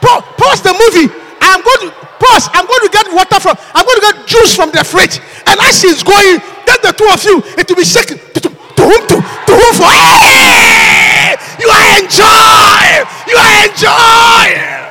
pause 0.00 0.62
the 0.62 0.72
movie. 0.72 1.23
I'm 1.54 1.62
going 1.62 1.86
to 1.86 1.90
pause. 2.18 2.50
I'm 2.50 2.66
going 2.66 2.82
to 2.82 2.90
get 2.90 3.06
water 3.14 3.38
from, 3.38 3.54
I'm 3.78 3.86
going 3.86 4.00
to 4.02 4.06
get 4.10 4.26
juice 4.26 4.56
from 4.56 4.74
the 4.74 4.82
fridge. 4.82 5.22
And 5.46 5.60
as 5.62 5.78
she's 5.78 6.02
going, 6.02 6.42
then 6.66 6.78
the 6.82 6.90
two 6.98 7.06
of 7.06 7.22
you, 7.22 7.38
it 7.54 7.68
will 7.68 7.76
be 7.78 7.84
shaking. 7.86 8.18
To, 8.18 8.40
to, 8.42 8.48
to 8.50 8.82
whom 8.82 9.02
to, 9.06 9.16
to 9.22 9.52
whom 9.54 9.72
for? 9.78 9.86
Hey! 9.86 11.38
You 11.62 11.68
are 11.70 12.02
enjoying. 12.02 13.06
You 13.30 13.36
are 13.38 13.54
enjoying. 13.70 14.82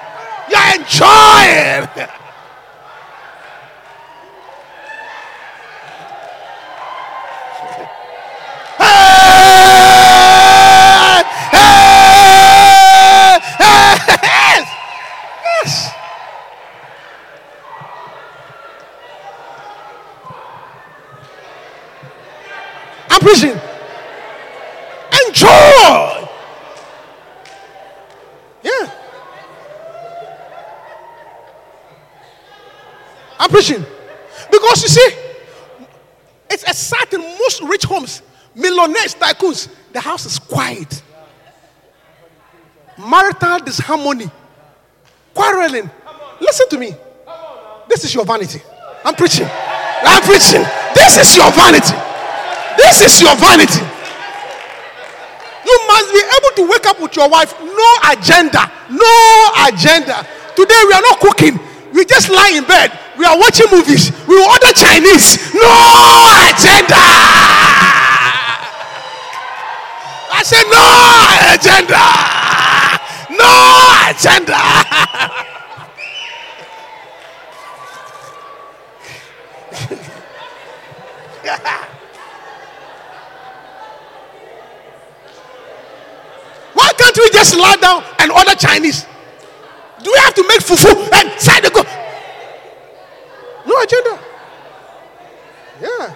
You 0.48 0.56
are 0.56 0.72
enjoying. 0.80 2.10
Hey! 9.44 11.24
Hey! 11.52 13.40
Hey! 13.60 14.66
Yes. 15.46 15.94
I'm 23.10 23.20
preaching. 23.20 23.60
Enjoy. 25.28 26.28
Yeah. 28.64 28.90
I'm 33.44 33.50
preaching. 33.50 33.86
Because 34.50 34.84
you 34.84 34.88
see, 34.88 35.10
it's 36.50 36.64
a 36.64 36.74
sight 36.74 37.12
in 37.12 37.20
most 37.20 37.62
rich 37.64 37.84
homes, 37.84 38.22
millionaires, 38.56 39.16
tycoons. 39.16 39.68
The 39.92 40.00
house 40.00 40.26
is 40.26 40.40
quiet. 40.40 41.04
Marital 42.98 43.60
disharmony, 43.60 44.32
quarreling. 45.34 45.92
Listen 46.40 46.70
to 46.70 46.78
me. 46.78 46.96
This 47.90 48.06
is 48.06 48.16
your 48.16 48.24
vanity. 48.24 48.62
I'm 49.04 49.14
preaching. 49.14 49.48
I'm 49.52 50.22
preaching. 50.24 50.64
This 50.96 51.18
is 51.18 51.36
your 51.36 51.52
vanity. 51.52 51.98
This 52.78 53.02
is 53.02 53.22
your 53.22 53.36
vanity. 53.36 53.84
You 55.66 55.80
must 55.88 56.14
be 56.14 56.22
able 56.24 56.56
to 56.64 56.72
wake 56.72 56.86
up 56.86 57.02
with 57.02 57.14
your 57.18 57.28
wife. 57.28 57.60
No 57.60 57.96
agenda. 58.10 58.72
No 58.90 59.52
agenda. 59.68 60.26
Today 60.56 60.82
we 60.88 60.94
are 60.94 61.02
not 61.02 61.20
cooking. 61.20 61.60
We 61.92 62.06
just 62.06 62.30
lie 62.30 62.54
in 62.56 62.64
bed. 62.64 63.00
We 63.18 63.26
are 63.26 63.38
watching 63.38 63.68
movies. 63.72 64.12
We 64.28 64.36
will 64.36 64.50
order 64.50 64.74
Chinese. 64.74 65.38
No 65.54 65.70
agenda. 66.50 66.98
I 70.34 70.42
said 70.44 70.66
no 70.66 70.82
agenda. 71.54 72.02
No 73.38 73.54
agenda. 74.10 74.58
Why 86.74 86.92
can't 86.98 87.18
we 87.18 87.30
just 87.30 87.56
lie 87.56 87.76
down 87.76 88.04
and 88.20 88.32
order 88.32 88.56
Chinese? 88.56 89.06
Do 90.02 90.12
we 90.12 90.20
have 90.20 90.34
to 90.34 90.48
make 90.48 90.60
fufu 90.62 91.10
and 91.14 91.40
side 91.40 91.72
go? 91.72 92.03
No 93.66 93.82
agenda. 93.82 94.20
Yeah. 95.82 96.16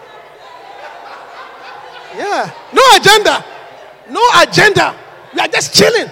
Yeah. 2.18 2.52
No 2.74 2.82
agenda. 2.95 3.45
No 4.10 4.22
agenda. 4.41 4.95
We 5.34 5.39
are 5.41 5.48
just 5.48 5.74
chilling. 5.74 6.10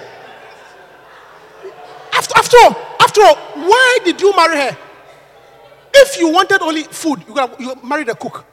After, 2.14 2.38
after 2.38 2.58
all, 2.64 2.76
after 3.00 3.22
all, 3.22 3.36
why 3.36 4.00
did 4.04 4.22
you 4.22 4.36
marry 4.36 4.58
her? 4.58 4.78
If 5.94 6.20
you 6.20 6.30
wanted 6.30 6.62
only 6.62 6.84
food, 6.84 7.24
you 7.28 7.34
could 7.34 7.50
you 7.60 7.76
married 7.84 8.10
a 8.10 8.16
cook. 8.16 8.46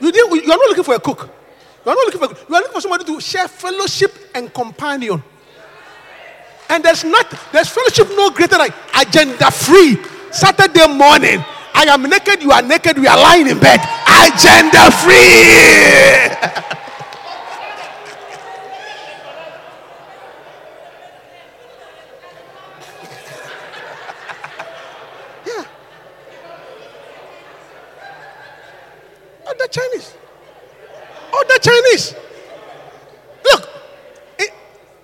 You 0.00 0.12
didn't. 0.12 0.44
You 0.44 0.52
are 0.52 0.56
not 0.56 0.68
looking 0.68 0.84
for 0.84 0.94
a 0.94 1.00
cook. 1.00 1.30
You 1.84 1.92
are 1.92 1.94
not 1.94 2.04
looking 2.06 2.18
for. 2.20 2.26
a 2.26 2.28
cook. 2.28 2.48
You 2.48 2.54
are 2.54 2.60
looking 2.60 2.74
for 2.74 2.80
somebody 2.80 3.04
to 3.04 3.20
share 3.20 3.48
fellowship 3.48 4.12
and 4.34 4.52
companion. 4.52 5.22
And 6.68 6.84
there's 6.84 7.04
not. 7.04 7.32
There's 7.52 7.68
fellowship 7.68 8.08
no 8.10 8.30
greater 8.30 8.58
than 8.58 8.68
agenda 8.94 9.50
free. 9.50 9.98
Saturday 10.34 10.88
morning, 10.88 11.44
I 11.74 11.84
am 11.84 12.02
naked. 12.02 12.42
You 12.42 12.50
are 12.50 12.60
naked. 12.62 12.98
We 12.98 13.06
are 13.06 13.16
lying 13.16 13.46
in 13.46 13.58
bed. 13.60 13.78
Agenda 14.06 14.90
free. 14.90 15.14
yeah. 25.46 25.64
Order 29.46 29.66
Chinese. 29.70 30.14
Order 31.32 31.58
Chinese. 31.60 32.14
Look, 33.44 33.68
it, 34.40 34.50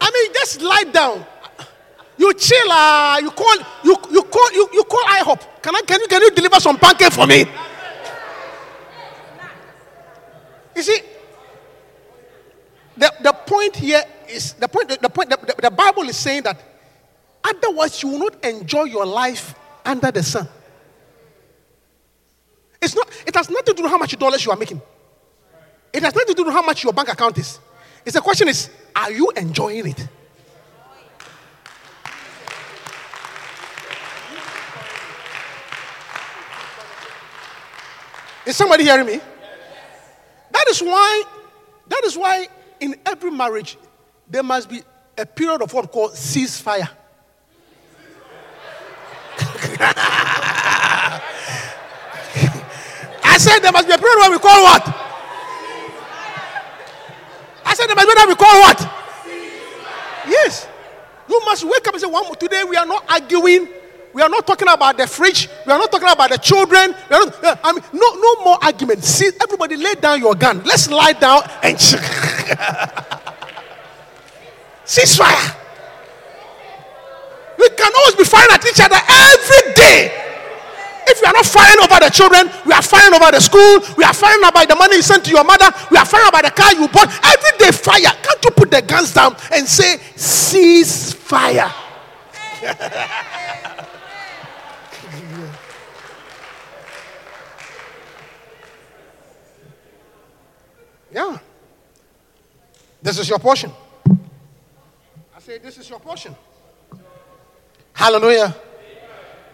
I 0.00 0.10
mean, 0.10 0.32
just 0.34 0.60
lie 0.62 0.84
down. 0.92 1.24
You 2.20 2.34
chill. 2.34 2.70
Uh, 2.70 3.16
you 3.22 3.30
call. 3.30 3.56
You 3.82 3.96
you 4.10 4.22
call. 4.24 4.52
You, 4.52 4.68
you 4.74 4.84
call 4.84 5.02
IHOP. 5.04 5.40
Can 5.62 5.74
I? 5.74 5.80
Can 5.86 6.00
you? 6.00 6.06
Can 6.06 6.20
you 6.20 6.30
deliver 6.32 6.60
some 7.30 7.46
pancake 7.46 7.46
me? 7.46 7.60
You 10.76 10.82
see, 10.82 11.00
the, 12.96 13.12
the 13.22 13.32
point 13.32 13.76
here 13.76 14.02
is 14.28 14.54
the 14.54 14.68
point. 14.68 14.88
The 14.88 15.10
point. 15.10 15.30
The, 15.30 15.36
the, 15.36 15.62
the 15.62 15.70
Bible 15.70 16.02
is 16.04 16.16
saying 16.16 16.42
that 16.42 16.62
otherwise 17.44 18.02
you 18.02 18.10
will 18.10 18.18
not 18.18 18.44
enjoy 18.44 18.84
your 18.84 19.06
life 19.06 19.54
under 19.84 20.10
the 20.10 20.22
sun. 20.22 20.48
It's 22.80 22.94
not. 22.94 23.08
It 23.26 23.34
has 23.34 23.50
nothing 23.50 23.66
to 23.66 23.74
do 23.74 23.82
with 23.82 23.92
how 23.92 23.98
much 23.98 24.18
dollars 24.18 24.44
you 24.44 24.52
are 24.52 24.56
making. 24.56 24.80
It 25.92 26.02
has 26.02 26.14
nothing 26.14 26.28
to 26.28 26.34
do 26.34 26.44
with 26.44 26.54
how 26.54 26.62
much 26.62 26.84
your 26.84 26.92
bank 26.92 27.08
account 27.08 27.36
is. 27.38 27.58
It's 28.04 28.14
the 28.14 28.22
question 28.22 28.48
is, 28.48 28.70
are 28.96 29.12
you 29.12 29.30
enjoying 29.36 29.88
it? 29.88 30.08
Is 38.46 38.56
somebody 38.56 38.84
hearing 38.84 39.06
me? 39.06 39.20
That 40.50 40.66
is 40.68 40.80
why, 40.82 41.24
that 41.88 42.04
is 42.04 42.16
why 42.16 42.48
in 42.80 42.96
every 43.06 43.30
marriage 43.30 43.76
there 44.28 44.42
must 44.42 44.68
be 44.68 44.82
a 45.16 45.26
period 45.26 45.62
of 45.62 45.72
what 45.72 45.90
called 45.92 46.12
ceasefire. 46.12 46.88
I 53.22 53.36
said 53.38 53.60
there 53.60 53.72
must 53.72 53.86
be 53.86 53.94
a 53.94 53.98
period 53.98 54.18
where 54.18 54.30
we 54.30 54.38
call 54.38 54.62
what? 54.62 54.82
I 57.64 57.74
said 57.74 57.86
there 57.86 57.96
must 57.96 58.06
be 58.06 58.12
a 58.12 58.14
period 58.14 58.28
we 58.28 58.34
call 58.34 58.60
what? 58.60 58.80
Yes. 60.28 60.66
You 61.28 61.40
must 61.44 61.64
wake 61.64 61.86
up 61.86 61.94
and 61.94 62.00
say, 62.00 62.06
one. 62.08 62.34
Today 62.36 62.64
we 62.64 62.76
are 62.76 62.86
not 62.86 63.04
arguing. 63.08 63.68
We 64.12 64.22
are 64.22 64.28
not 64.28 64.44
talking 64.46 64.68
about 64.68 64.96
the 64.96 65.06
fridge. 65.06 65.48
We 65.66 65.72
are 65.72 65.78
not 65.78 65.92
talking 65.92 66.08
about 66.08 66.30
the 66.30 66.38
children. 66.38 66.94
Not, 67.10 67.34
I 67.62 67.72
mean, 67.72 67.84
no, 67.92 68.14
no 68.14 68.44
more 68.44 68.58
arguments. 68.60 69.06
See, 69.08 69.30
everybody 69.40 69.76
lay 69.76 69.94
down 69.94 70.18
your 70.20 70.34
gun. 70.34 70.62
Let's 70.64 70.90
lie 70.90 71.12
down 71.12 71.42
and 71.62 71.76
ceasefire. 74.84 75.56
We 77.56 77.68
can 77.70 77.92
always 77.98 78.16
be 78.16 78.24
firing 78.24 78.50
at 78.50 78.66
each 78.66 78.80
other 78.80 78.98
every 78.98 79.74
day. 79.74 80.26
If 81.06 81.20
we 81.20 81.26
are 81.26 81.32
not 81.32 81.46
fighting 81.46 81.80
over 81.82 82.00
the 82.00 82.10
children, 82.10 82.50
we 82.66 82.72
are 82.72 82.82
fighting 82.82 83.14
over 83.14 83.30
the 83.30 83.40
school, 83.40 83.80
we 83.96 84.02
are 84.04 84.14
fighting 84.14 84.42
about 84.46 84.68
the 84.68 84.76
money 84.76 84.96
you 84.96 85.02
sent 85.02 85.24
to 85.24 85.30
your 85.30 85.44
mother, 85.44 85.70
we 85.90 85.96
are 85.96 86.06
fighting 86.06 86.28
about 86.28 86.44
the 86.44 86.50
car 86.50 86.74
you 86.74 86.88
bought. 86.88 87.08
Every 87.22 87.58
day, 87.58 87.70
fire. 87.70 88.12
Can't 88.22 88.44
you 88.44 88.50
put 88.50 88.70
the 88.70 88.82
guns 88.82 89.14
down 89.14 89.34
and 89.52 89.66
say, 89.66 89.96
cease 90.16 91.12
fire? 91.12 91.72
yeah. 101.12 101.38
This 103.02 103.18
is 103.18 103.28
your 103.28 103.38
portion. 103.38 103.72
I 104.08 105.40
say, 105.40 105.58
this 105.58 105.78
is 105.78 105.88
your 105.88 106.00
portion. 106.00 106.34
Hallelujah. 107.92 108.54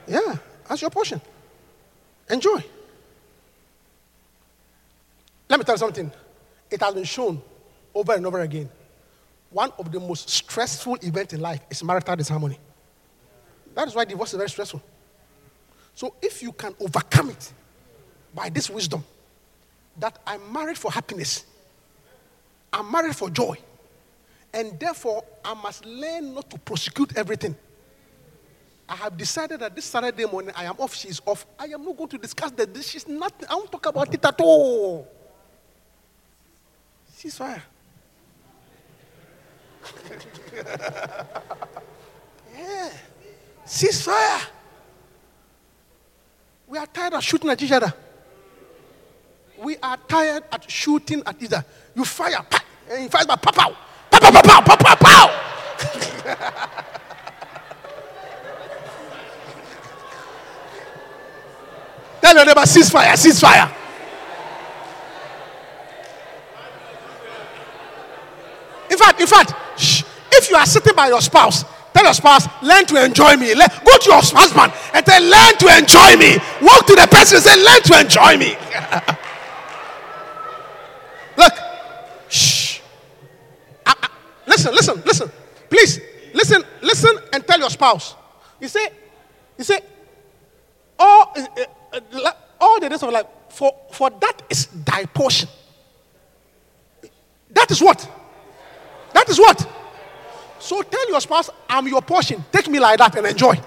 Yeah, 0.07 0.37
that's 0.69 0.81
your 0.81 0.91
portion. 0.91 1.21
Enjoy. 2.29 2.63
Let 5.49 5.59
me 5.59 5.65
tell 5.65 5.75
you 5.75 5.79
something. 5.79 6.11
It 6.71 6.81
has 6.81 6.95
been 6.95 7.05
shown 7.05 7.41
over 7.95 8.15
and 8.15 8.27
over 8.27 8.41
again. 8.41 8.69
One 9.51 9.73
of 9.79 9.91
the 9.91 10.01
most 10.01 10.29
stressful 10.29 10.99
events 11.03 11.33
in 11.33 11.41
life 11.41 11.61
is 11.71 11.83
marital 11.83 12.17
disharmony. 12.17 12.59
That 13.75 13.89
is 13.89 13.95
why 13.95 14.05
divorce 14.05 14.33
is 14.33 14.37
very 14.37 14.51
stressful. 14.51 14.83
So 15.95 16.15
if 16.21 16.43
you 16.43 16.53
can 16.53 16.75
overcome 16.81 17.31
it 17.31 17.53
by 18.35 18.49
this 18.49 18.69
wisdom, 18.69 19.05
that 19.99 20.19
I'm 20.27 20.53
married 20.53 20.79
for 20.79 20.91
happiness, 20.91 21.45
I'm 22.73 22.91
married 22.91 23.17
for 23.17 23.31
joy, 23.31 23.57
and 24.53 24.79
therefore 24.79 25.25
I 25.45 25.55
must 25.55 25.85
learn 25.85 26.35
not 26.35 26.51
to 26.51 26.59
prosecute 26.59 27.17
everything. 27.17 27.57
I 28.89 28.95
have 28.97 29.17
decided 29.17 29.61
that 29.61 29.75
this 29.75 29.85
Saturday 29.85 30.27
morning 30.27 30.53
I 30.57 30.65
am 30.65 30.77
off, 30.79 30.95
she's 30.95 31.21
off. 31.27 31.45
I 31.59 31.65
am 31.67 31.85
not 31.85 31.97
going 31.97 32.09
to 32.11 32.19
discuss 32.19 32.53
that. 32.53 32.73
This 32.73 32.95
is 32.95 33.09
nothing. 33.09 33.49
I 33.51 33.55
won't 33.57 33.73
talk 33.73 33.87
about 33.87 34.15
it 34.15 34.25
at 34.25 34.41
all. 34.41 35.09
Ceasefire. 37.17 37.63
yeah. 42.57 42.91
Ceasefire. 43.67 44.47
We 46.69 46.79
are 46.79 46.87
tired 46.87 47.15
of 47.15 47.25
shooting 47.25 47.51
at 47.51 47.61
each 47.61 47.73
other. 47.73 47.93
We 49.59 49.77
are 49.83 49.97
tired 50.09 50.45
at 50.53 50.71
shooting 50.71 51.23
at 51.25 51.43
either. 51.43 51.65
You 51.95 52.05
fire, 52.05 52.45
pa, 52.49 52.63
and 52.91 53.05
you 53.05 53.09
fire 53.09 53.25
by 53.27 53.37
pow, 53.37 53.53
pow, 53.53 53.71
pow, 54.11 54.31
pow, 54.31 54.43
pow, 54.43 54.61
pow, 54.61 54.77
pow, 54.77 54.95
pow. 54.97 55.43
Tell 62.21 62.35
your 62.35 62.45
neighbor, 62.45 62.61
ceasefire, 62.63 63.13
ceasefire. 63.13 63.73
In 68.91 68.99
fact, 68.99 69.21
in 69.21 69.27
fact, 69.27 69.81
shh, 69.81 70.03
if 70.33 70.51
you 70.51 70.57
are 70.57 70.67
sitting 70.67 70.95
by 70.95 71.09
your 71.09 71.21
spouse, 71.21 71.65
tell 71.95 72.05
your 72.05 72.15
spouse, 72.15 72.47
learn 72.63 72.85
to 72.87 73.05
enjoy 73.05 73.37
me. 73.37 73.55
Le- 73.55 73.69
go 73.85 73.97
to 73.99 74.11
your 74.11 74.21
husband 74.23 74.73
and 74.93 75.07
tell, 75.07 75.23
learn 75.23 75.57
to 75.59 75.79
enjoy 75.79 76.17
me. 76.17 76.37
Walk 76.61 76.87
to 76.87 76.95
the 76.95 77.09
person 77.11 77.37
and 77.37 77.45
say, 77.45 77.63
learn 77.63 77.83
to 77.83 78.01
enjoy 78.01 78.37
me. 78.37 78.57
listen, 84.57 84.75
listen, 84.75 85.03
listen. 85.05 85.31
Please, 85.69 86.01
listen, 86.33 86.65
listen, 86.83 87.19
and 87.33 87.47
tell 87.47 87.59
your 87.59 87.71
spouse. 87.71 88.15
You 88.61 88.69
say, 88.69 88.89
you 89.59 89.65
say, 89.65 89.81
all, 90.99 91.35
uh, 91.93 92.33
all 92.61 92.81
the 92.81 92.89
days 92.89 93.03
of 93.03 93.11
life, 93.13 93.27
for, 93.51 93.75
for 93.93 94.11
that 94.11 94.43
is 94.49 94.67
thy 94.85 95.05
portion. 95.07 95.49
That 97.51 97.71
is 97.71 97.83
what? 97.83 98.09
That 99.13 99.29
is 99.29 99.39
what? 99.39 99.67
So 100.59 100.83
tell 100.83 101.09
your 101.11 101.21
spouse, 101.21 101.51
I'm 101.69 101.87
your 101.87 102.03
portion. 102.03 102.45
Take 102.51 102.69
me 102.69 102.79
like 102.79 102.99
that 102.99 103.15
and 103.17 103.27
enjoy. 103.27 103.55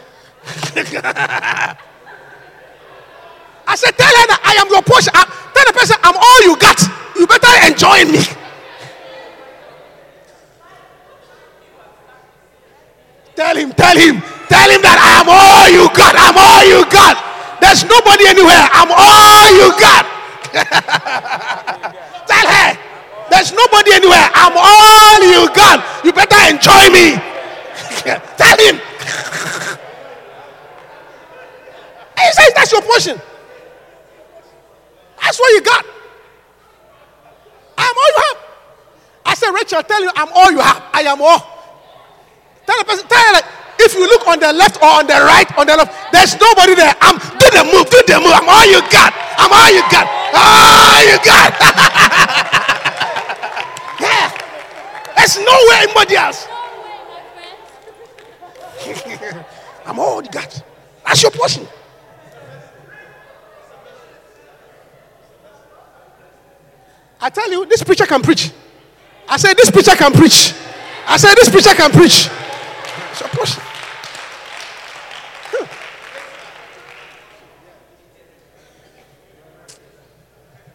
I 3.68 3.76
said, 3.76 3.92
tell 3.92 4.08
her 4.08 4.28
that 4.28 4.42
I 4.44 4.54
am 4.62 4.68
your 4.70 4.82
portion. 4.82 5.12
I- 5.14 5.52
tell 5.54 5.66
the 5.66 5.74
person, 5.74 5.98
I'm 6.04 6.16
all 6.16 6.44
you 6.44 6.58
got. 6.58 6.82
You 7.16 7.28
better 7.28 7.72
enjoy 7.72 8.06
me. 8.12 8.24
Tell 13.40 13.56
him, 13.56 13.72
tell 13.72 13.96
him, 13.96 14.20
tell 14.52 14.68
him 14.68 14.84
that 14.84 15.00
I 15.00 15.24
am 15.24 15.32
all 15.32 15.72
you 15.72 15.88
got. 15.96 16.12
I'm 16.12 16.36
all 16.36 16.60
you 16.68 16.84
got. 16.92 17.16
There's 17.64 17.88
nobody 17.88 18.28
anywhere. 18.28 18.68
I'm 18.68 18.92
all 18.92 19.48
you 19.56 19.72
got. 19.80 20.04
tell 22.28 22.48
her, 22.52 22.76
there's 23.32 23.56
nobody 23.56 23.96
anywhere. 23.96 24.28
I'm 24.36 24.52
all 24.60 25.24
you 25.24 25.48
got. 25.56 25.80
You 26.04 26.12
better 26.12 26.36
enjoy 26.52 26.92
me. 26.92 27.16
tell 28.36 28.60
him. 28.60 28.76
he 32.20 32.28
says 32.36 32.52
that's 32.60 32.76
your 32.76 32.84
portion. 32.84 33.16
That's 35.16 35.40
what 35.40 35.48
you 35.56 35.64
got. 35.64 35.88
I'm 37.80 37.96
all 37.96 38.10
you 38.12 38.20
have. 38.20 38.38
I 39.32 39.34
said, 39.40 39.56
Rachel, 39.56 39.80
tell 39.84 40.04
you 40.04 40.12
I'm 40.14 40.28
all 40.36 40.52
you 40.52 40.60
have. 40.60 40.84
I 40.92 41.04
am 41.08 41.22
all. 41.22 41.59
Tell 42.70 42.78
the 42.78 42.86
person, 42.86 43.08
tell 43.08 43.34
like, 43.34 43.46
if 43.80 43.96
you 43.96 44.06
look 44.06 44.28
on 44.28 44.40
the 44.40 44.54
left 44.54 44.78
or 44.78 44.86
on 44.86 45.08
the 45.08 45.14
right, 45.14 45.48
on 45.58 45.66
the 45.66 45.76
left, 45.76 46.14
there's 46.14 46.40
nobody 46.40 46.76
there. 46.76 46.94
I'm 47.02 47.18
do 47.18 47.50
the 47.50 47.64
move, 47.66 47.90
do 47.90 47.98
the 48.06 48.20
move. 48.22 48.30
I'm 48.30 48.48
all 48.48 48.64
you 48.70 48.80
got. 48.94 49.12
I'm 49.42 49.50
all 49.50 49.74
you 49.74 49.82
got. 49.90 50.06
All 50.38 51.02
you 51.02 51.18
got. 51.26 51.50
yeah. 54.00 54.30
There's 55.18 55.40
nowhere 55.40 55.82
anybody 55.82 56.16
else. 56.16 56.48
I'm 59.88 59.98
all 59.98 60.22
you 60.22 60.30
got. 60.30 60.62
That's 61.08 61.24
your 61.24 61.32
portion. 61.32 61.68
I 67.20 67.32
tell 67.32 67.50
you, 67.50 67.66
this 67.66 67.82
preacher 67.84 68.06
can 68.06 68.22
preach. 68.22 68.52
I 69.28 69.38
said, 69.38 69.58
this 69.58 69.72
preacher 69.72 69.96
can 69.96 70.14
preach. 70.14 70.54
I 71.08 71.18
said, 71.18 71.34
this 71.34 71.50
preacher 71.50 71.74
can 71.74 71.90
preach. 71.90 72.30
It's 73.20 73.28
your 73.28 73.38
portion. 73.38 73.64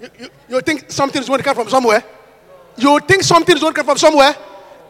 You, 0.00 0.10
you, 0.18 0.28
you 0.50 0.60
think 0.60 0.90
something 0.90 1.22
is 1.22 1.28
going 1.28 1.38
to 1.38 1.44
come 1.44 1.54
from 1.54 1.70
somewhere? 1.70 2.04
You 2.76 3.00
think 3.00 3.22
something 3.22 3.54
is 3.56 3.62
going 3.62 3.72
to 3.72 3.76
come 3.76 3.86
from 3.86 3.96
somewhere? 3.96 4.36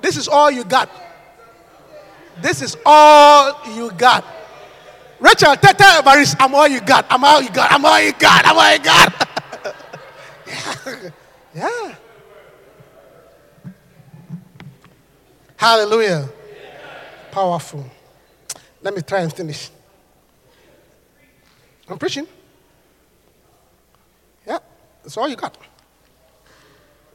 This 0.03 0.17
is 0.17 0.27
all 0.27 0.51
you 0.51 0.65
got. 0.65 0.91
This 2.43 2.61
is 2.61 2.77
all 2.85 3.61
you 3.77 3.93
got. 3.93 4.25
Rachel, 5.21 5.55
tell, 5.55 5.75
tell 5.75 6.03
Evaris, 6.03 6.35
I'm 6.41 6.55
all 6.55 6.67
you 6.67 6.81
got. 6.81 7.07
I'm 7.09 7.23
all 7.23 7.41
you 7.41 7.51
got. 7.51 7.71
I'm 7.71 7.85
all 7.85 8.03
you 8.03 8.13
got. 8.15 8.47
I'm 8.47 8.59
all 8.59 8.73
you 8.73 8.83
got. 8.83 9.29
yeah. 11.55 11.63
yeah. 11.63 11.95
Hallelujah. 15.57 16.29
Powerful. 17.35 17.85
Let 18.80 18.95
me 18.95 19.03
try 19.03 19.22
and 19.22 19.32
finish. 19.32 19.68
I'm 21.89 21.99
preaching. 21.99 22.28
Yeah, 24.47 24.61
that's 25.03 25.16
all 25.16 25.28
you 25.28 25.35
got. 25.35 25.59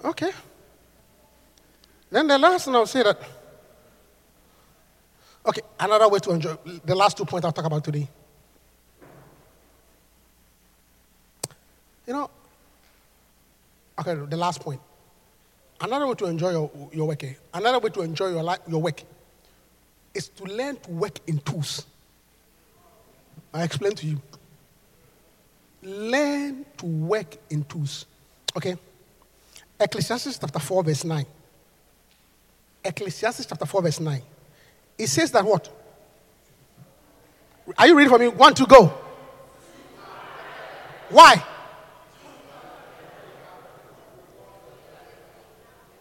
Okay. 0.04 0.32
Then 2.12 2.28
the 2.28 2.38
last 2.38 2.66
thing 2.66 2.76
I'll 2.76 2.86
say 2.86 3.02
that. 3.02 3.18
Okay, 5.46 5.62
another 5.80 6.10
way 6.10 6.20
to 6.20 6.32
enjoy 6.32 6.58
the 6.84 6.96
last 6.96 7.16
two 7.16 7.24
points 7.24 7.46
I'll 7.46 7.54
talk 7.54 7.64
about 7.64 7.86
today. 7.86 8.10
You 12.06 12.12
know, 12.14 12.30
okay, 13.98 14.16
the 14.16 14.36
last 14.36 14.60
point. 14.60 14.82
Another 15.80 16.08
way 16.08 16.16
to 16.16 16.26
enjoy 16.26 16.52
your, 16.52 16.90
your 16.92 17.08
work, 17.08 17.24
another 17.54 17.80
way 17.80 17.90
to 17.92 18.02
enjoy 18.02 18.32
your, 18.32 18.44
life, 18.44 18.60
your 18.68 18.82
work 18.82 19.02
is 20.20 20.28
to 20.28 20.44
learn 20.44 20.76
to 20.76 20.92
work 20.92 21.18
in 21.28 21.40
tools. 21.40 21.86
I 23.54 23.64
explain 23.64 23.94
to 23.94 24.06
you. 24.06 24.22
Learn 25.82 26.66
to 26.78 26.86
work 26.86 27.38
in 27.50 27.64
tools. 27.64 28.06
Okay? 28.58 28.76
Ecclesiastes 29.80 30.38
chapter 30.38 30.60
4, 30.60 30.84
verse 30.84 31.06
9. 31.06 31.26
Ecclesiastes 32.84 33.46
chapter 33.46 33.66
4, 33.66 33.82
verse 33.82 34.00
9. 34.02 34.22
It 34.98 35.08
says 35.08 35.32
that 35.32 35.46
what? 35.46 35.70
Are 37.78 37.88
you 37.88 37.96
ready 37.96 38.10
for 38.10 38.20
me? 38.20 38.28
One, 38.28 38.54
two, 38.54 38.68
go. 38.68 38.88
Why? 41.10 41.42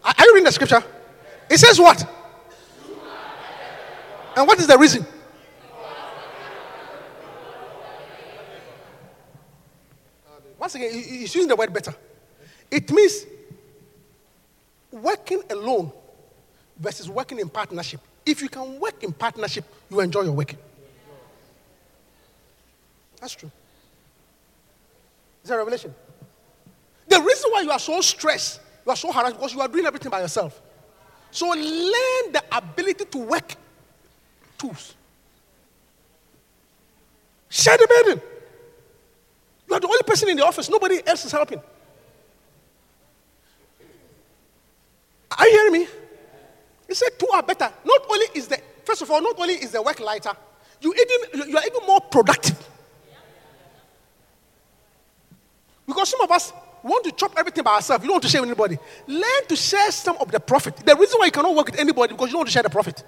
Are 0.03 0.13
are 0.17 0.25
you 0.25 0.33
reading 0.33 0.45
the 0.45 0.51
scripture? 0.51 0.83
It 1.49 1.57
says 1.57 1.79
what? 1.79 2.18
And 4.39 4.47
what 4.47 4.57
is 4.57 4.67
the 4.67 4.77
reason? 4.77 5.05
Once 10.57 10.75
again, 10.75 10.93
he's 10.93 11.35
using 11.35 11.49
the 11.49 11.57
word 11.57 11.73
better. 11.73 11.93
It 12.71 12.89
means 12.89 13.25
working 14.93 15.43
alone 15.49 15.91
versus 16.77 17.09
working 17.09 17.39
in 17.39 17.49
partnership. 17.49 17.99
If 18.25 18.41
you 18.41 18.47
can 18.47 18.79
work 18.79 19.03
in 19.03 19.11
partnership, 19.11 19.65
you 19.89 19.99
enjoy 19.99 20.21
your 20.21 20.31
working. 20.31 20.59
That's 23.19 23.35
true. 23.35 23.51
Is 25.43 25.49
that 25.49 25.55
a 25.55 25.57
revelation? 25.57 25.93
The 27.09 27.19
reason 27.19 27.51
why 27.51 27.61
you 27.63 27.71
are 27.71 27.79
so 27.79 27.99
stressed, 27.99 28.61
you 28.85 28.91
are 28.93 28.95
so 28.95 29.11
harassed, 29.11 29.35
because 29.35 29.53
you 29.53 29.59
are 29.59 29.67
doing 29.67 29.85
everything 29.85 30.09
by 30.09 30.21
yourself. 30.21 30.61
So 31.29 31.49
learn 31.49 32.31
the 32.31 32.41
ability 32.53 33.03
to 33.03 33.17
work 33.17 33.55
tools. 34.59 34.93
Share 37.49 37.77
the 37.77 37.87
burden. 37.87 38.21
You 39.67 39.75
are 39.75 39.79
the 39.79 39.87
only 39.87 40.03
person 40.03 40.29
in 40.29 40.37
the 40.37 40.45
office, 40.45 40.69
nobody 40.69 41.01
else 41.05 41.25
is 41.25 41.31
helping. 41.31 41.61
Are 45.37 45.47
you 45.47 45.51
hearing 45.51 45.73
me? 45.73 45.87
He 46.87 46.93
said 46.95 47.09
two 47.17 47.27
are 47.33 47.43
better. 47.43 47.71
Not 47.85 48.01
only 48.09 48.25
is 48.33 48.47
the 48.47 48.59
first 48.83 49.01
of 49.01 49.11
all, 49.11 49.21
not 49.21 49.39
only 49.39 49.53
is 49.53 49.71
the 49.71 49.81
work 49.81 49.99
lighter, 49.99 50.31
you 50.81 50.93
even 50.93 51.49
you 51.49 51.57
are 51.57 51.63
even 51.65 51.85
more 51.87 52.01
productive. 52.01 52.57
Because 55.85 56.09
some 56.09 56.21
of 56.21 56.31
us 56.31 56.51
want 56.83 57.03
to 57.05 57.11
chop 57.11 57.33
everything 57.37 57.63
by 57.63 57.75
ourselves. 57.75 58.03
You 58.03 58.09
don't 58.09 58.15
want 58.15 58.23
to 58.23 58.29
share 58.29 58.41
with 58.41 58.49
anybody. 58.49 58.77
Learn 59.07 59.47
to 59.47 59.55
share 59.55 59.91
some 59.91 60.17
of 60.17 60.31
the 60.31 60.39
profit. 60.39 60.77
The 60.77 60.95
reason 60.95 61.19
why 61.19 61.25
you 61.25 61.31
cannot 61.31 61.55
work 61.55 61.67
with 61.67 61.79
anybody 61.79 62.13
because 62.13 62.27
you 62.27 62.33
don't 62.33 62.39
want 62.39 62.49
to 62.49 62.53
share 62.53 62.63
the 62.63 62.69
profit. 62.69 63.03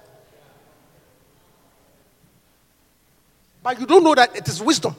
But 3.62 3.78
you 3.78 3.86
don't 3.86 4.02
know 4.02 4.14
that 4.14 4.34
it 4.34 4.46
is 4.48 4.60
wisdom 4.60 4.94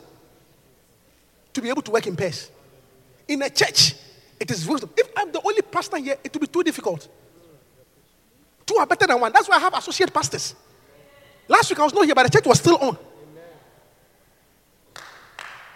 to 1.54 1.62
be 1.62 1.70
able 1.70 1.82
to 1.82 1.92
work 1.92 2.08
in 2.08 2.16
pairs. 2.16 2.50
In 3.28 3.42
a 3.42 3.50
church, 3.50 3.96
it 4.40 4.50
is 4.50 4.68
wisdom. 4.68 4.90
If 4.98 5.10
I'm 5.18 5.32
the 5.32 5.42
only 5.44 5.62
pastor 5.62 5.98
here, 5.98 6.18
it 6.24 6.34
will 6.34 6.42
be 6.42 6.48
too 6.48 6.64
difficult. 6.64 7.08
Two 8.66 8.76
are 8.76 8.86
better 8.86 9.08
than 9.08 9.20
one. 9.20 9.32
That's 9.32 9.50
why 9.50 9.58
I 9.58 9.60
have 9.60 9.74
associate 9.74 10.14
pastors. 10.14 10.56
Last 11.48 11.70
week 11.70 11.80
I 11.80 11.84
was 11.84 11.94
not 11.94 12.06
here, 12.06 12.16
but 12.16 12.24
the 12.24 12.30
church 12.30 12.46
was 12.46 12.60
still 12.60 12.78
on. 12.78 12.98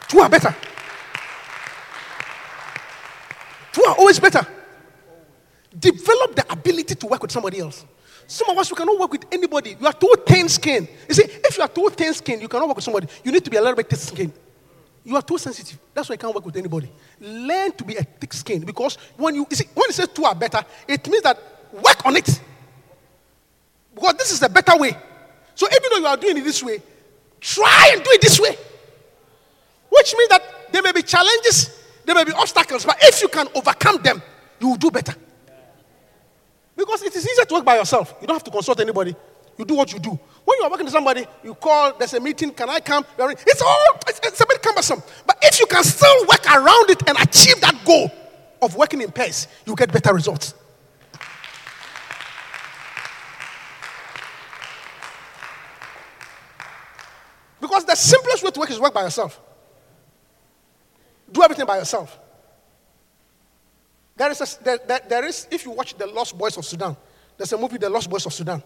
Two 0.07 0.19
are 0.19 0.29
better. 0.29 0.55
Two 3.73 3.83
are 3.83 3.95
always 3.95 4.19
better. 4.19 4.47
Develop 5.77 6.35
the 6.35 6.51
ability 6.51 6.95
to 6.95 7.07
work 7.07 7.21
with 7.21 7.31
somebody 7.31 7.59
else. 7.59 7.85
Some 8.27 8.49
of 8.49 8.57
us, 8.57 8.69
we 8.69 8.75
cannot 8.75 8.99
work 8.99 9.11
with 9.11 9.25
anybody. 9.31 9.77
You 9.79 9.87
are 9.87 9.93
too 9.93 10.13
thin 10.25 10.49
skinned. 10.49 10.89
You 11.07 11.15
see, 11.15 11.23
if 11.23 11.57
you 11.57 11.63
are 11.63 11.69
too 11.69 11.89
thin 11.95 12.13
skinned, 12.13 12.41
you 12.41 12.49
cannot 12.49 12.67
work 12.67 12.75
with 12.75 12.83
somebody. 12.83 13.07
You 13.23 13.31
need 13.31 13.43
to 13.45 13.49
be 13.49 13.55
a 13.55 13.61
little 13.61 13.75
bit 13.75 13.89
thick 13.89 13.99
skinned. 13.99 14.33
You 15.05 15.15
are 15.15 15.21
too 15.21 15.37
sensitive. 15.37 15.79
That's 15.93 16.09
why 16.09 16.13
you 16.13 16.19
can't 16.19 16.35
work 16.35 16.45
with 16.45 16.57
anybody. 16.57 16.91
Learn 17.21 17.71
to 17.71 17.85
be 17.85 17.95
a 17.95 18.03
thick 18.03 18.33
skinned 18.33 18.65
because 18.65 18.97
when 19.15 19.35
you, 19.35 19.47
you 19.49 19.55
see, 19.55 19.65
when 19.73 19.89
it 19.89 19.93
says 19.93 20.09
two 20.09 20.25
are 20.25 20.35
better, 20.35 20.61
it 20.85 21.07
means 21.09 21.23
that 21.23 21.39
work 21.71 22.05
on 22.05 22.17
it. 22.17 22.41
Because 23.95 24.15
this 24.15 24.31
is 24.33 24.41
the 24.41 24.49
better 24.49 24.77
way. 24.77 24.95
So 25.55 25.65
even 25.67 25.83
though 25.89 25.99
you 25.99 26.05
are 26.07 26.17
doing 26.17 26.37
it 26.37 26.43
this 26.43 26.61
way, 26.61 26.81
try 27.39 27.91
and 27.93 28.03
do 28.03 28.09
it 28.11 28.21
this 28.21 28.39
way. 28.39 28.57
Which 29.89 30.13
means 30.17 30.29
that 30.29 30.43
there 30.73 30.81
may 30.81 30.91
be 30.91 31.01
challenges, 31.01 31.81
there 32.03 32.13
may 32.13 32.25
be 32.25 32.33
obstacles, 32.33 32.85
but 32.85 32.97
if 33.01 33.21
you 33.21 33.29
can 33.29 33.47
overcome 33.55 34.01
them, 34.03 34.21
you 34.59 34.67
will 34.67 34.75
do 34.75 34.91
better. 34.91 35.15
Because 36.77 37.01
it 37.01 37.15
is 37.15 37.27
easier 37.27 37.43
to 37.43 37.53
work 37.55 37.65
by 37.65 37.75
yourself. 37.77 38.13
You 38.21 38.27
don't 38.27 38.35
have 38.35 38.43
to 38.43 38.51
consult 38.51 38.79
anybody. 38.79 39.15
You 39.57 39.65
do 39.65 39.73
what 39.73 39.91
you 39.91 39.97
do. 39.97 40.11
When 40.45 40.59
you 40.59 40.63
are 40.63 40.69
working 40.69 40.85
with 40.85 40.93
somebody, 40.93 41.25
you 41.43 41.55
call, 41.55 41.97
there's 41.97 42.13
a 42.13 42.19
meeting, 42.19 42.51
can 42.51 42.69
I 42.69 42.79
come? 42.79 43.03
It's 43.17 43.61
all, 43.61 43.85
it's, 44.07 44.19
it's 44.23 44.39
a 44.39 44.45
bit 44.45 44.61
cumbersome. 44.61 45.01
But 45.25 45.39
if 45.41 45.59
you 45.59 45.65
can 45.65 45.83
still 45.83 46.25
work 46.27 46.45
around 46.45 46.91
it 46.91 47.09
and 47.09 47.17
achieve 47.19 47.59
that 47.61 47.83
goal 47.83 48.11
of 48.61 48.75
working 48.75 49.01
in 49.01 49.11
pairs, 49.11 49.47
you 49.65 49.75
get 49.75 49.91
better 49.91 50.13
results. 50.13 50.53
Because 57.59 57.85
the 57.85 57.95
simplest 57.95 58.43
way 58.43 58.51
to 58.51 58.59
work 58.59 58.69
is 58.69 58.79
work 58.79 58.93
by 58.93 59.01
yourself. 59.01 59.41
Do 61.31 61.41
everything 61.41 61.65
by 61.65 61.79
yourself. 61.79 62.19
There 64.17 64.31
is, 64.31 64.41
a, 64.41 64.63
there, 64.63 64.79
there, 64.87 65.01
there 65.07 65.25
is, 65.25 65.47
if 65.51 65.63
you 65.63 65.71
watch 65.71 65.93
The 65.95 66.07
Lost 66.07 66.35
Boys 66.35 66.57
of 66.57 66.65
Sudan, 66.65 66.97
there's 67.37 67.53
a 67.53 67.57
movie, 67.57 67.77
The 67.77 67.89
Lost 67.89 68.09
Boys 68.09 68.25
of 68.25 68.33
Sudan. 68.33 68.61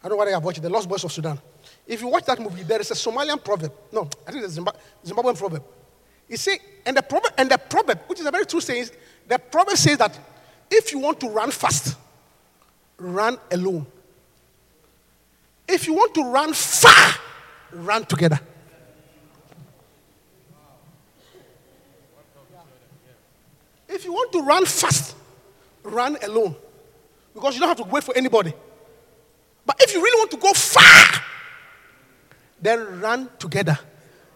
I 0.00 0.08
don't 0.08 0.12
know 0.12 0.18
whether 0.18 0.30
you 0.30 0.36
have 0.36 0.44
watched 0.44 0.62
The 0.62 0.70
Lost 0.70 0.88
Boys 0.88 1.02
of 1.02 1.10
Sudan. 1.10 1.38
If 1.84 2.00
you 2.00 2.06
watch 2.06 2.24
that 2.26 2.38
movie, 2.38 2.62
there 2.62 2.80
is 2.80 2.90
a 2.92 2.94
Somalian 2.94 3.42
proverb. 3.42 3.72
No, 3.92 4.08
I 4.26 4.30
think 4.30 4.44
it's 4.44 4.56
a 4.56 4.62
Zimbabwean 5.04 5.36
proverb. 5.36 5.64
You 6.28 6.36
see, 6.36 6.58
and 6.86 6.96
the 6.96 7.02
proverb, 7.02 7.32
and 7.36 7.50
the 7.50 7.58
proverb, 7.58 8.00
which 8.06 8.20
is 8.20 8.26
a 8.26 8.30
very 8.30 8.46
true 8.46 8.60
saying, 8.60 8.86
the 9.26 9.38
proverb 9.38 9.76
says 9.76 9.98
that 9.98 10.16
if 10.70 10.92
you 10.92 11.00
want 11.00 11.18
to 11.20 11.28
run 11.28 11.50
fast, 11.50 11.96
run 12.98 13.36
alone. 13.50 13.84
If 15.66 15.88
you 15.88 15.94
want 15.94 16.14
to 16.14 16.22
run 16.22 16.52
far, 16.52 17.14
run 17.72 18.04
together. 18.04 18.38
If 23.98 24.04
you 24.04 24.12
want 24.12 24.30
to 24.30 24.42
run 24.42 24.64
fast, 24.64 25.16
run 25.82 26.16
alone. 26.22 26.54
Because 27.34 27.54
you 27.54 27.60
don't 27.60 27.68
have 27.68 27.78
to 27.78 27.92
wait 27.92 28.04
for 28.04 28.16
anybody. 28.16 28.54
But 29.66 29.82
if 29.82 29.92
you 29.92 30.00
really 30.00 30.20
want 30.20 30.30
to 30.30 30.36
go 30.36 30.52
far, 30.52 31.20
then 32.62 33.00
run 33.00 33.28
together. 33.40 33.76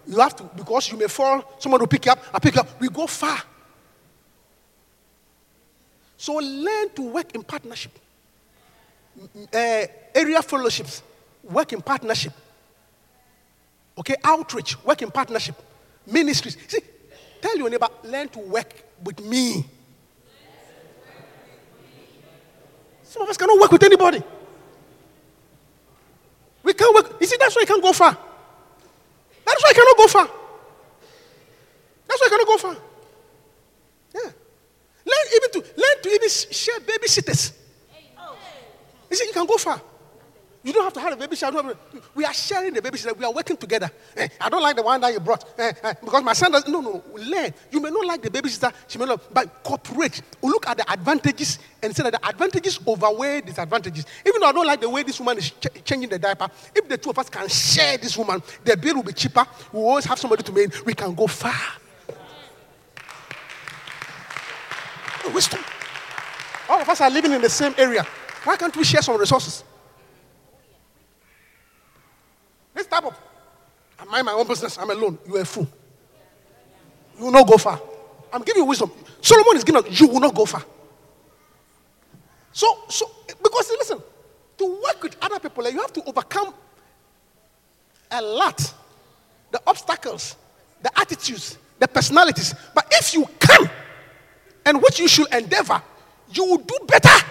You 0.08 0.18
have 0.18 0.34
to, 0.34 0.50
because 0.56 0.90
you 0.90 0.98
may 0.98 1.06
fall, 1.06 1.44
someone 1.60 1.80
will 1.80 1.86
pick 1.86 2.06
you 2.06 2.10
up, 2.10 2.18
I 2.34 2.40
pick 2.40 2.56
you 2.56 2.60
up. 2.60 2.80
We 2.80 2.88
go 2.88 3.06
far. 3.06 3.40
So 6.16 6.34
learn 6.34 6.90
to 6.96 7.02
work 7.02 7.32
in 7.32 7.44
partnership. 7.44 7.92
Uh, 9.54 9.86
area 10.12 10.42
fellowships, 10.42 11.04
work 11.44 11.72
in 11.72 11.82
partnership. 11.82 12.32
Okay, 13.96 14.16
outreach, 14.24 14.82
work 14.84 15.02
in 15.02 15.10
partnership. 15.12 15.54
Ministries. 16.04 16.56
See, 16.66 16.80
tell 17.40 17.56
your 17.56 17.70
neighbor, 17.70 17.88
learn 18.02 18.28
to 18.30 18.40
work 18.40 18.90
with 19.03 19.20
me. 19.20 19.64
Some 23.03 23.22
of 23.22 23.28
us 23.28 23.36
cannot 23.36 23.61
work 23.61 23.70
with 23.70 23.82
anybody. 23.82 24.22
We 26.62 26.72
can't 26.72 26.94
work. 26.94 27.20
You 27.20 27.26
see, 27.26 27.36
that's 27.38 27.55
why 27.55 27.62
I 27.62 27.64
can't 27.66 27.82
go 27.82 27.92
far. 27.92 28.16
That's 29.44 29.62
why 29.62 29.70
I 29.70 29.74
cannot 29.74 29.96
go 29.96 30.07
far. 30.07 30.28
That's 32.07 32.20
why 32.20 32.26
I 32.26 32.30
cannot 32.30 32.46
go 32.46 32.57
far. 32.57 32.76
Yeah. 34.14 34.30
Learn 35.05 35.26
even 35.36 35.50
to 35.53 35.59
learn 35.76 36.03
to 36.03 36.09
even 36.09 36.28
share 36.28 36.80
babysitters. 36.80 37.53
You 39.11 39.16
see, 39.16 39.26
you 39.26 39.32
can 39.32 39.46
go 39.46 39.57
far. 39.59 39.80
You 40.64 40.72
don't 40.72 40.84
have 40.84 40.92
to 40.92 41.00
have 41.00 41.12
a 41.12 41.16
baby 41.16 41.34
shower. 41.34 41.74
We 42.14 42.24
are 42.24 42.32
sharing 42.32 42.72
the 42.72 42.80
baby 42.80 42.96
shower. 42.96 43.14
We 43.14 43.24
are 43.24 43.32
working 43.32 43.56
together. 43.56 43.90
Eh, 44.16 44.28
I 44.40 44.48
don't 44.48 44.62
like 44.62 44.76
the 44.76 44.82
one 44.82 45.00
that 45.00 45.12
you 45.12 45.18
brought 45.18 45.44
eh, 45.58 45.72
eh, 45.82 45.94
because 46.00 46.22
my 46.22 46.34
son 46.34 46.52
doesn't. 46.52 46.70
No, 46.70 46.80
no, 46.80 47.02
learn. 47.16 47.52
You 47.70 47.80
may 47.80 47.90
not 47.90 48.06
like 48.06 48.22
the 48.22 48.30
baby 48.30 48.48
sister. 48.48 48.70
She 48.86 48.96
may 48.98 49.06
not, 49.06 49.34
but 49.34 49.62
cooperate. 49.64 50.22
Look 50.40 50.68
at 50.68 50.76
the 50.76 50.92
advantages 50.92 51.58
and 51.82 51.94
say 51.94 52.04
that 52.04 52.12
the 52.12 52.28
advantages 52.28 52.78
overweigh 52.86 53.40
disadvantages. 53.40 54.06
Even 54.24 54.40
though 54.40 54.46
I 54.46 54.52
don't 54.52 54.66
like 54.66 54.80
the 54.80 54.88
way 54.88 55.02
this 55.02 55.18
woman 55.18 55.38
is 55.38 55.50
ch- 55.50 55.66
changing 55.84 56.10
the 56.10 56.18
diaper, 56.18 56.48
if 56.76 56.88
the 56.88 56.96
two 56.96 57.10
of 57.10 57.18
us 57.18 57.28
can 57.28 57.48
share 57.48 57.98
this 57.98 58.16
woman, 58.16 58.40
the 58.64 58.76
bill 58.76 58.96
will 58.96 59.02
be 59.02 59.12
cheaper. 59.12 59.44
We 59.72 59.80
will 59.80 59.88
always 59.88 60.04
have 60.04 60.18
somebody 60.20 60.44
to 60.44 60.52
make. 60.52 60.86
We 60.86 60.94
can 60.94 61.12
go 61.14 61.26
far. 61.26 61.52
Wisdom. 65.34 65.60
All 66.68 66.80
of 66.80 66.88
us 66.88 67.00
are 67.00 67.10
living 67.10 67.32
in 67.32 67.40
the 67.40 67.48
same 67.48 67.74
area. 67.78 68.06
Why 68.44 68.56
can't 68.56 68.76
we 68.76 68.84
share 68.84 69.02
some 69.02 69.16
resources? 69.18 69.64
This 72.75 72.87
type 72.87 73.05
of, 73.05 73.18
I 73.99 74.05
mind 74.05 74.27
my 74.27 74.33
own 74.33 74.47
business, 74.47 74.79
I'm 74.79 74.91
alone. 74.91 75.18
You 75.27 75.37
are 75.37 75.41
a 75.41 75.45
fool. 75.45 75.68
You 77.18 77.27
will 77.27 77.33
not 77.33 77.47
go 77.47 77.57
far. 77.57 77.81
I'm 78.33 78.43
giving 78.43 78.62
you 78.62 78.66
wisdom. 78.66 78.91
Solomon 79.20 79.57
is 79.57 79.64
giving 79.64 79.85
us, 79.85 80.01
you 80.01 80.09
will 80.09 80.20
not 80.20 80.35
go 80.35 80.45
far. 80.45 80.64
So, 82.53 82.85
so 82.89 83.11
because 83.27 83.70
listen, 83.70 84.03
to 84.59 84.83
work 84.83 85.03
with 85.03 85.16
other 85.20 85.39
people, 85.39 85.68
you 85.70 85.81
have 85.81 85.93
to 85.93 86.05
overcome 86.05 86.55
a 88.11 88.23
lot. 88.23 88.75
The 89.51 89.61
obstacles, 89.66 90.37
the 90.83 90.91
attitudes, 90.99 91.59
the 91.79 91.89
personalities. 91.89 92.55
But 92.75 92.87
if 92.93 93.14
you 93.14 93.27
can, 93.39 93.70
and 94.64 94.81
which 94.81 94.99
you 94.99 95.09
should 95.09 95.33
endeavor, 95.35 95.83
you 96.33 96.45
will 96.45 96.59
do 96.59 96.79
better. 96.87 97.27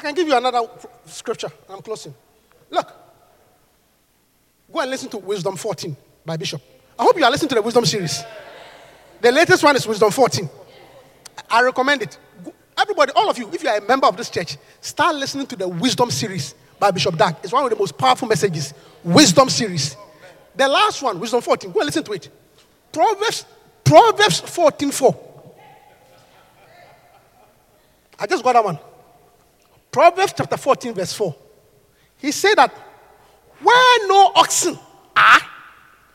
I 0.00 0.02
can 0.02 0.14
give 0.14 0.26
you 0.26 0.34
another 0.34 0.62
scripture. 1.04 1.50
I'm 1.68 1.82
closing. 1.82 2.14
Look. 2.70 2.90
Go 4.72 4.80
and 4.80 4.90
listen 4.90 5.10
to 5.10 5.18
Wisdom 5.18 5.56
14 5.56 5.94
by 6.24 6.38
Bishop. 6.38 6.62
I 6.98 7.02
hope 7.02 7.18
you 7.18 7.24
are 7.24 7.30
listening 7.30 7.50
to 7.50 7.56
the 7.56 7.62
Wisdom 7.62 7.84
series. 7.84 8.22
The 9.20 9.30
latest 9.30 9.62
one 9.62 9.76
is 9.76 9.86
Wisdom 9.86 10.10
14. 10.10 10.48
I 11.50 11.62
recommend 11.62 12.00
it. 12.00 12.16
Everybody, 12.78 13.12
all 13.14 13.28
of 13.28 13.36
you, 13.36 13.50
if 13.52 13.62
you 13.62 13.68
are 13.68 13.76
a 13.76 13.86
member 13.86 14.06
of 14.06 14.16
this 14.16 14.30
church, 14.30 14.56
start 14.80 15.16
listening 15.16 15.46
to 15.48 15.56
the 15.56 15.68
Wisdom 15.68 16.10
series 16.10 16.54
by 16.78 16.90
Bishop 16.90 17.18
Dag. 17.18 17.36
It's 17.42 17.52
one 17.52 17.64
of 17.64 17.68
the 17.68 17.76
most 17.76 17.98
powerful 17.98 18.26
messages. 18.26 18.72
Wisdom 19.04 19.50
series. 19.50 19.98
The 20.56 20.66
last 20.66 21.02
one, 21.02 21.20
Wisdom 21.20 21.42
14. 21.42 21.72
Go 21.72 21.80
and 21.80 21.86
listen 21.86 22.04
to 22.04 22.12
it. 22.12 22.30
Proverbs, 22.90 23.44
Proverbs 23.84 24.40
14 24.40 24.92
4. 24.92 25.30
I 28.18 28.26
just 28.26 28.42
got 28.42 28.54
that 28.54 28.64
one. 28.64 28.78
Proverbs 29.90 30.34
chapter 30.36 30.56
14, 30.56 30.94
verse 30.94 31.12
4. 31.12 31.34
He 32.18 32.32
said 32.32 32.54
that 32.56 32.72
where 33.62 34.08
no 34.08 34.32
oxen 34.34 34.78
are, 35.16 35.40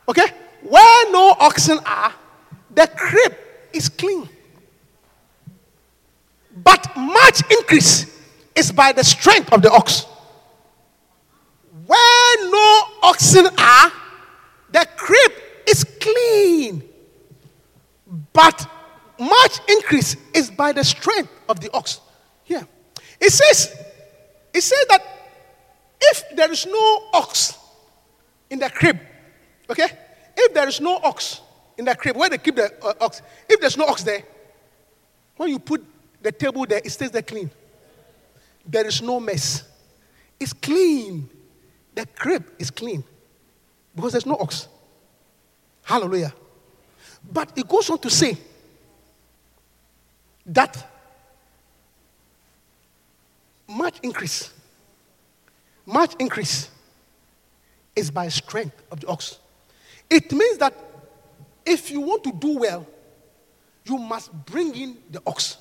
okay, 0.08 0.28
where 0.62 1.12
no 1.12 1.36
oxen 1.40 1.80
are, 1.86 2.14
the 2.74 2.88
crib 2.96 3.36
is 3.74 3.90
clean. 3.90 4.30
But 6.64 6.96
much 6.96 7.42
increase 7.52 8.18
is 8.56 8.72
by 8.72 8.94
the 8.94 9.04
strength 9.04 9.52
of 9.52 9.62
the 9.62 9.72
ox. 9.72 10.06
Where 11.86 12.50
no 12.50 12.84
oxen 13.04 13.48
are, 13.58 13.92
the 14.72 14.88
crib 14.96 15.32
is 15.68 15.84
clean. 16.00 16.84
But 18.32 18.68
much 19.20 19.60
increase 19.70 20.16
is 20.34 20.50
by 20.50 20.72
the 20.72 20.84
strength 20.84 21.32
of 21.50 21.60
the 21.60 21.70
ox. 21.74 22.00
It 23.20 23.32
says, 23.32 23.76
it 24.54 24.62
says 24.62 24.86
that 24.90 25.02
if 26.00 26.36
there 26.36 26.52
is 26.52 26.66
no 26.66 27.10
ox 27.14 27.58
in 28.50 28.60
the 28.60 28.70
crib, 28.70 29.00
okay? 29.70 29.88
If 30.38 30.54
there 30.54 30.68
is 30.68 30.82
no 30.82 30.98
ox 30.98 31.42
in 31.78 31.86
the 31.86 31.96
crib, 31.96 32.16
where 32.16 32.30
they 32.30 32.38
keep 32.38 32.56
the 32.56 32.72
uh, 32.82 32.94
ox, 33.02 33.22
if 33.50 33.60
there's 33.60 33.78
no 33.78 33.86
ox 33.86 34.04
there, 34.04 34.24
when 35.38 35.50
you 35.50 35.60
put 35.60 35.84
the 36.22 36.32
table 36.32 36.66
there, 36.66 36.82
it 36.84 36.90
stays 36.90 37.12
there 37.12 37.22
clean. 37.22 37.50
There 38.66 38.86
is 38.86 39.02
no 39.02 39.20
mess. 39.20 39.64
It's 40.40 40.54
clean. 40.54 41.30
The 41.94 42.06
crib 42.06 42.46
is 42.60 42.72
clean 42.72 43.04
because 43.96 44.12
there's 44.12 44.26
no 44.26 44.36
ox. 44.38 44.68
Hallelujah. 45.84 46.34
But 47.32 47.58
it 47.58 47.68
goes 47.68 47.90
on 47.90 48.00
to 48.00 48.10
say 48.10 48.38
that 50.46 50.95
much 53.68 54.00
increase, 54.04 54.52
much 55.86 56.16
increase 56.20 56.70
is 57.96 58.12
by 58.12 58.28
strength 58.28 58.82
of 58.92 59.00
the 59.00 59.08
ox. 59.08 59.40
It 60.10 60.32
means 60.32 60.58
that 60.58 60.74
if 61.66 61.90
you 61.90 62.02
want 62.02 62.24
to 62.24 62.32
do 62.32 62.58
well, 62.60 62.86
you 63.86 63.98
must 63.98 64.32
bring 64.46 64.76
in 64.76 64.98
the 65.10 65.22
ox. 65.26 65.58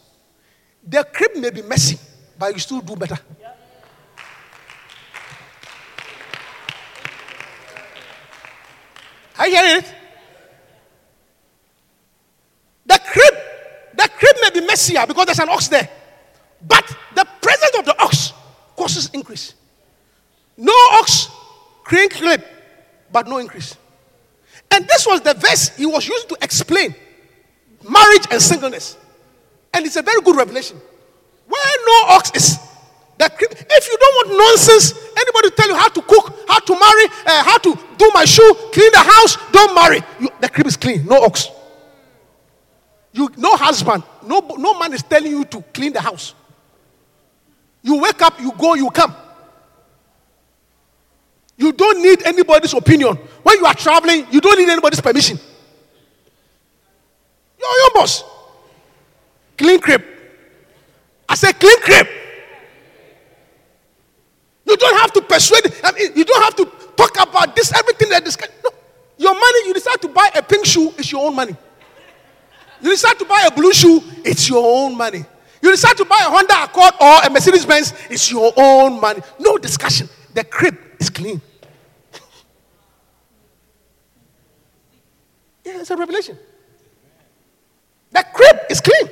The 0.86 1.04
crib 1.12 1.36
may 1.36 1.50
be 1.50 1.62
messy, 1.62 1.98
but 2.38 2.52
you 2.52 2.58
still 2.58 2.80
do 2.80 2.96
better. 2.96 3.18
You 9.38 9.50
hearing 9.50 9.82
it? 9.82 9.94
The 12.86 12.98
crib, 12.98 13.34
the 13.94 14.08
crib 14.08 14.36
may 14.42 14.60
be 14.60 14.66
messier 14.66 15.06
because 15.06 15.26
there's 15.26 15.38
an 15.38 15.48
ox 15.48 15.68
there. 15.68 15.88
But 16.66 16.86
the 17.14 17.26
presence 17.42 17.78
of 17.78 17.84
the 17.84 17.93
causes 18.84 19.08
increase. 19.14 19.54
No 20.58 20.74
ox, 21.00 21.28
clean 21.84 22.10
crib, 22.10 22.44
but 23.10 23.26
no 23.26 23.38
increase. 23.38 23.76
And 24.70 24.86
this 24.86 25.06
was 25.06 25.22
the 25.22 25.32
verse 25.32 25.74
he 25.74 25.86
was 25.86 26.06
using 26.06 26.28
to 26.28 26.36
explain 26.42 26.94
marriage 27.82 28.26
and 28.30 28.42
singleness. 28.42 28.98
And 29.72 29.86
it's 29.86 29.96
a 29.96 30.02
very 30.02 30.20
good 30.20 30.36
revelation. 30.36 30.76
Where 31.46 31.76
no 31.86 32.14
ox 32.14 32.30
is, 32.34 32.58
the 33.16 33.30
crib, 33.30 33.52
if 33.52 33.88
you 33.88 33.96
don't 34.02 34.14
want 34.20 34.28
nonsense, 34.44 34.92
anybody 35.16 35.50
tell 35.56 35.68
you 35.68 35.76
how 35.76 35.88
to 35.88 36.02
cook, 36.02 36.44
how 36.46 36.58
to 36.58 36.72
marry, 36.78 37.06
uh, 37.26 37.42
how 37.42 37.58
to 37.58 37.78
do 37.96 38.10
my 38.12 38.26
shoe, 38.26 38.54
clean 38.70 38.90
the 38.92 38.98
house, 38.98 39.38
don't 39.50 39.74
marry. 39.74 40.00
You, 40.20 40.28
the 40.40 40.48
crib 40.50 40.66
is 40.66 40.76
clean, 40.76 41.06
no 41.06 41.22
ox. 41.22 41.48
You, 43.12 43.30
no 43.38 43.56
husband, 43.56 44.02
no, 44.26 44.40
no 44.58 44.78
man 44.78 44.92
is 44.92 45.02
telling 45.02 45.32
you 45.32 45.44
to 45.46 45.62
clean 45.72 45.94
the 45.94 46.02
house. 46.02 46.34
You 47.84 48.00
wake 48.00 48.22
up, 48.22 48.40
you 48.40 48.50
go, 48.52 48.74
you 48.74 48.90
come. 48.90 49.14
You 51.56 51.70
don't 51.72 52.02
need 52.02 52.22
anybody's 52.26 52.72
opinion. 52.72 53.16
When 53.42 53.58
you 53.58 53.66
are 53.66 53.74
traveling, 53.74 54.26
you 54.30 54.40
don't 54.40 54.58
need 54.58 54.70
anybody's 54.70 55.02
permission. 55.02 55.38
You're 57.58 57.78
your 57.78 57.90
boss. 57.94 58.24
Clean 59.58 59.78
crib. 59.78 60.02
I 61.28 61.34
say 61.34 61.52
clean 61.52 61.80
crib. 61.82 62.06
You 64.66 64.76
don't 64.78 64.98
have 65.00 65.12
to 65.12 65.20
persuade, 65.20 65.72
I 65.84 65.92
mean, 65.92 66.12
you 66.16 66.24
don't 66.24 66.42
have 66.42 66.56
to 66.56 66.64
talk 66.96 67.20
about 67.20 67.54
this, 67.54 67.70
everything 67.74 68.08
that 68.08 68.24
this. 68.24 68.38
No. 68.64 68.70
Your 69.18 69.34
money, 69.34 69.66
you 69.66 69.74
decide 69.74 70.00
to 70.00 70.08
buy 70.08 70.30
a 70.34 70.42
pink 70.42 70.64
shoe, 70.64 70.92
it's 70.96 71.12
your 71.12 71.26
own 71.26 71.36
money. 71.36 71.54
You 72.80 72.90
decide 72.90 73.18
to 73.18 73.26
buy 73.26 73.44
a 73.46 73.50
blue 73.50 73.74
shoe, 73.74 74.02
it's 74.24 74.48
your 74.48 74.64
own 74.64 74.96
money. 74.96 75.26
You 75.64 75.70
decide 75.70 75.96
to 75.96 76.04
buy 76.04 76.18
a 76.20 76.30
Honda 76.30 76.64
Accord 76.64 76.92
or 77.00 77.22
a 77.24 77.30
Mercedes 77.30 77.64
Benz, 77.64 77.94
it's 78.10 78.30
your 78.30 78.52
own 78.54 79.00
money. 79.00 79.22
No 79.38 79.56
discussion. 79.56 80.10
The 80.34 80.44
crib 80.44 80.76
is 81.00 81.08
clean. 81.08 81.40
yeah, 85.64 85.80
it's 85.80 85.90
a 85.90 85.96
revelation. 85.96 86.36
The 88.10 88.26
crib 88.34 88.58
is 88.68 88.82
clean. 88.82 89.08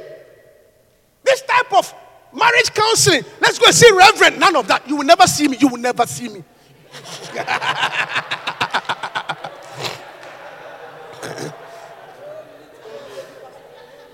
This 1.24 1.40
type 1.40 1.72
of 1.72 1.94
marriage 2.34 2.74
counseling, 2.74 3.24
let's 3.40 3.59
go 3.59 3.64
and 3.68 3.74
see 3.74 3.90
Reverend. 3.90 4.38
None 4.38 4.55
of 4.55 4.68
that. 4.68 4.86
You 4.86 4.96
will 4.96 5.07
never 5.07 5.26
see 5.26 5.48
me. 5.48 5.57
You 5.59 5.68
will 5.68 5.78
never 5.78 6.05
see 6.07 6.28
me. 6.28 6.44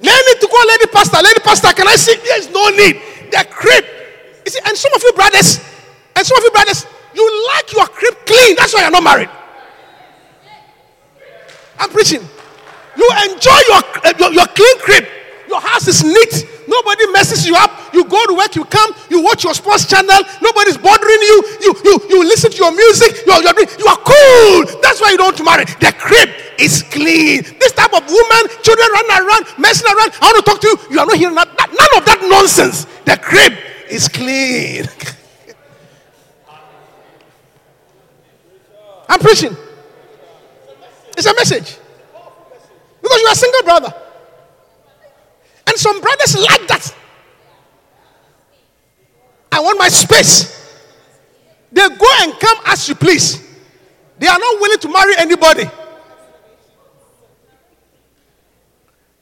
Lady 0.00 0.32
to 0.40 0.46
call 0.46 0.66
lady 0.68 0.86
pastor, 0.86 1.18
lady 1.22 1.40
pastor, 1.40 1.72
can 1.74 1.88
I 1.88 1.96
see? 1.96 2.14
There's 2.22 2.50
no 2.50 2.68
need. 2.70 3.02
The 3.30 3.46
crib. 3.50 3.84
You 4.46 4.50
see, 4.50 4.60
and 4.64 4.76
some 4.76 4.92
of 4.94 5.02
you 5.02 5.12
brothers, 5.12 5.58
and 6.14 6.26
some 6.26 6.38
of 6.38 6.44
you 6.44 6.50
brothers, 6.50 6.86
you 7.14 7.24
like 7.54 7.72
your 7.72 7.86
crib 7.86 8.14
clean. 8.26 8.56
That's 8.56 8.72
why 8.74 8.82
you're 8.82 8.90
not 8.90 9.02
married. 9.02 9.28
I'm 11.78 11.90
preaching. 11.90 12.22
You 12.96 13.08
enjoy 13.30 13.60
your, 13.68 13.82
uh, 14.04 14.12
your, 14.18 14.32
your 14.32 14.46
clean 14.46 14.78
crib. 14.80 15.04
Your 15.48 15.60
house 15.60 15.88
is 15.88 16.04
neat. 16.04 16.46
Nobody 16.68 17.10
messes 17.10 17.46
you 17.46 17.56
up. 17.56 17.70
You 17.94 18.04
go 18.04 18.24
to 18.26 18.34
work, 18.34 18.54
you 18.54 18.64
come, 18.66 18.92
you 19.08 19.22
watch 19.22 19.44
your 19.44 19.54
sports 19.54 19.86
channel. 19.86 20.20
Nobody's 20.42 20.76
bothering 20.76 21.22
you. 21.22 21.42
You, 21.62 21.74
you, 21.84 22.00
you 22.10 22.24
listen 22.24 22.50
to 22.50 22.56
your 22.56 22.72
music. 22.72 23.26
You're, 23.26 23.42
you're, 23.42 23.54
you 23.78 23.86
are 23.86 23.98
cool. 24.04 24.80
That's 24.82 25.00
why 25.00 25.10
you 25.10 25.16
don't 25.16 25.42
marry. 25.44 25.64
The 25.64 25.94
crib 25.96 26.47
is 26.58 26.82
clean. 26.82 27.42
This 27.58 27.72
type 27.72 27.94
of 27.94 28.06
woman, 28.08 28.48
children 28.62 28.88
running 28.92 29.26
around, 29.26 29.46
messing 29.58 29.86
around. 29.86 30.12
I 30.20 30.26
want 30.26 30.44
to 30.44 30.50
talk 30.50 30.60
to 30.60 30.66
you. 30.66 30.78
You 30.90 31.00
are 31.00 31.06
not 31.06 31.16
hearing 31.16 31.34
that 31.36 31.48
none 31.56 31.92
of 31.96 32.04
that 32.04 32.20
nonsense. 32.28 32.86
The 33.04 33.16
crib 33.16 33.54
is 33.88 34.08
clean. 34.08 34.84
I'm 39.08 39.20
preaching. 39.20 39.56
It's 41.16 41.26
a 41.26 41.34
message. 41.34 41.78
Because 43.00 43.20
you 43.20 43.26
are 43.26 43.32
a 43.32 43.36
single 43.36 43.62
brother. 43.62 43.94
And 45.66 45.76
some 45.76 46.00
brothers 46.00 46.36
like 46.36 46.66
that. 46.68 46.94
I 49.50 49.60
want 49.60 49.78
my 49.78 49.88
space. 49.88 50.56
They 51.72 51.88
go 51.88 52.06
and 52.20 52.38
come 52.38 52.58
as 52.66 52.88
you 52.88 52.94
please. 52.94 53.44
They 54.18 54.26
are 54.26 54.38
not 54.38 54.60
willing 54.60 54.78
to 54.78 54.88
marry 54.88 55.14
anybody. 55.18 55.64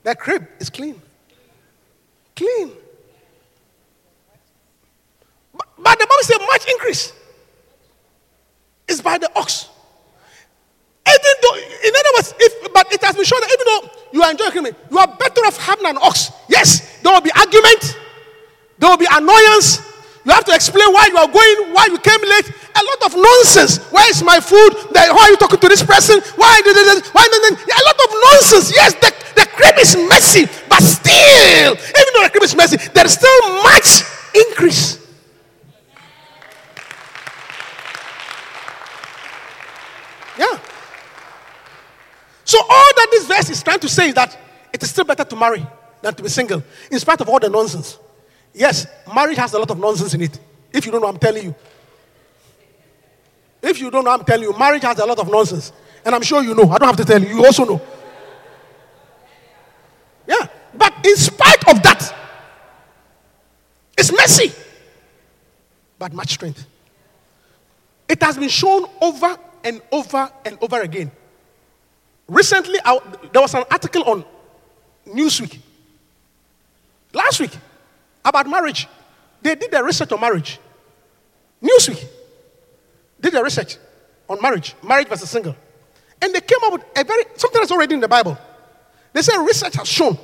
Their 0.06 0.14
crib 0.14 0.46
is 0.60 0.70
clean. 0.70 1.02
Clean. 2.36 2.70
But, 5.52 5.66
but 5.76 5.98
the 5.98 6.06
Bible 6.06 6.22
says 6.22 6.38
much 6.46 6.68
increase 6.70 7.12
is 8.86 9.02
by 9.02 9.18
the 9.18 9.28
ox. 9.36 9.68
Even 11.08 11.32
though, 11.42 11.56
in 11.56 11.92
other 11.98 12.08
words, 12.14 12.34
if 12.38 12.72
but 12.72 12.92
it 12.92 13.02
has 13.02 13.16
been 13.16 13.24
shown 13.24 13.40
that 13.40 13.50
even 13.50 13.66
though 13.66 14.02
you 14.12 14.22
are 14.22 14.30
enjoying 14.30 14.52
criminal, 14.52 14.78
you 14.92 14.98
are 14.98 15.08
better 15.08 15.40
off 15.40 15.58
having 15.58 15.86
an 15.86 15.96
ox. 15.96 16.30
Yes, 16.48 17.00
there 17.02 17.12
will 17.12 17.20
be 17.20 17.32
argument, 17.32 17.98
there 18.78 18.88
will 18.88 18.98
be 18.98 19.08
annoyance. 19.10 19.80
You 20.26 20.32
have 20.32 20.44
to 20.46 20.54
explain 20.54 20.92
why 20.92 21.06
you 21.06 21.16
are 21.16 21.28
going, 21.28 21.72
why 21.72 21.86
you 21.86 21.98
came 21.98 22.20
late. 22.20 22.50
A 22.74 22.82
lot 22.82 23.06
of 23.06 23.14
nonsense. 23.14 23.78
Where 23.92 24.10
is 24.10 24.24
my 24.24 24.40
food? 24.40 24.74
Why 24.90 25.06
are 25.08 25.30
you 25.30 25.36
talking 25.36 25.60
to 25.60 25.68
this 25.68 25.84
person? 25.84 26.18
Why 26.34 26.60
this? 26.64 27.08
Why 27.12 27.28
this? 27.30 27.50
A 27.62 27.84
lot 27.86 27.94
of 27.94 28.10
nonsense. 28.32 28.74
Yes, 28.74 28.94
the, 28.94 29.14
the 29.36 29.46
crib 29.54 29.78
is 29.78 29.94
messy, 29.94 30.46
but 30.68 30.82
still, 30.82 31.74
even 31.74 32.10
though 32.12 32.24
the 32.24 32.30
crib 32.32 32.42
is 32.42 32.56
messy, 32.56 32.76
there 32.92 33.06
is 33.06 33.12
still 33.12 33.62
much 33.62 34.02
increase. 34.34 34.98
Yeah. 40.36 40.58
So 42.44 42.58
all 42.58 42.90
that 42.96 43.08
this 43.12 43.26
verse 43.26 43.50
is 43.50 43.62
trying 43.62 43.78
to 43.78 43.88
say 43.88 44.08
is 44.08 44.14
that 44.14 44.36
it 44.72 44.82
is 44.82 44.90
still 44.90 45.04
better 45.04 45.24
to 45.24 45.36
marry 45.36 45.64
than 46.02 46.14
to 46.14 46.22
be 46.24 46.28
single, 46.28 46.64
in 46.90 46.98
spite 46.98 47.20
of 47.20 47.28
all 47.28 47.38
the 47.38 47.48
nonsense. 47.48 47.98
Yes, 48.56 48.86
marriage 49.14 49.36
has 49.36 49.52
a 49.52 49.58
lot 49.58 49.70
of 49.70 49.78
nonsense 49.78 50.14
in 50.14 50.22
it. 50.22 50.40
If 50.72 50.86
you 50.86 50.92
don't 50.92 51.02
know, 51.02 51.08
I'm 51.08 51.18
telling 51.18 51.44
you. 51.44 51.54
If 53.62 53.78
you 53.78 53.90
don't 53.90 54.02
know, 54.02 54.12
I'm 54.12 54.24
telling 54.24 54.44
you, 54.44 54.58
marriage 54.58 54.82
has 54.82 54.98
a 54.98 55.04
lot 55.04 55.18
of 55.18 55.30
nonsense. 55.30 55.72
And 56.02 56.14
I'm 56.14 56.22
sure 56.22 56.42
you 56.42 56.54
know. 56.54 56.62
I 56.70 56.78
don't 56.78 56.88
have 56.88 56.96
to 56.96 57.04
tell 57.04 57.22
you. 57.22 57.36
You 57.36 57.44
also 57.44 57.66
know. 57.66 57.82
Yeah. 60.26 60.46
But 60.72 61.06
in 61.06 61.16
spite 61.16 61.68
of 61.68 61.82
that, 61.82 62.14
it's 63.98 64.10
messy, 64.10 64.52
but 65.98 66.14
much 66.14 66.32
strength. 66.32 66.64
It 68.08 68.22
has 68.22 68.38
been 68.38 68.48
shown 68.48 68.86
over 69.02 69.36
and 69.64 69.82
over 69.92 70.30
and 70.46 70.56
over 70.62 70.80
again. 70.80 71.10
Recently, 72.26 72.78
I, 72.82 72.98
there 73.32 73.42
was 73.42 73.54
an 73.54 73.64
article 73.70 74.02
on 74.04 74.24
Newsweek. 75.06 75.58
Last 77.12 77.40
week, 77.40 77.52
about 78.26 78.46
marriage. 78.48 78.88
They 79.40 79.54
did 79.54 79.70
the 79.70 79.82
research 79.82 80.12
on 80.12 80.20
marriage. 80.20 80.58
Newsweek 81.62 82.04
did 83.20 83.32
the 83.32 83.42
research 83.42 83.78
on 84.28 84.42
marriage, 84.42 84.74
marriage 84.82 85.08
versus 85.08 85.30
single. 85.30 85.56
And 86.20 86.34
they 86.34 86.40
came 86.40 86.58
up 86.64 86.72
with 86.72 86.82
a 86.96 87.04
very, 87.04 87.24
something 87.36 87.60
that's 87.60 87.70
already 87.70 87.94
in 87.94 88.00
the 88.00 88.08
Bible. 88.08 88.36
They 89.12 89.22
said 89.22 89.38
research 89.38 89.74
has 89.76 89.88
shown, 89.88 90.18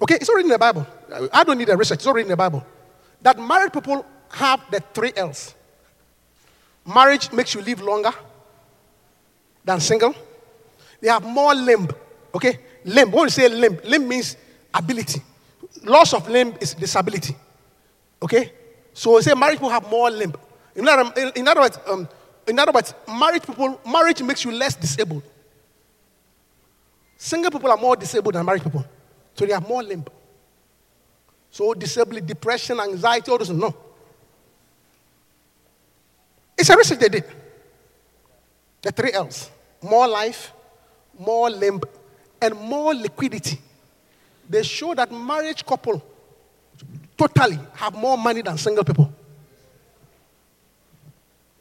okay, 0.00 0.14
it's 0.14 0.28
already 0.28 0.44
in 0.44 0.50
the 0.52 0.58
Bible. 0.58 0.86
I 1.32 1.44
don't 1.44 1.58
need 1.58 1.68
a 1.68 1.76
research, 1.76 1.98
it's 1.98 2.06
already 2.06 2.22
in 2.22 2.28
the 2.28 2.36
Bible. 2.36 2.64
That 3.20 3.38
married 3.38 3.72
people 3.72 4.06
have 4.30 4.62
the 4.70 4.80
three 4.94 5.12
L's. 5.16 5.54
Marriage 6.86 7.30
makes 7.32 7.54
you 7.54 7.60
live 7.62 7.80
longer 7.80 8.12
than 9.64 9.80
single. 9.80 10.14
They 11.00 11.08
have 11.08 11.24
more 11.24 11.54
limb, 11.54 11.88
okay? 12.34 12.58
Limb, 12.84 13.10
when 13.10 13.24
you 13.24 13.30
say 13.30 13.48
limb, 13.48 13.78
limb 13.84 14.08
means 14.08 14.36
ability. 14.72 15.22
Loss 15.84 16.14
of 16.14 16.28
limb 16.28 16.54
is 16.60 16.74
disability, 16.74 17.34
okay? 18.22 18.52
So 18.92 19.16
we 19.16 19.22
say 19.22 19.34
married 19.34 19.54
people 19.54 19.70
have 19.70 19.88
more 19.90 20.10
limb. 20.10 20.34
In 20.74 20.88
other, 20.88 21.12
in, 21.34 21.48
other 21.48 21.60
words, 21.60 21.78
um, 21.86 22.08
in 22.46 22.58
other 22.58 22.72
words, 22.72 22.94
married 23.08 23.42
people, 23.42 23.80
marriage 23.86 24.22
makes 24.22 24.44
you 24.44 24.52
less 24.52 24.74
disabled. 24.74 25.22
Single 27.16 27.50
people 27.50 27.70
are 27.70 27.76
more 27.76 27.96
disabled 27.96 28.34
than 28.34 28.44
married 28.44 28.62
people. 28.62 28.84
So 29.34 29.46
they 29.46 29.52
have 29.52 29.66
more 29.66 29.82
limb. 29.82 30.04
So 31.50 31.74
disability, 31.74 32.26
depression, 32.26 32.80
anxiety, 32.80 33.30
all 33.30 33.38
those, 33.38 33.50
no. 33.50 33.74
It's 36.56 36.68
a 36.70 36.76
research 36.76 36.98
they 36.98 37.08
did. 37.08 37.24
The 38.82 38.92
three 38.92 39.12
L's 39.12 39.50
more 39.82 40.06
life, 40.08 40.52
more 41.18 41.50
limb, 41.50 41.80
and 42.40 42.54
more 42.54 42.94
liquidity. 42.94 43.60
They 44.48 44.62
show 44.62 44.94
that 44.94 45.10
marriage 45.10 45.64
couple 45.64 46.02
totally 47.16 47.58
have 47.74 47.94
more 47.94 48.18
money 48.18 48.42
than 48.42 48.58
single 48.58 48.84
people. 48.84 49.12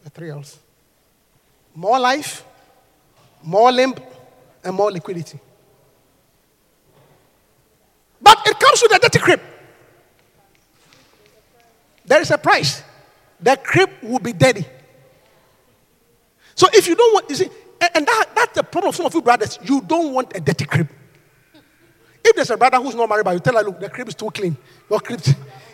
The 0.03 0.09
three 0.09 0.29
L's 0.29 0.59
more 1.73 1.99
life, 1.99 2.43
more 3.43 3.71
limb, 3.71 3.93
and 4.63 4.75
more 4.75 4.91
liquidity. 4.91 5.39
But 8.21 8.39
it 8.45 8.59
comes 8.59 8.81
with 8.81 8.95
a 8.95 8.99
dirty 8.99 9.19
crib. 9.19 9.41
There 12.05 12.21
is 12.21 12.31
a 12.31 12.37
price. 12.37 12.83
The 13.39 13.57
crib 13.57 13.89
will 14.01 14.19
be 14.19 14.33
dirty. 14.33 14.65
So 16.55 16.67
if 16.73 16.87
you 16.87 16.95
don't 16.95 17.13
want, 17.13 17.29
you 17.29 17.35
see, 17.35 17.49
and 17.95 18.05
that, 18.05 18.25
that's 18.35 18.53
the 18.53 18.63
problem 18.63 18.89
of 18.89 18.95
some 18.95 19.05
of 19.05 19.13
you 19.13 19.21
brothers. 19.21 19.57
You 19.63 19.81
don't 19.81 20.13
want 20.13 20.35
a 20.35 20.41
dirty 20.41 20.65
crib. 20.65 20.89
If 22.23 22.35
there's 22.35 22.51
a 22.51 22.57
brother 22.57 22.77
who's 22.77 22.95
not 22.95 23.09
married, 23.09 23.25
but 23.25 23.31
you 23.31 23.39
tell 23.39 23.55
her, 23.55 23.63
look, 23.63 23.79
the 23.79 23.89
crib 23.89 24.07
is 24.07 24.15
too 24.15 24.29
clean. 24.29 24.55
Your 24.89 24.99
crib. 24.99 25.19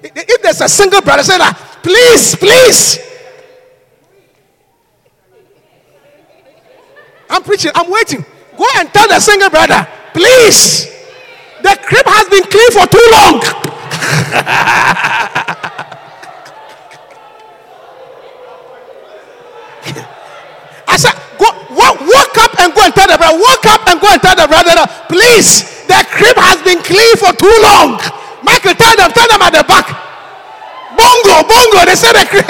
If 0.01 0.41
there's 0.41 0.61
a 0.61 0.69
single 0.69 1.01
brother, 1.01 1.23
say 1.23 1.37
that, 1.37 1.53
please, 1.83 2.35
please. 2.35 2.99
I'm 7.29 7.43
preaching, 7.43 7.71
I'm 7.75 7.91
waiting. 7.91 8.23
Go 8.57 8.65
and 8.77 8.91
tell 8.93 9.07
the 9.07 9.19
single 9.19 9.49
brother, 9.49 9.85
please. 10.13 10.85
The 11.61 11.77
crib 11.83 12.05
has 12.05 12.29
been 12.29 12.43
clean 12.43 12.71
for 12.71 12.87
too 12.87 13.07
long. 13.11 13.41
I 20.87 20.95
said, 20.95 21.11
go, 21.37 21.45
walk, 21.75 21.99
walk 21.99 22.37
up 22.39 22.59
and 22.61 22.73
go 22.73 22.85
and 22.85 22.95
tell 22.95 23.07
the 23.07 23.17
brother, 23.17 23.37
walk 23.37 23.65
up 23.65 23.87
and 23.89 23.99
go 23.99 24.07
and 24.09 24.21
tell 24.21 24.35
the 24.35 24.47
brother, 24.47 24.87
please, 25.09 25.76
the 25.87 26.05
crib 26.11 26.37
has 26.37 26.61
been 26.63 26.81
clean 26.83 27.15
for 27.17 27.33
too 27.33 27.59
long. 27.63 27.99
Michael, 28.43 28.75
tell 28.75 28.95
them, 28.95 29.11
tell 29.11 29.27
them 29.27 29.41
at 29.41 29.53
the 29.53 29.63
back. 29.63 29.87
Bongo, 30.95 31.43
bongo, 31.47 31.85
they 31.85 31.95
say 31.95 32.11
the 32.13 32.25
crib. 32.27 32.45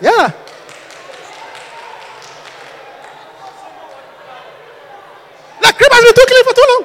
yeah. 0.00 0.32
The 5.60 5.72
crib 5.72 5.92
has 5.92 6.04
been 6.04 6.14
too 6.14 6.26
clean 6.28 6.44
for 6.44 6.54
too 6.54 6.66
long. 6.68 6.84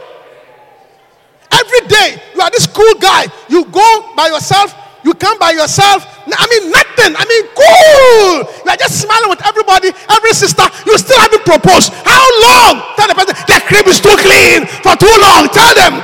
Every 1.51 1.81
day, 1.87 2.21
you 2.35 2.41
are 2.41 2.49
this 2.51 2.67
cool 2.67 2.93
guy. 2.99 3.25
You 3.49 3.65
go 3.65 4.13
by 4.15 4.27
yourself, 4.27 4.73
you 5.03 5.13
come 5.13 5.37
by 5.39 5.51
yourself. 5.51 6.05
I 6.35 6.47
mean, 6.47 6.71
nothing. 6.71 7.15
I 7.15 7.25
mean, 7.25 7.47
cool. 7.55 8.43
You 8.65 8.71
are 8.71 8.77
just 8.77 9.01
smiling 9.01 9.29
with 9.29 9.45
everybody, 9.45 9.91
every 10.09 10.33
sister. 10.33 10.63
You 10.85 10.97
still 10.97 11.19
haven't 11.19 11.45
proposed. 11.45 11.93
How 12.05 12.25
long? 12.43 12.81
Tell 12.95 13.07
the 13.07 13.15
person, 13.15 13.35
the 13.47 13.61
crib 13.65 13.87
is 13.87 13.99
too 13.99 14.15
clean 14.17 14.65
for 14.83 14.95
too 14.95 15.17
long. 15.21 15.49
Tell 15.49 15.73
them. 15.73 15.99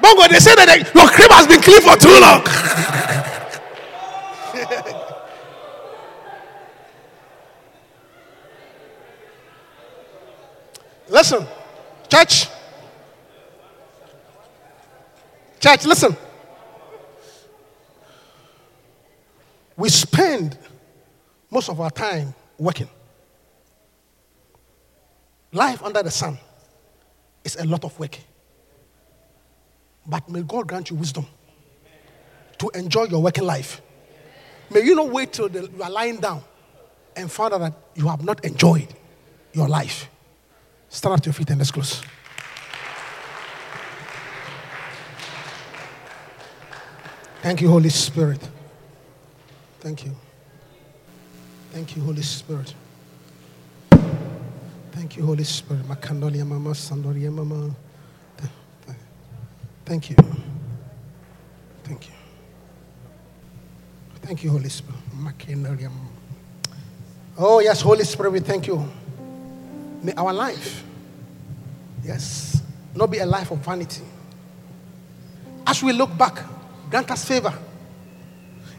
Bongo, 0.00 0.28
they 0.28 0.38
say 0.38 0.54
that 0.54 0.68
your 0.94 1.08
crib 1.08 1.30
has 1.30 1.46
been 1.46 1.60
clean 1.60 1.80
for 1.82 1.96
too 1.96 2.20
long. 2.20 2.42
Listen, 11.08 11.46
church. 12.10 12.48
Church, 15.60 15.86
listen. 15.86 16.16
We 19.78 19.88
spend 19.90 20.58
most 21.50 21.68
of 21.68 21.80
our 21.80 21.90
time 21.90 22.34
working. 22.58 22.88
Life 25.52 25.82
under 25.84 26.02
the 26.02 26.10
sun 26.10 26.36
is 27.44 27.54
a 27.54 27.64
lot 27.64 27.84
of 27.84 27.98
work. 27.98 28.18
But 30.04 30.28
may 30.28 30.42
God 30.42 30.66
grant 30.66 30.90
you 30.90 30.96
wisdom 30.96 31.26
to 32.58 32.68
enjoy 32.74 33.04
your 33.04 33.22
working 33.22 33.44
life. 33.44 33.80
May 34.68 34.82
you 34.82 34.96
not 34.96 35.10
wait 35.10 35.32
till 35.32 35.48
you 35.48 35.70
are 35.80 35.90
lying 35.90 36.16
down 36.16 36.42
and 37.14 37.30
find 37.30 37.54
out 37.54 37.60
that 37.60 37.74
you 37.94 38.08
have 38.08 38.24
not 38.24 38.44
enjoyed 38.44 38.88
your 39.52 39.68
life. 39.68 40.10
Stand 40.88 41.14
up 41.14 41.20
to 41.20 41.28
your 41.28 41.34
feet 41.34 41.50
and 41.50 41.58
let's 41.58 41.70
close. 41.70 42.02
Thank 47.42 47.60
you, 47.60 47.68
Holy 47.68 47.90
Spirit. 47.90 48.40
Thank 49.80 50.04
you. 50.04 50.14
Thank 51.72 51.96
you, 51.96 52.02
Holy 52.02 52.22
Spirit. 52.22 52.74
Thank 54.92 55.16
you, 55.16 55.24
Holy 55.24 55.44
Spirit. 55.44 55.86
Makandolia 55.86 56.46
mama, 56.46 56.70
sandoria 56.70 57.32
mama. 57.32 57.74
Thank 59.84 60.10
you. 60.10 60.16
Thank 61.84 62.08
you. 62.08 62.14
Thank 64.22 64.44
you, 64.44 64.50
Holy 64.50 64.68
Spirit. 64.68 65.00
Makandolia 65.16 65.90
mama. 65.90 66.10
Oh, 67.38 67.60
yes, 67.60 67.80
Holy 67.80 68.04
Spirit, 68.04 68.32
we 68.32 68.40
thank 68.40 68.66
you. 68.66 68.86
May 70.02 70.12
our 70.14 70.32
life, 70.32 70.84
yes, 72.04 72.62
not 72.94 73.10
be 73.10 73.18
a 73.18 73.26
life 73.26 73.50
of 73.50 73.58
vanity. 73.58 74.02
As 75.66 75.82
we 75.82 75.92
look 75.92 76.16
back, 76.18 76.42
Grant 76.90 77.10
us 77.10 77.24
favor. 77.24 77.52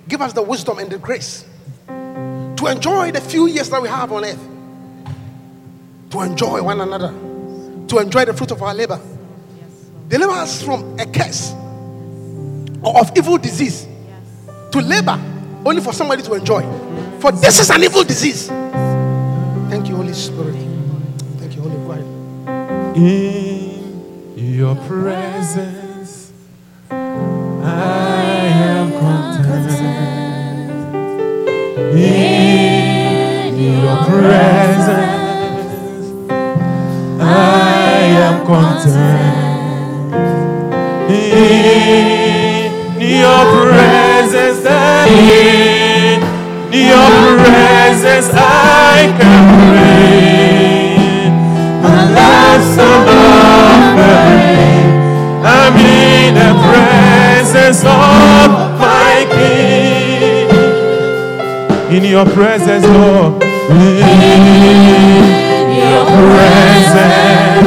Give 0.10 0.22
us 0.22 0.34
the 0.34 0.42
wisdom 0.42 0.80
and 0.80 0.90
the 0.90 0.98
grace 0.98 1.46
to 1.88 2.68
enjoy 2.68 3.12
the 3.12 3.22
few 3.22 3.46
years 3.48 3.70
that 3.70 3.80
we 3.82 3.88
have 3.88 4.12
on 4.12 4.26
earth, 4.26 4.48
to 6.10 6.22
enjoy 6.22 6.62
one 6.64 6.82
another, 6.82 7.14
to 7.88 8.00
enjoy 8.00 8.26
the 8.26 8.34
fruit 8.34 8.50
of 8.52 8.62
our 8.64 8.74
labor. 8.74 9.00
Deliver 10.08 10.34
us 10.34 10.64
from 10.64 11.00
a 11.00 11.06
curse 11.06 11.54
or 12.82 13.00
of 13.00 13.16
evil 13.16 13.38
disease 13.38 13.88
to 14.72 14.82
labor 14.82 15.18
only 15.64 15.82
for 15.82 15.94
somebody 15.94 16.24
to 16.24 16.34
enjoy. 16.34 16.64
For 17.20 17.32
this 17.32 17.60
is 17.60 17.70
an 17.70 17.84
evil 17.84 18.04
disease. 18.04 18.48
Thank 19.70 19.90
you, 19.90 19.96
Holy 19.96 20.14
Spirit. 20.14 20.56
Thank 21.38 21.56
you, 21.56 21.62
Holy 21.62 21.78
God. 21.88 22.98
In 22.98 24.56
your 24.56 24.76
presence, 24.76 25.79
In 31.92 33.56
your 33.58 33.98
presence, 34.06 34.98
I 37.20 38.02
am 38.26 38.46
content. 38.46 40.14
In 41.10 43.00
your 43.02 43.44
presence, 43.56 44.66
in 45.10 46.22
your 46.74 47.12
presence, 47.44 48.30
I 48.34 49.10
can 49.20 49.44
pray. 49.74 51.32
My 51.82 52.02
life's. 52.14 52.78
I'm 55.42 55.78
in 55.78 56.34
the 56.36 56.52
presence 56.68 57.82
of 57.84 58.50
my 58.80 59.26
King. 59.32 59.69
In 62.00 62.06
your 62.06 62.24
presence, 62.24 62.86
Lord. 62.86 63.44
In 63.44 63.50
your 65.76 66.06
presence. 66.16 67.60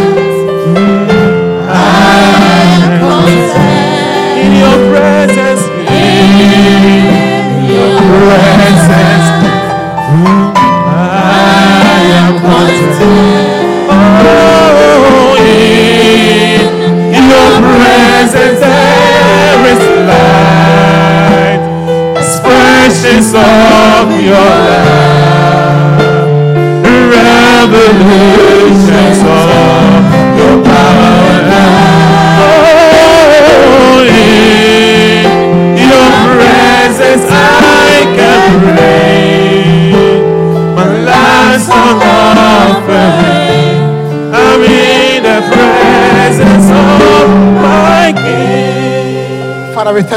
In 4.40 4.52
your 4.56 4.76
presence. 4.90 5.41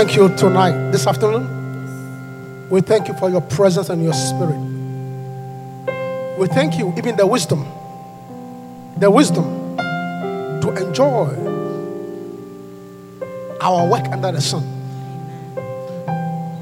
Thank 0.06 0.18
you 0.18 0.38
tonight, 0.38 0.92
this 0.92 1.08
afternoon. 1.08 2.70
We 2.70 2.82
thank 2.82 3.08
you 3.08 3.16
for 3.16 3.28
your 3.28 3.42
presence 3.42 3.90
and 3.90 4.04
your 4.04 4.14
spirit. 4.14 4.60
We 6.38 6.46
thank 6.46 6.78
you, 6.78 6.94
even 6.96 7.16
the 7.16 7.26
wisdom, 7.26 7.66
the 8.98 9.10
wisdom 9.10 9.76
to 9.78 10.76
enjoy 10.78 11.34
our 13.60 13.88
work 13.88 14.06
under 14.12 14.32
the 14.32 14.42
sun. 14.42 14.62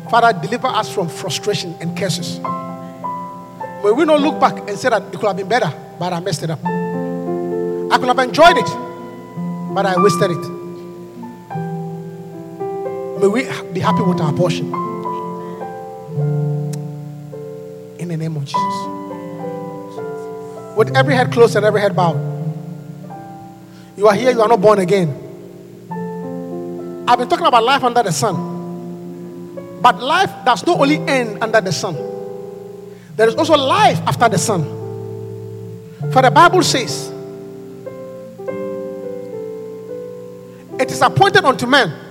Father, 0.10 0.40
deliver 0.40 0.68
us 0.68 0.94
from 0.94 1.10
frustration 1.10 1.76
and 1.82 1.98
curses. 1.98 2.40
May 2.40 3.92
we 3.92 4.06
not 4.06 4.22
look 4.22 4.40
back 4.40 4.58
and 4.70 4.80
say 4.80 4.88
that 4.88 5.02
it 5.02 5.12
could 5.12 5.28
have 5.28 5.36
been 5.36 5.50
better, 5.50 5.74
but 6.00 6.14
I 6.14 6.22
messed 6.22 6.44
it 6.44 6.50
up. 6.50 6.64
I 6.64 7.98
could 7.98 8.08
have 8.08 8.20
enjoyed 8.20 8.56
it, 8.56 9.74
but 9.76 9.86
I 9.86 10.02
wasted 10.02 10.32
it. 10.32 10.53
May 13.24 13.30
we 13.30 13.44
be 13.72 13.80
happy 13.80 14.02
with 14.02 14.20
our 14.20 14.34
portion. 14.34 14.66
In 17.98 18.10
the 18.10 18.18
name 18.18 18.36
of 18.36 18.44
Jesus. 18.44 18.76
With 20.76 20.94
every 20.94 21.16
head 21.16 21.32
closed 21.32 21.56
and 21.56 21.66
every 21.66 21.80
head 21.80 21.96
bowed. 21.96 22.20
You 23.96 24.10
are 24.10 24.14
here, 24.14 24.32
you 24.32 24.42
are 24.42 24.50
not 24.50 24.60
born 24.60 24.80
again. 24.80 25.08
I've 27.08 27.18
been 27.18 27.30
talking 27.30 27.46
about 27.46 27.64
life 27.64 27.82
under 27.86 28.04
the 28.04 28.12
sun. 28.12 29.80
But 29.82 30.04
life 30.04 30.30
does 30.44 30.68
not 30.68 30.82
only 30.82 30.98
end 30.98 31.42
under 31.42 31.62
the 31.62 31.72
sun, 31.72 31.96
there 33.16 33.30
is 33.30 33.36
also 33.36 33.56
life 33.56 34.00
after 34.00 34.28
the 34.28 34.38
sun. 34.38 34.66
For 36.12 36.22
the 36.22 36.30
Bible 36.30 36.62
says, 36.62 37.10
It 40.78 40.92
is 40.92 41.02
appointed 41.02 41.46
unto 41.46 41.66
man 41.66 42.03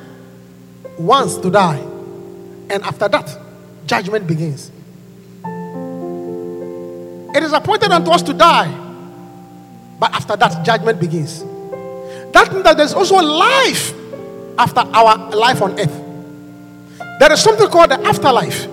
once 0.98 1.36
to 1.38 1.50
die, 1.50 1.78
and 2.70 2.82
after 2.82 3.08
that, 3.08 3.38
judgment 3.86 4.26
begins. 4.26 4.70
It 7.34 7.42
is 7.42 7.52
appointed 7.52 7.90
unto 7.90 8.10
us 8.10 8.22
to 8.22 8.32
die, 8.32 8.70
but 9.98 10.12
after 10.12 10.36
that, 10.36 10.64
judgment 10.64 11.00
begins. 11.00 11.42
That 12.32 12.50
means 12.52 12.64
that 12.64 12.76
there's 12.76 12.94
also 12.94 13.16
life 13.16 13.94
after 14.58 14.80
our 14.80 15.30
life 15.30 15.62
on 15.62 15.78
earth. 15.78 16.00
There 17.18 17.32
is 17.32 17.40
something 17.42 17.68
called 17.68 17.90
the 17.90 18.00
afterlife, 18.06 18.66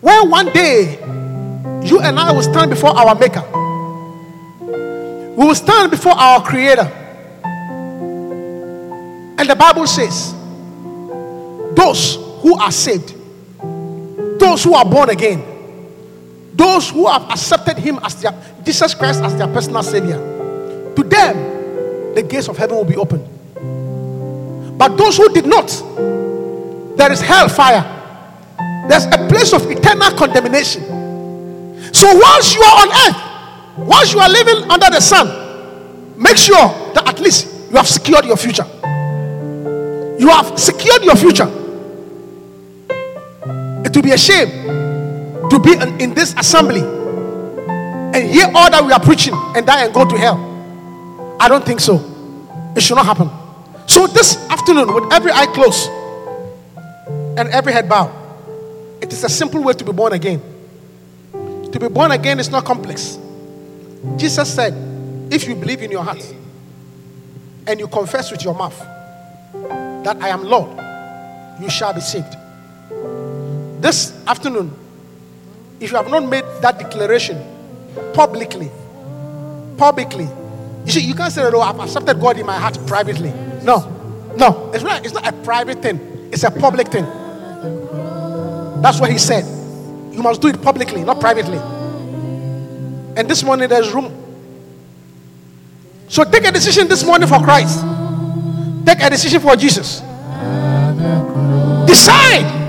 where 0.00 0.24
one 0.24 0.52
day 0.52 0.98
you 1.84 2.00
and 2.00 2.18
I 2.18 2.32
will 2.32 2.42
stand 2.42 2.70
before 2.70 2.96
our 2.96 3.14
Maker. 3.14 3.44
We 5.36 5.44
will 5.46 5.54
stand 5.54 5.90
before 5.90 6.12
our 6.12 6.42
Creator. 6.42 6.90
And 9.36 9.50
the 9.50 9.56
Bible 9.56 9.86
says, 9.86 10.34
those 11.94 12.16
who 12.42 12.58
are 12.58 12.72
saved, 12.72 13.14
those 14.40 14.64
who 14.64 14.74
are 14.74 14.84
born 14.84 15.10
again, 15.10 15.42
those 16.52 16.90
who 16.90 17.06
have 17.06 17.22
accepted 17.30 17.78
Him 17.78 18.00
as 18.02 18.20
their 18.20 18.32
Jesus 18.64 18.94
Christ 18.94 19.22
as 19.22 19.36
their 19.36 19.46
personal 19.46 19.82
Savior, 19.84 20.16
to 20.96 21.02
them 21.04 22.14
the 22.16 22.22
gates 22.22 22.48
of 22.48 22.56
heaven 22.56 22.76
will 22.76 22.84
be 22.84 22.96
opened. 22.96 23.24
But 24.76 24.96
those 24.96 25.16
who 25.16 25.32
did 25.32 25.46
not, 25.46 25.68
there 26.96 27.12
is 27.12 27.20
hellfire. 27.20 27.82
There's 28.88 29.04
a 29.06 29.28
place 29.28 29.52
of 29.52 29.70
eternal 29.70 30.10
condemnation. 30.18 30.82
So 31.94 32.08
once 32.12 32.54
you 32.54 32.62
are 32.62 32.82
on 32.82 32.88
earth, 33.06 33.86
once 33.86 34.12
you 34.12 34.18
are 34.18 34.28
living 34.28 34.68
under 34.68 34.90
the 34.90 35.00
sun, 35.00 36.20
make 36.20 36.36
sure 36.36 36.92
that 36.94 37.04
at 37.06 37.20
least 37.20 37.70
you 37.70 37.76
have 37.76 37.86
secured 37.86 38.24
your 38.24 38.36
future. 38.36 38.66
You 40.18 40.28
have 40.28 40.58
secured 40.58 41.04
your 41.04 41.14
future. 41.14 41.63
It 43.84 43.94
will 43.94 44.02
be 44.02 44.12
a 44.12 44.18
shame 44.18 44.48
to 45.50 45.58
be 45.58 45.74
in, 45.74 46.00
in 46.00 46.14
this 46.14 46.34
assembly 46.34 46.80
and 46.80 48.30
hear 48.30 48.46
all 48.54 48.70
that 48.70 48.84
we 48.84 48.92
are 48.92 49.00
preaching 49.00 49.34
and 49.54 49.66
die 49.66 49.84
and 49.84 49.92
go 49.92 50.08
to 50.08 50.16
hell. 50.16 50.38
I 51.40 51.48
don't 51.48 51.64
think 51.64 51.80
so. 51.80 51.96
It 52.76 52.82
should 52.82 52.94
not 52.94 53.06
happen. 53.06 53.30
So 53.86 54.06
this 54.06 54.36
afternoon, 54.48 54.92
with 54.94 55.12
every 55.12 55.32
eye 55.32 55.46
closed 55.46 55.90
and 57.38 57.48
every 57.50 57.72
head 57.72 57.88
bowed, 57.88 58.12
it 59.02 59.12
is 59.12 59.22
a 59.24 59.28
simple 59.28 59.62
way 59.62 59.74
to 59.74 59.84
be 59.84 59.92
born 59.92 60.12
again. 60.12 60.40
To 61.32 61.78
be 61.78 61.88
born 61.88 62.12
again 62.12 62.40
is 62.40 62.50
not 62.50 62.64
complex. 62.64 63.18
Jesus 64.16 64.54
said, 64.54 64.74
if 65.32 65.46
you 65.46 65.54
believe 65.54 65.82
in 65.82 65.90
your 65.90 66.04
heart 66.04 66.22
and 67.66 67.80
you 67.80 67.88
confess 67.88 68.30
with 68.30 68.44
your 68.44 68.54
mouth 68.54 68.78
that 70.04 70.16
I 70.20 70.28
am 70.28 70.44
Lord, 70.44 70.70
you 71.60 71.68
shall 71.68 71.92
be 71.92 72.00
saved. 72.00 72.36
This 73.84 74.14
afternoon, 74.26 74.74
if 75.78 75.90
you 75.90 75.96
have 75.98 76.08
not 76.08 76.24
made 76.26 76.42
that 76.62 76.78
declaration 76.78 77.36
publicly, 78.14 78.70
publicly, 79.76 80.26
you 80.86 80.90
see, 80.90 81.00
you 81.00 81.14
can't 81.14 81.30
say, 81.30 81.42
Oh, 81.44 81.60
I've 81.60 81.78
accepted 81.78 82.18
God 82.18 82.38
in 82.38 82.46
my 82.46 82.56
heart 82.56 82.78
privately. 82.86 83.28
No, 83.62 84.32
no, 84.38 84.70
it's 84.72 84.82
not, 84.82 85.04
it's 85.04 85.12
not 85.12 85.28
a 85.28 85.32
private 85.44 85.82
thing, 85.82 86.00
it's 86.32 86.44
a 86.44 86.50
public 86.50 86.88
thing. 86.88 87.04
That's 88.80 89.00
what 89.00 89.10
he 89.10 89.18
said. 89.18 89.44
You 90.14 90.22
must 90.22 90.40
do 90.40 90.48
it 90.48 90.62
publicly, 90.62 91.04
not 91.04 91.20
privately. 91.20 91.58
And 93.18 93.28
this 93.28 93.42
morning, 93.44 93.68
there's 93.68 93.92
room. 93.92 94.10
So 96.08 96.24
take 96.24 96.46
a 96.46 96.52
decision 96.52 96.88
this 96.88 97.04
morning 97.04 97.28
for 97.28 97.38
Christ. 97.40 97.84
Take 98.86 99.02
a 99.02 99.10
decision 99.10 99.42
for 99.42 99.54
Jesus. 99.56 100.00
Decide 101.86 102.63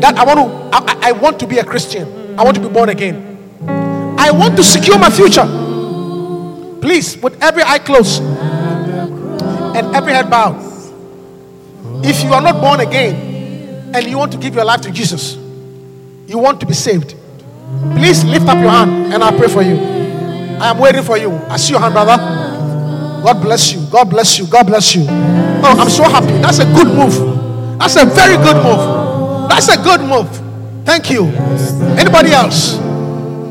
that 0.00 0.16
I 0.16 0.24
want 0.24 0.38
to 0.38 0.76
I, 0.76 1.08
I 1.08 1.12
want 1.12 1.38
to 1.40 1.46
be 1.46 1.58
a 1.58 1.64
Christian. 1.64 2.38
I 2.38 2.44
want 2.44 2.56
to 2.56 2.62
be 2.62 2.68
born 2.68 2.88
again. 2.88 3.38
I 4.18 4.30
want 4.30 4.56
to 4.56 4.62
secure 4.62 4.98
my 4.98 5.10
future. 5.10 5.46
Please, 6.80 7.16
with 7.18 7.42
every 7.42 7.62
eye 7.62 7.78
closed 7.78 8.22
and 8.22 9.94
every 9.94 10.12
head 10.12 10.30
bowed. 10.30 10.68
If 12.04 12.22
you 12.24 12.32
are 12.32 12.40
not 12.40 12.60
born 12.60 12.80
again 12.80 13.94
and 13.94 14.06
you 14.06 14.16
want 14.16 14.32
to 14.32 14.38
give 14.38 14.54
your 14.54 14.64
life 14.64 14.80
to 14.82 14.90
Jesus, 14.90 15.36
you 16.26 16.38
want 16.38 16.60
to 16.60 16.66
be 16.66 16.72
saved, 16.74 17.14
please 17.92 18.24
lift 18.24 18.46
up 18.46 18.56
your 18.58 18.70
hand 18.70 19.12
and 19.12 19.22
I'll 19.22 19.36
pray 19.36 19.48
for 19.48 19.62
you. 19.62 19.76
I 19.76 20.70
am 20.70 20.78
waiting 20.78 21.02
for 21.02 21.16
you. 21.16 21.32
I 21.48 21.56
see 21.56 21.72
your 21.72 21.80
hand, 21.80 21.94
brother. 21.94 22.16
God 23.22 23.42
bless 23.42 23.72
you. 23.72 23.86
God 23.90 24.08
bless 24.08 24.38
you. 24.38 24.46
God 24.46 24.66
bless 24.66 24.94
you. 24.94 25.04
Oh, 25.08 25.76
I'm 25.78 25.90
so 25.90 26.04
happy. 26.04 26.38
That's 26.40 26.58
a 26.58 26.64
good 26.64 26.86
move. 26.86 27.78
That's 27.78 27.96
a 27.96 28.04
very 28.06 28.36
good 28.36 28.56
move. 28.56 29.09
That's 29.50 29.68
a 29.68 29.76
good 29.76 30.00
move. 30.00 30.30
Thank 30.86 31.10
you. 31.10 31.26
Anybody 31.98 32.30
else? 32.30 32.78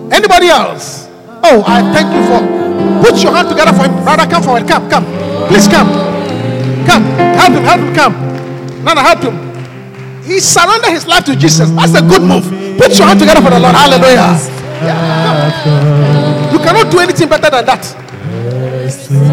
Anybody 0.09 0.47
else? 0.47 1.07
Oh, 1.43 1.61
I 1.67 1.84
thank 1.93 2.07
you 2.15 2.23
for. 2.23 2.39
Put 3.03 3.21
your 3.21 3.35
hand 3.35 3.49
together 3.49 3.73
for 3.73 3.84
him. 3.84 4.03
Brother, 4.03 4.26
come 4.26 4.41
forward. 4.43 4.67
Come, 4.67 4.89
come. 4.89 5.05
Please 5.47 5.67
come. 5.67 5.88
Come. 6.88 7.03
Help 7.35 7.51
him. 7.51 7.63
Help 7.63 7.81
him. 7.81 7.93
Come. 7.93 8.13
Nana, 8.84 9.01
help 9.03 9.19
him. 9.19 10.23
He 10.23 10.39
surrendered 10.39 10.91
his 10.91 11.05
life 11.05 11.26
to 11.26 11.35
Jesus. 11.35 11.69
That's 11.71 11.93
a 11.95 12.01
good 12.01 12.21
move. 12.23 12.45
Put 12.80 12.97
your 12.97 13.07
hand 13.07 13.19
together 13.19 13.41
for 13.41 13.49
the 13.51 13.59
Lord. 13.59 13.76
Hallelujah. 13.76 14.39
Yeah. 14.81 16.51
You 16.53 16.59
cannot 16.59 16.89
do 16.91 16.99
anything 16.99 17.27
better 17.27 17.49
than 17.49 17.65
that. 17.65 17.84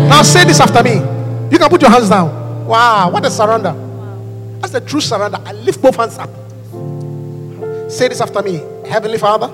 Now 0.09 0.22
say 0.22 0.44
this 0.44 0.60
after 0.60 0.82
me. 0.82 0.94
You 1.51 1.59
can 1.59 1.68
put 1.68 1.80
your 1.80 1.90
hands 1.90 2.09
down. 2.09 2.66
Wow, 2.66 3.10
what 3.10 3.24
a 3.24 3.30
surrender. 3.30 3.72
That's 4.60 4.74
a 4.74 4.80
true 4.80 5.01
surrender. 5.01 5.38
I 5.44 5.52
lift 5.52 5.80
both 5.80 5.97
hands 5.97 6.18
up. 6.18 6.30
Say 7.89 8.09
this 8.09 8.21
after 8.21 8.43
me. 8.43 8.63
Heavenly 8.89 9.19
Father, 9.19 9.51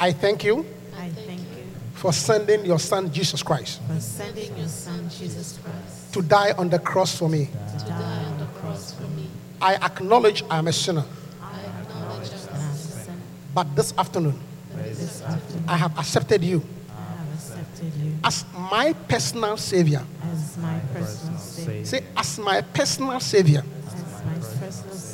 I 0.00 0.12
thank 0.12 0.44
you 0.44 0.64
I 0.98 1.08
thank 1.10 1.40
you 1.40 1.64
for 1.94 2.12
sending 2.12 2.64
your 2.64 2.78
son 2.80 3.12
Jesus 3.12 3.40
Christ 3.42 3.80
for 3.86 4.00
sending 4.00 4.56
your 4.56 4.66
son 4.66 5.08
Jesus 5.08 5.58
Christ 5.62 6.12
to 6.14 6.22
die 6.22 6.52
on 6.58 6.68
the 6.70 6.78
cross 6.80 7.16
for 7.16 7.28
me. 7.28 7.46
to 7.46 7.84
die 7.86 8.24
on 8.24 8.38
the 8.38 8.46
cross 8.58 8.94
for 8.94 9.06
me. 9.14 9.28
I 9.60 9.74
acknowledge 9.76 10.42
I 10.50 10.58
am 10.58 10.66
a 10.66 10.72
sinner, 10.72 11.04
I 11.40 11.60
acknowledge 11.82 12.30
I 12.32 12.56
am 12.56 12.70
a 12.70 12.74
sinner. 12.74 13.16
but 13.54 13.76
this 13.76 13.94
afternoon 13.96 14.40
This 14.74 15.22
afternoon, 15.22 15.64
I 15.68 15.76
have 15.76 15.96
accepted 15.96 16.42
you 16.42 16.62
I 16.90 17.16
have 17.18 17.34
accepted 17.34 17.94
you 18.02 18.16
as 18.24 18.44
my 18.70 18.92
personal 19.06 19.56
savior. 19.56 20.02
as 20.32 20.56
my 20.58 20.80
personal 20.92 21.38
Savior. 21.38 21.84
Say, 21.84 22.04
as 22.16 22.38
my 22.40 22.60
personal 22.62 23.20
savior. 23.20 23.62
As 23.86 23.94
my 24.24 24.34
personal 24.34 24.51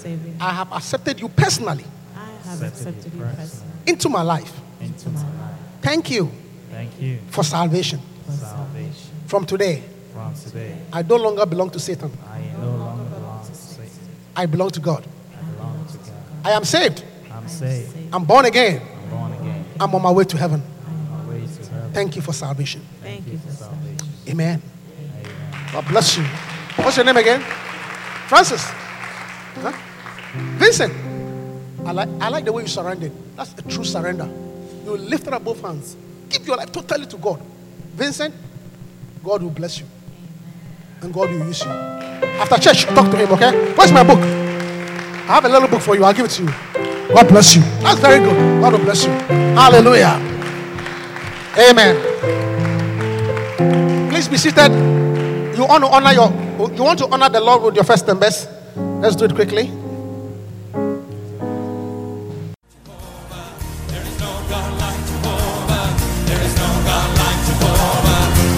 Savior. 0.09 0.35
I 0.41 0.51
have 0.53 0.73
accepted 0.73 1.21
you 1.21 1.29
personally 1.29 1.85
I 2.17 2.49
have 2.49 2.63
accepted 2.63 3.13
you 3.13 3.21
personally 3.21 3.73
into 3.87 4.09
my 4.09 4.23
life. 4.23 4.53
into 4.81 5.09
my 5.11 5.21
life 5.21 5.59
Thank 5.83 6.11
you 6.11 6.31
Thank 6.71 7.01
you 7.01 7.19
for 7.31 7.45
salvation. 7.45 8.01
for 8.27 8.33
salvation. 8.33 9.11
From 9.27 9.45
today, 9.45 9.83
from 10.15 10.35
today. 10.35 10.77
I 10.93 11.03
no 11.03 11.17
longer 11.17 11.45
belong 11.47 11.71
to 11.71 11.79
Satan. 11.81 12.11
I 12.31 12.41
no 12.61 12.71
longer 12.77 13.05
belong 13.17 13.45
to 13.47 13.55
Satan. 13.55 13.91
I 14.37 14.47
belong 14.47 14.71
to 14.71 14.81
God. 14.81 15.05
I 15.37 15.43
belong 15.53 15.87
to 15.93 15.99
God. 15.99 16.23
I 16.45 16.51
am 16.53 16.65
saved. 16.65 17.05
I'm 17.33 17.49
saved. 17.49 17.91
I'm 18.13 18.25
born 18.25 18.45
again. 18.47 18.81
I'm 18.81 19.11
born 19.11 19.33
again. 19.33 19.65
I'm 19.81 19.95
on 19.95 20.03
my 20.03 20.11
way 20.11 20.25
to 20.25 20.37
heaven. 20.37 20.63
I'm 20.87 20.95
On 21.13 21.27
my 21.27 21.35
way 21.35 21.47
to 21.47 21.71
heaven. 21.73 21.93
Thank 21.93 22.17
you 22.17 22.23
for 22.23 22.33
salvation. 22.33 22.81
Thank 23.03 23.27
you 23.27 23.39
for 23.39 23.51
salvation. 23.51 24.09
Amen. 24.29 24.63
God 25.73 25.87
bless 25.89 26.17
you. 26.17 26.25
What's 26.77 26.97
your 26.97 27.07
name 27.07 27.17
again? 27.17 27.41
Francis. 28.29 28.63
Huh? 29.61 29.73
Vincent. 30.35 30.93
I 31.87 31.93
like, 31.93 32.09
I 32.21 32.29
like 32.29 32.45
the 32.45 32.53
way 32.53 32.63
you 32.63 32.69
surrendered. 32.69 33.13
That's 33.37 33.55
a 33.55 33.63
true 33.63 33.85
surrender. 33.85 34.29
You 34.85 34.97
lifted 34.97 35.33
up 35.33 35.45
both 35.45 35.61
hands. 35.63 35.97
Give 36.29 36.47
your 36.47 36.57
life 36.57 36.73
totally 36.73 37.07
to 37.07 37.17
God. 37.17 37.41
Vincent, 37.95 38.35
God 39.25 39.43
will 39.43 39.51
bless 39.51 39.79
you. 39.81 39.87
And 41.01 41.13
God 41.13 41.31
will 41.31 41.47
use 41.47 41.63
you. 41.63 41.71
After 41.71 42.59
church, 42.59 42.85
talk 42.87 43.11
to 43.11 43.17
him, 43.17 43.33
okay? 43.33 43.73
Where's 43.75 43.93
my 43.93 44.03
book? 44.03 44.19
I 44.19 45.35
have 45.35 45.45
a 45.45 45.49
little 45.49 45.69
book 45.69 45.81
for 45.81 45.95
you. 45.95 46.05
I'll 46.05 46.13
give 46.13 46.27
it 46.27 46.31
to 46.33 46.43
you. 46.43 46.49
God 47.15 47.29
bless 47.29 47.57
you. 47.57 47.63
That's 47.81 48.01
very 48.01 48.19
good. 48.19 48.61
God 48.61 48.73
will 48.73 48.81
bless 48.81 49.05
you. 49.05 49.11
Hallelujah. 49.11 50.21
Amen. 51.59 51.97
Please 54.11 54.29
be 54.29 54.37
seated. 54.37 54.73
You 55.57 55.65
want 55.65 55.85
to 55.85 55.91
honor 55.91 56.13
your 56.13 56.31
you 56.75 56.83
want 56.83 56.99
to 56.99 57.09
honor 57.09 57.29
the 57.29 57.41
Lord 57.41 57.63
with 57.63 57.75
your 57.75 57.85
first 57.85 58.09
and 58.09 58.19
best. 58.19 58.49
Let's 58.77 59.17
do 59.17 59.25
it 59.25 59.35
quickly. 59.35 59.71